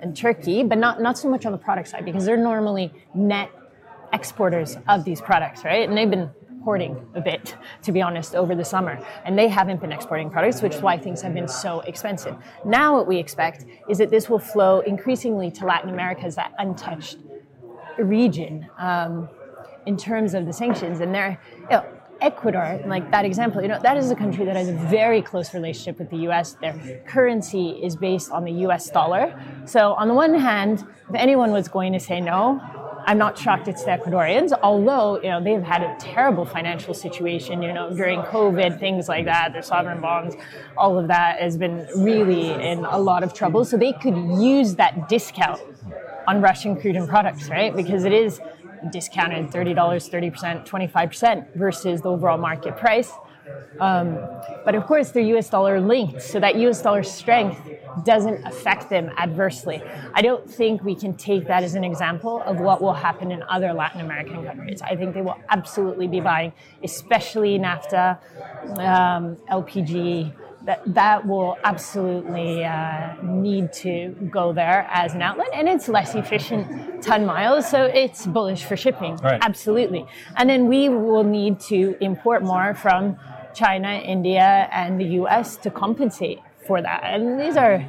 and 0.00 0.16
Turkey, 0.16 0.62
but 0.62 0.78
not, 0.78 1.00
not 1.00 1.18
so 1.18 1.28
much 1.28 1.44
on 1.44 1.52
the 1.52 1.58
product 1.58 1.88
side 1.88 2.04
because 2.04 2.24
they're 2.24 2.36
normally 2.36 2.92
net 3.14 3.50
exporters 4.12 4.76
of 4.88 5.04
these 5.04 5.20
products, 5.20 5.64
right? 5.64 5.88
And 5.88 5.96
they've 5.96 6.10
been 6.10 6.30
hoarding 6.64 7.06
a 7.14 7.20
bit, 7.20 7.56
to 7.82 7.92
be 7.92 8.02
honest, 8.02 8.34
over 8.34 8.54
the 8.54 8.64
summer. 8.64 9.04
And 9.24 9.38
they 9.38 9.48
haven't 9.48 9.80
been 9.80 9.92
exporting 9.92 10.30
products, 10.30 10.62
which 10.62 10.74
is 10.74 10.82
why 10.82 10.98
things 10.98 11.22
have 11.22 11.34
been 11.34 11.48
so 11.48 11.80
expensive. 11.80 12.36
Now, 12.64 12.96
what 12.96 13.06
we 13.06 13.18
expect 13.18 13.64
is 13.88 13.98
that 13.98 14.10
this 14.10 14.28
will 14.28 14.38
flow 14.38 14.80
increasingly 14.80 15.50
to 15.52 15.66
Latin 15.66 15.90
America 15.90 16.24
as 16.24 16.36
that 16.36 16.52
untouched 16.58 17.18
region 17.98 18.68
um, 18.78 19.28
in 19.86 19.96
terms 19.96 20.34
of 20.34 20.46
the 20.46 20.52
sanctions. 20.52 21.00
And 21.00 21.14
they're, 21.14 21.40
you 21.62 21.70
know, 21.70 21.84
Ecuador, 22.20 22.80
like 22.86 23.10
that 23.10 23.24
example, 23.24 23.62
you 23.62 23.68
know, 23.68 23.80
that 23.82 23.96
is 23.96 24.10
a 24.10 24.16
country 24.16 24.44
that 24.44 24.56
has 24.56 24.68
a 24.68 24.72
very 24.72 25.22
close 25.22 25.54
relationship 25.54 25.98
with 25.98 26.10
the 26.10 26.18
US. 26.28 26.54
Their 26.54 27.02
currency 27.06 27.70
is 27.82 27.96
based 27.96 28.30
on 28.30 28.44
the 28.44 28.52
US 28.66 28.90
dollar. 28.90 29.40
So, 29.64 29.94
on 29.94 30.08
the 30.08 30.14
one 30.14 30.34
hand, 30.34 30.84
if 31.08 31.14
anyone 31.14 31.50
was 31.50 31.68
going 31.68 31.92
to 31.92 32.00
say 32.00 32.20
no, 32.20 32.60
I'm 33.06 33.18
not 33.18 33.38
shocked 33.38 33.68
it's 33.68 33.84
the 33.84 33.90
Ecuadorians, 33.90 34.52
although 34.62 35.16
you 35.22 35.30
know 35.30 35.42
they've 35.42 35.62
had 35.62 35.82
a 35.82 35.96
terrible 35.98 36.44
financial 36.44 36.94
situation. 36.94 37.62
You 37.62 37.72
know 37.72 37.94
during 37.94 38.20
COVID, 38.22 38.78
things 38.78 39.08
like 39.08 39.24
that, 39.24 39.52
their 39.52 39.62
sovereign 39.62 40.00
bonds, 40.00 40.36
all 40.76 40.98
of 40.98 41.08
that 41.08 41.40
has 41.40 41.56
been 41.56 41.86
really 41.96 42.52
in 42.52 42.84
a 42.84 42.98
lot 42.98 43.22
of 43.22 43.32
trouble. 43.34 43.64
So 43.64 43.76
they 43.76 43.92
could 43.92 44.16
use 44.40 44.74
that 44.76 45.08
discount 45.08 45.60
on 46.28 46.40
Russian 46.40 46.80
crude 46.80 46.96
and 46.96 47.08
products, 47.08 47.48
right? 47.48 47.74
Because 47.74 48.04
it 48.04 48.12
is 48.12 48.40
discounted 48.90 49.50
thirty 49.50 49.74
dollars, 49.74 50.08
thirty 50.08 50.30
percent, 50.30 50.66
twenty 50.66 50.86
five 50.86 51.10
percent 51.10 51.48
versus 51.54 52.00
the 52.00 52.10
overall 52.10 52.38
market 52.38 52.76
price. 52.76 53.12
Um, 53.80 54.18
but 54.64 54.74
of 54.74 54.86
course, 54.86 55.10
they're 55.10 55.22
US 55.36 55.48
dollar 55.48 55.80
linked, 55.80 56.22
so 56.22 56.38
that 56.40 56.56
US 56.56 56.82
dollar 56.82 57.02
strength 57.02 57.60
doesn't 58.04 58.44
affect 58.44 58.90
them 58.90 59.10
adversely. 59.16 59.82
I 60.14 60.22
don't 60.22 60.48
think 60.48 60.84
we 60.84 60.94
can 60.94 61.14
take 61.16 61.46
that 61.48 61.62
as 61.62 61.74
an 61.74 61.84
example 61.84 62.42
of 62.42 62.60
what 62.60 62.80
will 62.80 62.92
happen 62.92 63.32
in 63.32 63.42
other 63.44 63.72
Latin 63.72 64.00
American 64.00 64.44
countries. 64.44 64.82
I 64.82 64.96
think 64.96 65.14
they 65.14 65.22
will 65.22 65.38
absolutely 65.48 66.06
be 66.06 66.20
buying, 66.20 66.52
especially 66.84 67.58
NAFTA, 67.58 68.18
um, 68.78 69.36
LPG, 69.50 70.32
that 70.64 70.82
that 70.94 71.26
will 71.26 71.56
absolutely 71.64 72.64
uh, 72.64 73.14
need 73.22 73.72
to 73.72 74.14
go 74.30 74.52
there 74.52 74.86
as 74.90 75.14
an 75.14 75.22
outlet, 75.22 75.48
and 75.54 75.68
it's 75.68 75.88
less 75.88 76.14
efficient 76.14 77.02
ton 77.02 77.24
miles, 77.24 77.68
so 77.68 77.84
it's 77.84 78.26
bullish 78.26 78.64
for 78.64 78.76
shipping. 78.76 79.16
Right. 79.16 79.40
Absolutely, 79.42 80.06
and 80.36 80.48
then 80.48 80.66
we 80.68 80.88
will 80.88 81.24
need 81.24 81.60
to 81.60 81.96
import 82.00 82.42
more 82.42 82.74
from 82.74 83.16
China, 83.54 83.88
India, 83.88 84.68
and 84.72 85.00
the 85.00 85.06
U.S. 85.20 85.56
to 85.58 85.70
compensate 85.70 86.40
for 86.66 86.82
that. 86.82 87.02
And 87.04 87.40
these 87.40 87.56
are, 87.56 87.84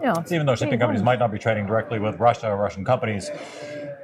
you 0.00 0.06
know, 0.06 0.24
even 0.30 0.46
though 0.46 0.56
shipping 0.56 0.78
companies 0.78 1.02
might 1.02 1.18
not 1.18 1.32
be 1.32 1.38
trading 1.38 1.66
directly 1.66 1.98
with 1.98 2.18
Russia 2.18 2.50
or 2.50 2.56
Russian 2.56 2.84
companies, 2.84 3.30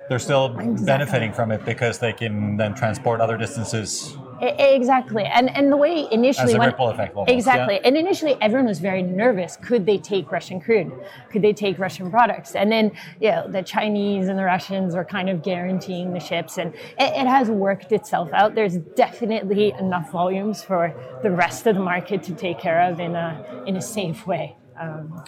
they're 0.08 0.18
still 0.18 0.48
benefiting 0.48 1.32
from 1.32 1.50
it 1.50 1.64
because 1.64 1.98
they 1.98 2.12
can 2.12 2.56
then 2.56 2.74
transport 2.74 3.20
other 3.20 3.36
distances 3.36 4.16
Exactly, 4.40 5.24
and 5.24 5.54
and 5.56 5.70
the 5.72 5.76
way 5.76 6.06
initially 6.10 6.50
As 6.50 6.54
a 6.54 6.58
when- 6.58 6.68
ripple 6.68 6.88
effect 6.88 7.14
almost, 7.14 7.30
exactly, 7.32 7.74
yeah. 7.74 7.80
and 7.86 7.96
initially 7.96 8.36
everyone 8.40 8.66
was 8.66 8.78
very 8.78 9.02
nervous. 9.02 9.56
Could 9.56 9.86
they 9.86 9.98
take 9.98 10.30
Russian 10.30 10.60
crude? 10.60 10.92
Could 11.30 11.42
they 11.42 11.52
take 11.52 11.78
Russian 11.78 12.10
products? 12.10 12.54
And 12.54 12.70
then 12.70 12.92
you 13.20 13.30
know 13.30 13.48
the 13.50 13.62
Chinese 13.62 14.28
and 14.28 14.38
the 14.38 14.44
Russians 14.44 14.94
were 14.94 15.04
kind 15.04 15.28
of 15.28 15.42
guaranteeing 15.42 16.12
the 16.12 16.20
ships, 16.20 16.58
and 16.58 16.74
it, 16.74 17.10
it 17.22 17.26
has 17.26 17.48
worked 17.50 17.92
itself 17.92 18.30
out. 18.32 18.54
There's 18.54 18.76
definitely 18.76 19.72
enough 19.78 20.10
volumes 20.12 20.62
for 20.62 20.94
the 21.22 21.30
rest 21.30 21.66
of 21.66 21.74
the 21.74 21.82
market 21.82 22.22
to 22.24 22.34
take 22.34 22.58
care 22.58 22.80
of 22.90 23.00
in 23.00 23.14
a 23.14 23.62
in 23.66 23.76
a 23.76 23.82
safe 23.82 24.26
way. 24.26 24.56
Um, 24.80 25.24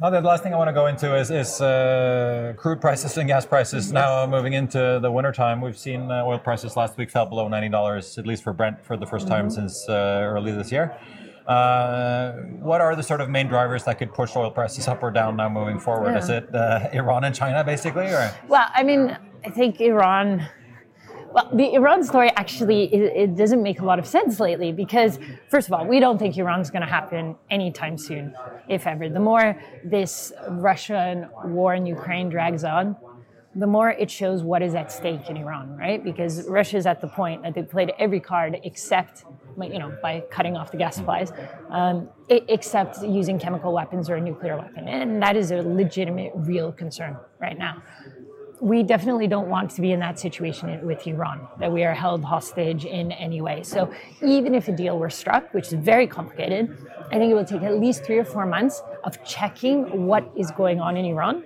Now, 0.00 0.08
the 0.08 0.22
last 0.22 0.42
thing 0.42 0.54
I 0.54 0.56
want 0.56 0.68
to 0.68 0.72
go 0.72 0.86
into 0.86 1.14
is, 1.14 1.30
is 1.30 1.60
uh, 1.60 2.54
crude 2.56 2.80
prices 2.80 3.18
and 3.18 3.28
gas 3.28 3.44
prices. 3.44 3.92
Now 3.92 4.26
moving 4.26 4.54
into 4.54 4.98
the 5.02 5.12
wintertime, 5.12 5.60
we've 5.60 5.76
seen 5.76 6.10
uh, 6.10 6.24
oil 6.24 6.38
prices 6.38 6.74
last 6.74 6.96
week 6.96 7.10
fell 7.10 7.26
below 7.26 7.50
$90, 7.50 8.16
at 8.18 8.26
least 8.26 8.42
for 8.42 8.54
Brent, 8.54 8.82
for 8.82 8.96
the 8.96 9.04
1st 9.04 9.28
time 9.28 9.46
Mhm. 9.48 9.52
since 9.52 9.86
uh, 9.90 9.92
early 10.24 10.52
this 10.52 10.72
year. 10.72 10.96
Uh, 11.46 12.32
what 12.62 12.80
are 12.80 12.96
the 12.96 13.02
sort 13.02 13.20
of 13.20 13.28
main 13.28 13.46
drivers 13.46 13.84
that 13.84 13.98
could 13.98 14.14
push 14.14 14.34
oil 14.36 14.50
prices 14.50 14.88
up 14.88 15.02
or 15.02 15.10
down 15.10 15.36
now 15.36 15.50
moving 15.50 15.78
forward? 15.78 16.12
Yeah. 16.12 16.18
Is 16.18 16.30
it 16.30 16.54
uh, 16.54 16.88
Iran 16.94 17.24
and 17.24 17.34
China, 17.34 17.62
basically? 17.62 18.06
Or? 18.06 18.32
Well, 18.48 18.68
I 18.72 18.82
mean, 18.82 19.18
I 19.44 19.50
think 19.50 19.80
Iran. 19.82 20.46
Well, 21.32 21.48
the 21.52 21.74
Iran 21.74 22.02
story 22.02 22.30
actually 22.34 22.92
it, 22.92 23.12
it 23.16 23.36
doesn't 23.36 23.62
make 23.62 23.80
a 23.80 23.84
lot 23.84 24.00
of 24.00 24.06
sense 24.06 24.40
lately 24.40 24.72
because, 24.72 25.20
first 25.48 25.68
of 25.68 25.72
all, 25.72 25.86
we 25.86 26.00
don't 26.00 26.18
think 26.18 26.36
Iran's 26.36 26.70
going 26.70 26.82
to 26.82 26.88
happen 26.88 27.36
anytime 27.50 27.96
soon, 27.96 28.34
if 28.68 28.86
ever. 28.86 29.08
The 29.08 29.20
more 29.20 29.60
this 29.84 30.32
Russian 30.48 31.28
war 31.44 31.74
in 31.74 31.86
Ukraine 31.86 32.30
drags 32.30 32.64
on, 32.64 32.96
the 33.54 33.66
more 33.66 33.90
it 33.90 34.10
shows 34.10 34.42
what 34.42 34.62
is 34.62 34.74
at 34.74 34.90
stake 34.90 35.28
in 35.28 35.36
Iran, 35.36 35.76
right? 35.76 36.02
Because 36.02 36.48
Russia's 36.48 36.86
at 36.86 37.00
the 37.00 37.08
point 37.08 37.42
that 37.42 37.54
they 37.54 37.62
played 37.62 37.92
every 37.98 38.20
card 38.20 38.58
except, 38.64 39.24
you 39.60 39.78
know, 39.78 39.96
by 40.02 40.24
cutting 40.30 40.56
off 40.56 40.70
the 40.70 40.78
gas 40.78 40.96
supplies, 40.96 41.32
um, 41.70 42.08
except 42.28 43.02
using 43.02 43.38
chemical 43.38 43.72
weapons 43.72 44.08
or 44.10 44.16
a 44.16 44.20
nuclear 44.20 44.56
weapon, 44.56 44.88
and 44.88 45.22
that 45.22 45.36
is 45.36 45.50
a 45.50 45.62
legitimate, 45.62 46.32
real 46.34 46.72
concern 46.72 47.16
right 47.40 47.58
now 47.58 47.82
we 48.60 48.82
definitely 48.82 49.26
don't 49.26 49.48
want 49.48 49.70
to 49.70 49.80
be 49.80 49.92
in 49.92 50.00
that 50.00 50.18
situation 50.18 50.86
with 50.86 51.06
Iran, 51.06 51.48
that 51.58 51.72
we 51.72 51.82
are 51.84 51.94
held 51.94 52.22
hostage 52.22 52.84
in 52.84 53.10
any 53.12 53.40
way. 53.40 53.62
So 53.62 53.90
even 54.22 54.54
if 54.54 54.68
a 54.68 54.72
deal 54.72 54.98
were 54.98 55.08
struck, 55.08 55.52
which 55.54 55.68
is 55.68 55.74
very 55.74 56.06
complicated, 56.06 56.76
I 57.10 57.16
think 57.18 57.30
it 57.30 57.34
will 57.34 57.44
take 57.44 57.62
at 57.62 57.80
least 57.80 58.04
three 58.04 58.18
or 58.18 58.24
four 58.24 58.44
months 58.44 58.82
of 59.02 59.22
checking 59.24 60.06
what 60.06 60.30
is 60.36 60.50
going 60.50 60.78
on 60.78 60.96
in 60.96 61.06
Iran. 61.06 61.42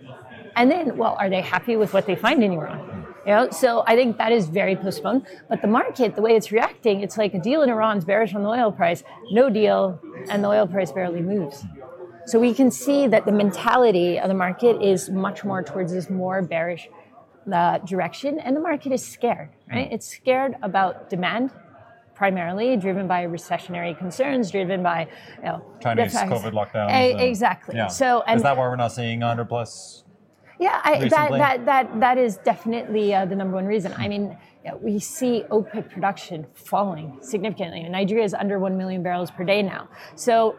And 0.56 0.70
then, 0.70 0.96
well, 0.96 1.16
are 1.18 1.30
they 1.30 1.40
happy 1.40 1.76
with 1.76 1.94
what 1.94 2.06
they 2.06 2.16
find 2.16 2.42
in 2.42 2.52
Iran? 2.52 3.06
You 3.26 3.32
know, 3.32 3.50
so 3.50 3.84
I 3.86 3.96
think 3.96 4.18
that 4.18 4.32
is 4.32 4.48
very 4.48 4.76
postponed. 4.76 5.26
But 5.48 5.62
the 5.62 5.68
market, 5.68 6.14
the 6.14 6.20
way 6.20 6.36
it's 6.36 6.52
reacting, 6.52 7.00
it's 7.00 7.16
like 7.16 7.32
a 7.32 7.40
deal 7.40 7.62
in 7.62 7.70
Iran 7.70 7.98
is 7.98 8.04
bearish 8.04 8.34
on 8.34 8.42
the 8.42 8.48
oil 8.48 8.70
price, 8.70 9.02
no 9.30 9.48
deal, 9.48 10.00
and 10.28 10.44
the 10.44 10.48
oil 10.48 10.66
price 10.66 10.92
barely 10.92 11.22
moves. 11.22 11.64
So 12.26 12.38
we 12.38 12.54
can 12.54 12.70
see 12.70 13.06
that 13.06 13.24
the 13.24 13.32
mentality 13.32 14.18
of 14.18 14.28
the 14.28 14.34
market 14.34 14.82
is 14.82 15.10
much 15.10 15.44
more 15.44 15.62
towards 15.62 15.92
this 15.92 16.10
more 16.10 16.42
bearish 16.42 16.88
uh, 17.52 17.78
direction, 17.78 18.38
and 18.38 18.56
the 18.56 18.60
market 18.60 18.92
is 18.92 19.04
scared, 19.04 19.50
right? 19.70 19.90
It's 19.92 20.06
scared 20.06 20.56
about 20.62 21.10
demand, 21.10 21.50
primarily 22.14 22.76
driven 22.76 23.06
by 23.06 23.26
recessionary 23.26 23.96
concerns, 23.96 24.50
driven 24.50 24.82
by 24.82 25.08
you 25.38 25.44
know, 25.44 25.64
the 25.78 25.84
Chinese 25.84 26.14
COVID 26.14 26.52
lockdowns. 26.52 26.90
E- 26.90 27.12
and- 27.12 27.20
exactly. 27.20 27.76
Yeah. 27.76 27.88
So, 27.88 28.22
and 28.26 28.36
is 28.36 28.42
that 28.42 28.56
why 28.56 28.68
we're 28.68 28.76
not 28.76 28.92
seeing 28.92 29.20
100 29.20 29.44
plus? 29.46 30.04
yeah, 30.60 30.80
I, 30.84 31.08
that, 31.08 31.30
that 31.32 31.66
that 31.66 32.00
that 32.00 32.18
is 32.18 32.36
definitely 32.38 33.14
uh, 33.14 33.24
the 33.26 33.34
number 33.34 33.54
one 33.56 33.66
reason. 33.66 33.92
I 33.98 34.08
mean, 34.08 34.36
yeah, 34.64 34.74
we 34.74 34.98
see 34.98 35.44
OPEC 35.50 35.90
production 35.90 36.46
falling 36.54 37.18
significantly. 37.20 37.82
Nigeria 37.88 38.24
is 38.24 38.34
under 38.34 38.58
one 38.58 38.76
million 38.78 39.02
barrels 39.02 39.30
per 39.30 39.44
day 39.44 39.62
now. 39.62 39.88
So, 40.14 40.56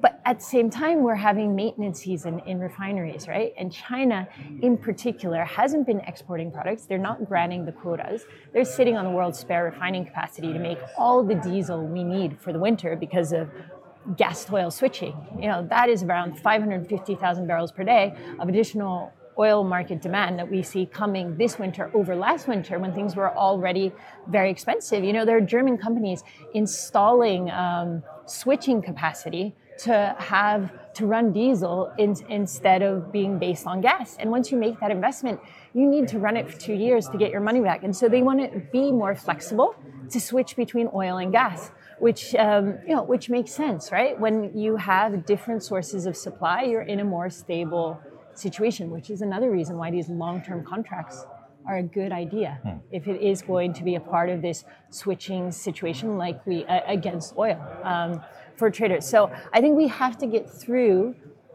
but 0.00 0.20
at 0.24 0.38
the 0.38 0.44
same 0.44 0.70
time, 0.70 1.02
we're 1.02 1.14
having 1.14 1.54
maintenance 1.54 2.00
season 2.00 2.40
in 2.46 2.58
refineries, 2.58 3.28
right? 3.28 3.52
And 3.58 3.72
China, 3.72 4.28
in 4.62 4.76
particular, 4.76 5.44
hasn't 5.44 5.86
been 5.86 6.00
exporting 6.00 6.50
products. 6.50 6.86
They're 6.86 6.98
not 6.98 7.26
granting 7.26 7.64
the 7.66 7.72
quotas. 7.72 8.24
They're 8.52 8.64
sitting 8.64 8.96
on 8.96 9.04
the 9.04 9.10
world's 9.10 9.38
spare 9.38 9.64
refining 9.64 10.04
capacity 10.04 10.52
to 10.52 10.58
make 10.58 10.78
all 10.96 11.24
the 11.24 11.34
diesel 11.34 11.86
we 11.86 12.04
need 12.04 12.38
for 12.38 12.52
the 12.52 12.58
winter 12.58 12.96
because 12.96 13.32
of 13.32 13.50
gas 14.16 14.44
to 14.46 14.56
oil 14.56 14.70
switching. 14.70 15.14
You 15.38 15.48
know, 15.48 15.66
that 15.68 15.88
is 15.88 16.02
around 16.02 16.38
550,000 16.38 17.46
barrels 17.46 17.72
per 17.72 17.84
day 17.84 18.14
of 18.38 18.48
additional 18.48 19.12
oil 19.38 19.64
market 19.64 20.02
demand 20.02 20.38
that 20.38 20.50
we 20.50 20.62
see 20.62 20.84
coming 20.84 21.36
this 21.36 21.58
winter 21.58 21.90
over 21.94 22.14
last 22.14 22.46
winter 22.46 22.78
when 22.78 22.92
things 22.92 23.16
were 23.16 23.34
already 23.36 23.92
very 24.28 24.50
expensive. 24.50 25.02
You 25.02 25.12
know, 25.12 25.24
there 25.24 25.36
are 25.36 25.40
German 25.40 25.78
companies 25.78 26.22
installing 26.54 27.50
um, 27.50 28.02
switching 28.26 28.82
capacity 28.82 29.54
to 29.84 30.14
have 30.18 30.72
to 30.94 31.06
run 31.06 31.32
diesel 31.32 31.92
in, 31.98 32.16
instead 32.28 32.82
of 32.82 33.12
being 33.12 33.38
based 33.38 33.66
on 33.66 33.80
gas. 33.80 34.16
And 34.18 34.30
once 34.30 34.50
you 34.50 34.58
make 34.58 34.78
that 34.80 34.90
investment, 34.90 35.40
you 35.72 35.88
need 35.88 36.08
to 36.08 36.18
run 36.18 36.36
it 36.36 36.50
for 36.50 36.58
two 36.58 36.74
years 36.74 37.08
to 37.08 37.18
get 37.18 37.30
your 37.30 37.40
money 37.40 37.60
back. 37.60 37.84
And 37.84 37.96
so 37.96 38.08
they 38.08 38.22
want 38.22 38.40
to 38.52 38.58
be 38.72 38.90
more 38.90 39.14
flexible 39.14 39.74
to 40.10 40.20
switch 40.20 40.56
between 40.56 40.88
oil 40.94 41.18
and 41.18 41.32
gas 41.32 41.70
which 42.00 42.34
um, 42.36 42.78
you 42.86 42.94
know 42.94 43.02
which 43.02 43.28
makes 43.28 43.52
sense 43.52 43.92
right 43.92 44.18
when 44.18 44.56
you 44.56 44.74
have 44.76 45.26
different 45.26 45.62
sources 45.62 46.06
of 46.06 46.16
supply 46.16 46.62
you're 46.62 46.82
in 46.82 47.00
a 47.00 47.04
more 47.04 47.28
stable 47.28 48.00
situation 48.34 48.90
which 48.90 49.10
is 49.10 49.20
another 49.20 49.50
reason 49.50 49.76
why 49.76 49.90
these 49.90 50.08
long-term 50.08 50.64
contracts 50.64 51.26
are 51.66 51.76
a 51.76 51.82
good 51.82 52.10
idea 52.10 52.58
if 52.90 53.06
it 53.06 53.20
is 53.20 53.42
going 53.42 53.72
to 53.72 53.84
be 53.84 53.96
a 53.96 54.00
part 54.00 54.30
of 54.30 54.40
this 54.40 54.64
switching 54.88 55.52
situation 55.52 56.16
like 56.16 56.44
we 56.46 56.64
uh, 56.64 56.80
against 56.86 57.36
oil 57.36 57.60
um, 57.84 58.20
for 58.60 58.70
traders 58.70 59.08
so 59.08 59.30
i 59.52 59.60
think 59.60 59.76
we 59.76 59.88
have 59.88 60.16
to 60.16 60.26
get 60.26 60.48
through 60.48 61.14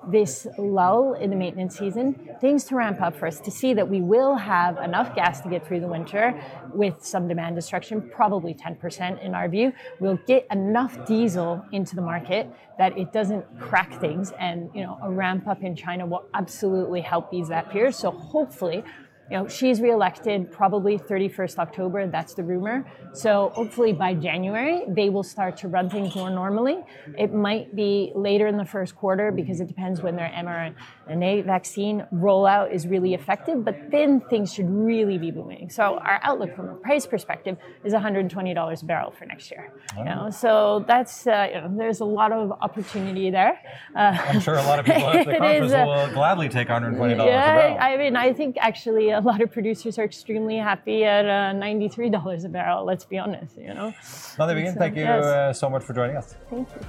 this 0.10 0.48
lull 0.58 1.14
in 1.14 1.30
the 1.30 1.36
maintenance 1.36 1.78
season, 1.78 2.14
things 2.42 2.64
to 2.66 2.76
ramp 2.76 3.02
up 3.02 3.16
for 3.16 3.28
us 3.28 3.40
to 3.40 3.52
see 3.52 3.74
that 3.74 3.88
we 3.88 4.02
will 4.02 4.36
have 4.36 4.78
enough 4.78 5.16
gas 5.16 5.42
to 5.42 5.50
get 5.50 5.66
through 5.66 5.80
the 5.80 5.88
winter 5.88 6.40
with 6.74 7.04
some 7.04 7.28
demand 7.28 7.56
destruction, 7.56 8.10
probably 8.14 8.54
10% 8.54 9.24
in 9.24 9.34
our 9.34 9.50
view. 9.50 9.74
We'll 10.00 10.20
get 10.28 10.46
enough 10.52 11.06
diesel 11.06 11.66
into 11.72 11.96
the 11.96 12.02
market 12.02 12.48
that 12.78 12.98
it 12.98 13.14
doesn't 13.14 13.46
crack 13.60 14.00
things, 14.00 14.32
and 14.40 14.70
you 14.74 14.84
know 14.84 15.00
a 15.02 15.10
ramp 15.10 15.48
up 15.48 15.64
in 15.64 15.76
China 15.76 16.06
will 16.06 16.26
absolutely 16.34 17.02
help 17.02 17.34
ease 17.34 17.48
that 17.50 17.72
fear. 17.72 17.92
So 17.92 18.12
hopefully. 18.12 18.84
You 19.32 19.38
know, 19.38 19.48
she's 19.48 19.82
reelected 19.82 20.52
probably 20.52 21.00
31st 21.00 21.58
October, 21.58 22.06
that's 22.08 22.36
the 22.36 22.44
rumor. 22.44 22.86
So 23.14 23.52
hopefully 23.56 23.92
by 23.92 24.14
January, 24.14 24.84
they 24.88 25.10
will 25.10 25.24
start 25.24 25.58
to 25.58 25.68
run 25.68 25.90
things 25.90 26.16
more 26.16 26.30
normally. 26.30 26.84
It 27.18 27.34
might 27.34 27.76
be 27.76 28.12
later 28.14 28.46
in 28.46 28.58
the 28.58 28.66
first 28.66 28.96
quarter 28.96 29.32
because 29.32 29.62
it 29.62 29.68
depends 29.68 30.02
when 30.02 30.16
their 30.16 30.30
mRNA 30.30 31.46
vaccine 31.46 32.06
rollout 32.14 32.72
is 32.72 32.86
really 32.86 33.16
effective, 33.16 33.66
but 33.66 33.76
then 33.90 34.22
things 34.30 34.54
should 34.54 34.70
really 34.70 35.18
be 35.18 35.32
booming. 35.32 35.72
So 35.72 35.98
our 35.98 36.20
outlook 36.22 36.56
from 36.56 36.70
a 36.70 36.76
price 36.76 37.08
perspective 37.08 37.58
is 37.84 37.94
$120 37.94 38.84
a 38.84 38.86
barrel 38.86 39.10
for 39.10 39.26
next 39.26 39.50
year. 39.50 39.74
You 39.98 40.04
know, 40.04 40.30
so 40.30 40.86
that's, 40.88 41.26
uh, 41.26 41.48
you 41.52 41.62
know, 41.62 41.74
there's 41.76 42.02
a 42.02 42.06
lot 42.06 42.32
of 42.32 42.52
opportunity 42.62 43.32
there. 43.32 43.60
Uh, 43.96 44.18
I'm 44.28 44.40
sure 44.40 44.56
a 44.56 44.64
lot 44.64 44.78
of 44.78 44.86
people 44.86 45.08
at 45.08 45.26
the 45.26 45.32
conference 45.38 45.66
is, 45.68 45.74
uh, 45.74 45.84
will 45.88 46.14
gladly 46.14 46.48
take 46.48 46.68
$120 46.68 46.96
a 46.96 47.26
yeah, 47.26 47.56
barrel. 47.56 47.78
I 47.80 47.98
mean, 47.98 48.16
I 48.16 48.32
think 48.32 48.58
actually 48.60 49.15
a 49.16 49.22
lot 49.22 49.42
of 49.42 49.52
producers 49.52 49.98
are 49.98 50.04
extremely 50.04 50.58
happy 50.58 51.04
at 51.04 51.26
uh, 51.26 51.54
$93 51.58 52.46
a 52.46 52.50
barrel, 52.50 52.86
let's 52.86 53.06
be 53.06 53.18
honest, 53.18 53.58
you 53.58 53.74
know. 53.74 53.94
Nadia 54.38 54.56
Wiggin, 54.56 54.74
So, 54.74 54.80
thank 54.80 54.96
you 54.96 55.04
yes. 55.04 55.24
uh, 55.24 55.54
so 55.54 55.70
much 55.70 55.84
for 55.84 55.94
joining 55.94 56.18
us. 56.18 56.36
Thank 56.50 56.68
you. 56.70 56.82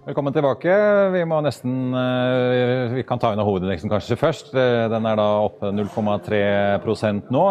Velkommen 0.00 0.32
tilbake. 0.32 0.72
Vi 1.12 1.20
må 1.28 1.36
nesten 1.44 1.92
eh, 1.94 2.94
Vi 2.96 3.02
kan 3.06 3.20
ta 3.20 3.34
unna 3.34 3.44
hovedindeksen 3.44 3.90
kanskje 3.92 4.16
først. 4.18 4.48
Eh, 4.56 4.86
den 4.90 5.04
er 5.06 5.18
da 5.20 5.26
oppe 5.44 5.68
0,3% 5.76 7.28
nå. 7.30 7.42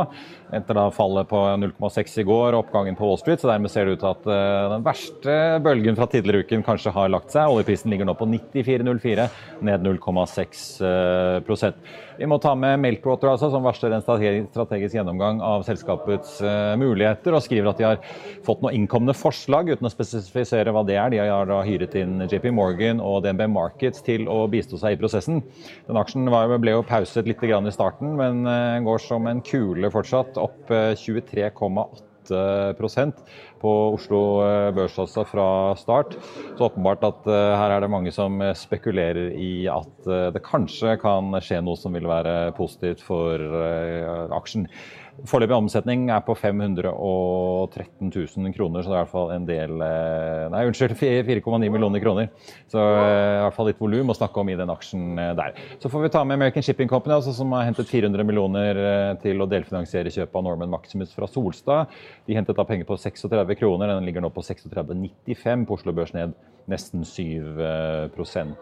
Etter 0.49 0.73
da 0.73 0.87
fallet 0.93 1.29
på 1.29 1.37
0,6 1.61 2.15
i 2.21 2.25
går 2.25 2.55
og 2.55 2.63
oppgangen 2.63 2.95
på 2.97 3.05
Wall 3.05 3.19
Street. 3.21 3.41
Så 3.41 3.49
dermed 3.51 3.69
ser 3.69 3.85
det 3.85 3.97
ut 3.97 4.01
til 4.03 4.09
at 4.09 4.23
eh, 4.33 4.69
den 4.73 4.85
verste 4.85 5.35
bølgen 5.65 5.97
fra 5.99 6.07
tidligere 6.09 6.41
uken 6.45 6.65
kanskje 6.65 6.93
har 6.95 7.11
lagt 7.13 7.29
seg. 7.35 7.51
Oljeprisen 7.53 7.91
ligger 7.93 8.05
nå 8.09 8.15
på 8.17 8.25
94,04, 8.29 9.27
ned 9.69 9.79
0,6% 9.85 11.73
Vi 12.19 12.27
må 12.27 12.39
ta 12.41 12.55
med 12.57 12.81
Meltwater, 12.81 13.29
altså, 13.31 13.51
som 13.53 13.63
varsler 13.63 13.93
en 13.95 14.03
strategisk 14.03 14.97
gjennomgang 14.97 15.39
av 15.45 15.63
selskapets 15.67 16.41
muligheter, 16.79 17.31
og 17.35 17.43
skriver 17.45 17.69
at 17.71 17.79
de 17.79 17.87
har 17.87 18.01
fått 18.43 18.61
noen 18.63 18.75
innkomne 18.75 19.13
forslag, 19.15 19.69
uten 19.71 19.87
å 19.87 19.93
spesifisere 19.93 20.73
hva 20.75 20.83
det 20.87 20.97
er. 20.99 21.13
De 21.13 21.21
har 21.21 21.47
da 21.47 21.61
hyret 21.63 21.95
inn 21.99 22.25
JP 22.25 22.49
Morgan 22.57 22.99
og 23.03 23.23
DNB 23.23 23.45
Markets 23.53 24.03
til 24.03 24.27
å 24.31 24.41
bistå 24.51 24.79
seg 24.81 24.97
i 24.97 24.99
prosessen. 24.99 25.39
Den 25.87 25.99
aksjen 25.99 26.27
ble 26.27 26.75
jo 26.75 26.83
pauset 26.87 27.27
litt 27.29 27.43
i 27.43 27.75
starten, 27.75 28.15
men 28.19 28.43
eh, 28.49 28.81
går 28.85 28.99
som 29.03 29.27
en 29.29 29.41
kule 29.45 29.91
fortsatt, 29.93 30.38
opp 30.41 30.69
23,8 30.69 32.05
eh, 32.35 33.25
på 33.59 33.73
Oslo 33.95 34.21
eh, 34.45 34.69
Børs 34.75 34.97
altså 35.01 35.25
fra 35.27 35.47
start. 35.79 36.15
Så 36.57 36.69
åpenbart 36.69 37.03
at 37.07 37.27
her 37.29 37.75
er 37.75 37.83
det 37.83 37.91
mange 37.91 38.13
som 38.15 38.41
spekulerer 38.57 39.33
i 39.35 39.67
at 39.71 40.09
det 40.35 40.43
kanskje 40.45 40.97
kan 41.01 41.33
skje 41.43 41.61
noe 41.65 41.79
som 41.79 41.95
vil 41.97 42.09
være 42.09 42.53
positivt 42.57 43.03
for 43.05 43.43
aksjen. 44.35 44.67
Foreløpig 45.27 45.55
omsetning 45.55 46.05
er 46.13 46.21
på 46.23 46.35
513 46.37 48.11
000 48.13 48.53
kroner, 48.55 48.83
så 48.83 48.91
det 48.91 48.95
er 48.95 48.99
i 48.99 49.03
hvert 49.03 49.11
fall 49.11 49.31
en 49.33 49.47
del 49.47 49.83
eh, 49.83 50.45
Nei, 50.53 50.61
unnskyld, 50.69 50.95
4,9 50.99 51.69
millioner 51.73 52.03
kroner. 52.03 52.29
Så 52.71 52.79
eh, 52.79 53.39
i 53.39 53.41
hvert 53.43 53.57
fall 53.57 53.69
litt 53.71 53.81
volum 53.81 54.13
å 54.13 54.17
snakke 54.17 54.41
om 54.41 54.51
i 54.51 54.57
den 54.59 54.71
aksjen 54.71 55.19
eh, 55.19 55.33
der. 55.39 55.57
Så 55.81 55.91
får 55.91 56.05
vi 56.05 56.11
ta 56.13 56.23
med 56.23 56.39
American 56.39 56.65
Shipping 56.65 56.91
Company, 56.91 57.17
altså, 57.17 57.33
som 57.35 57.51
har 57.57 57.67
hentet 57.67 57.89
400 57.89 58.27
millioner 58.27 58.83
til 59.23 59.41
å 59.41 59.49
delfinansiere 59.49 60.13
kjøpet 60.13 60.39
av 60.39 60.45
Norman 60.45 60.71
Maximus 60.71 61.15
fra 61.15 61.27
Solstad. 61.31 61.97
De 62.29 62.37
hentet 62.37 62.57
da 62.57 62.67
penger 62.67 62.87
på 62.87 62.99
36 62.99 63.59
kroner, 63.59 63.95
den 63.95 64.07
ligger 64.07 64.23
nå 64.23 64.31
på 64.35 64.45
36,95 64.45 65.67
på 65.67 65.79
Oslo 65.79 65.95
Børs 65.95 66.15
ned 66.15 66.37
nesten 66.69 67.03
7% 67.07 68.55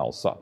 altså. 0.00 0.34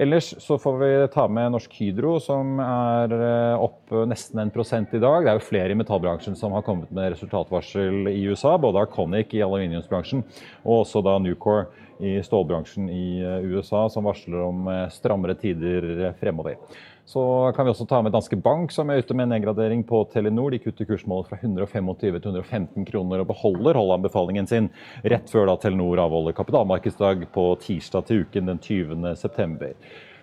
Ellers 0.00 0.32
så 0.42 0.56
får 0.58 0.78
vi 0.80 0.90
ta 1.14 1.26
med 1.30 1.52
Norsk 1.54 1.74
Hydro, 1.78 2.16
som 2.22 2.58
er 2.62 3.14
opp 3.54 3.92
nesten 4.10 4.40
1 4.42 4.96
i 4.96 5.02
dag. 5.02 5.24
Det 5.24 5.30
er 5.30 5.38
jo 5.38 5.46
flere 5.46 5.74
i 5.74 5.78
metallbransjen 5.78 6.36
som 6.38 6.56
har 6.56 6.64
kommet 6.66 6.90
med 6.94 7.12
resultatvarsel 7.14 8.10
i 8.10 8.24
USA. 8.26 8.56
Både 8.58 8.82
Arconic 8.82 9.36
i 9.36 9.44
aluminiumsbransjen 9.46 10.24
og 10.64 10.80
også 10.80 11.04
da 11.06 11.18
Nucor 11.22 11.68
i 11.98 12.22
stålbransjen 12.22 12.90
i 12.90 13.20
eh, 13.22 13.50
USA, 13.50 13.88
som 13.90 14.06
varsler 14.06 14.42
om 14.42 14.68
eh, 14.70 14.86
strammere 14.94 15.34
tider 15.38 16.12
fremover. 16.20 16.58
Så 17.08 17.52
kan 17.56 17.64
vi 17.64 17.70
også 17.72 17.86
ta 17.88 18.02
med 18.04 18.12
Danske 18.12 18.36
Bank, 18.36 18.72
som 18.72 18.90
er 18.90 18.98
ute 19.00 19.14
med 19.16 19.24
en 19.24 19.30
nedgradering 19.32 19.80
på 19.88 20.02
Telenor. 20.12 20.52
De 20.52 20.58
kutter 20.60 20.84
kursmålet 20.84 21.30
fra 21.30 21.38
125 21.40 21.94
til 22.02 22.18
115 22.18 22.84
kroner 22.84 23.22
og 23.22 23.30
beholder 23.30 23.78
holdanbefalingen 23.80 24.50
sin 24.50 24.68
rett 25.08 25.32
før 25.32 25.48
da 25.48 25.54
Telenor 25.62 26.02
avholder 26.04 26.36
kapitalmarkedsdag 26.36 27.24
på 27.32 27.46
tirsdag 27.64 28.04
til 28.10 28.26
uken 28.26 28.52
den 28.52 28.60
20. 28.60 29.08
september. 29.16 29.72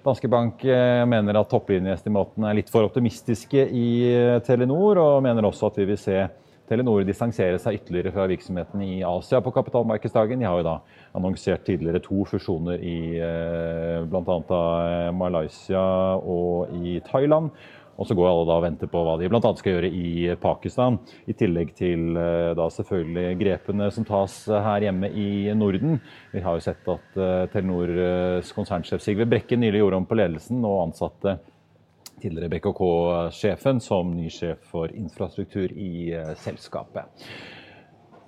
Danske 0.06 0.30
Bank 0.30 0.62
eh, 0.70 1.02
mener 1.10 1.42
at 1.42 1.50
topplinjeestimatene 1.50 2.52
er 2.52 2.60
litt 2.60 2.70
for 2.70 2.86
optimistiske 2.86 3.66
i 3.66 3.90
eh, 4.12 4.38
Telenor, 4.46 5.02
og 5.02 5.24
mener 5.26 5.50
også 5.50 5.72
at 5.72 5.82
vi 5.82 5.90
vil 5.90 5.98
se 5.98 6.22
Telenor 6.70 7.04
distansere 7.06 7.60
seg 7.62 7.78
ytterligere 7.78 8.14
fra 8.16 8.26
virksomheten 8.30 8.82
i 8.82 9.04
Asia 9.06 9.42
på 9.46 9.54
kapitalmarkedsdagen. 9.54 10.42
De 10.42 10.50
har 10.50 10.60
jo 10.62 10.66
da 10.66 10.76
annonsert 11.18 11.66
tidligere 11.68 12.02
to 12.02 12.26
fusjoner 12.26 12.82
i 12.82 12.98
eh, 13.22 14.02
bl.a. 14.10 14.62
Malaysia 15.14 15.86
og 16.18 16.74
i 16.82 16.98
Thailand. 17.06 17.52
Og 17.96 18.10
så 18.10 18.16
går 18.18 18.28
alle 18.28 18.48
da 18.50 18.58
og 18.58 18.66
venter 18.66 18.90
på 18.92 19.02
hva 19.06 19.14
de 19.22 19.30
bl.a. 19.32 19.54
skal 19.56 19.78
gjøre 19.78 19.94
i 19.94 20.34
Pakistan. 20.42 20.98
I 21.30 21.38
tillegg 21.38 21.76
til 21.78 22.18
eh, 22.18 22.52
da 22.58 22.66
selvfølgelig 22.74 23.40
grepene 23.46 23.92
som 23.94 24.08
tas 24.10 24.42
her 24.50 24.90
hjemme 24.90 25.14
i 25.14 25.30
Norden. 25.56 26.00
Vi 26.34 26.44
har 26.44 26.58
jo 26.58 26.66
sett 26.66 26.90
at 26.92 27.26
Telenors 27.54 28.50
konsernsjef 28.58 29.06
Sigve 29.06 29.30
Brekke 29.30 29.62
nylig 29.62 29.86
gjorde 29.86 30.02
om 30.02 30.10
på 30.10 30.18
ledelsen 30.18 30.66
og 30.66 30.88
ansatte 30.90 31.38
tidligere 32.22 32.50
BKK-sjefen 32.50 33.82
som 33.84 34.14
ny 34.16 34.30
sjef 34.32 34.64
for 34.72 34.92
infrastruktur 34.96 35.72
i 35.74 36.14
uh, 36.16 36.34
selskapet. 36.40 37.26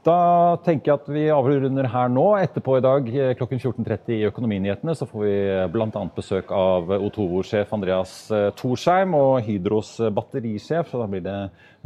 Da 0.08 0.55
tenker 0.64 0.88
jeg 0.93 0.99
at 1.01 1.08
vi 1.12 1.24
avrunder 1.34 1.88
her 1.91 2.12
nå. 2.12 2.24
Etterpå 2.39 2.78
i 2.78 2.84
dag 2.84 3.08
eh, 3.12 3.34
klokken 3.36 3.60
14.30 3.60 4.14
i 4.16 4.28
Økonominyhetene 4.30 4.93
så 4.95 5.08
får 5.10 5.24
vi 5.26 5.34
bl.a. 5.74 6.03
besøk 6.16 6.53
av 6.55 6.93
Otovo-sjef 6.95 7.74
Andreas 7.76 8.14
eh, 8.32 8.47
Torsheim 8.55 9.18
og 9.18 9.41
Hydros 9.43 9.97
batterisjef. 10.16 10.88
Så 10.93 11.01
da 11.01 11.10
blir 11.12 11.26
det 11.26 11.36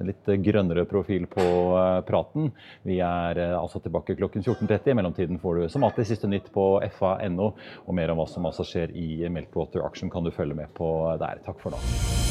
litt 0.05 0.29
grønnere 0.45 0.85
profil 0.89 1.25
på 1.31 1.47
eh, 1.79 1.97
praten. 2.05 2.51
Vi 2.85 2.99
er 3.01 3.41
altså 3.57 3.81
tilbake 3.81 4.19
klokken 4.19 4.45
14.30. 4.45 4.91
I 4.91 4.97
mellomtiden 4.99 5.41
får 5.41 5.57
du 5.57 5.71
som 5.73 5.87
alltid 5.87 6.11
siste 6.11 6.29
nytt 6.29 6.51
på 6.53 6.75
fa.no. 6.99 7.53
Og 7.87 7.97
mer 7.97 8.13
om 8.13 8.21
hva 8.21 8.29
som 8.29 8.45
altså 8.45 8.67
skjer 8.67 8.93
i 8.93 9.25
Meltwater 9.33 9.87
Action 9.87 10.13
kan 10.13 10.27
du 10.27 10.29
følge 10.35 10.59
med 10.61 10.69
på 10.77 10.91
der. 11.21 11.41
Takk 11.47 11.57
for 11.63 11.73
nå. 11.73 12.30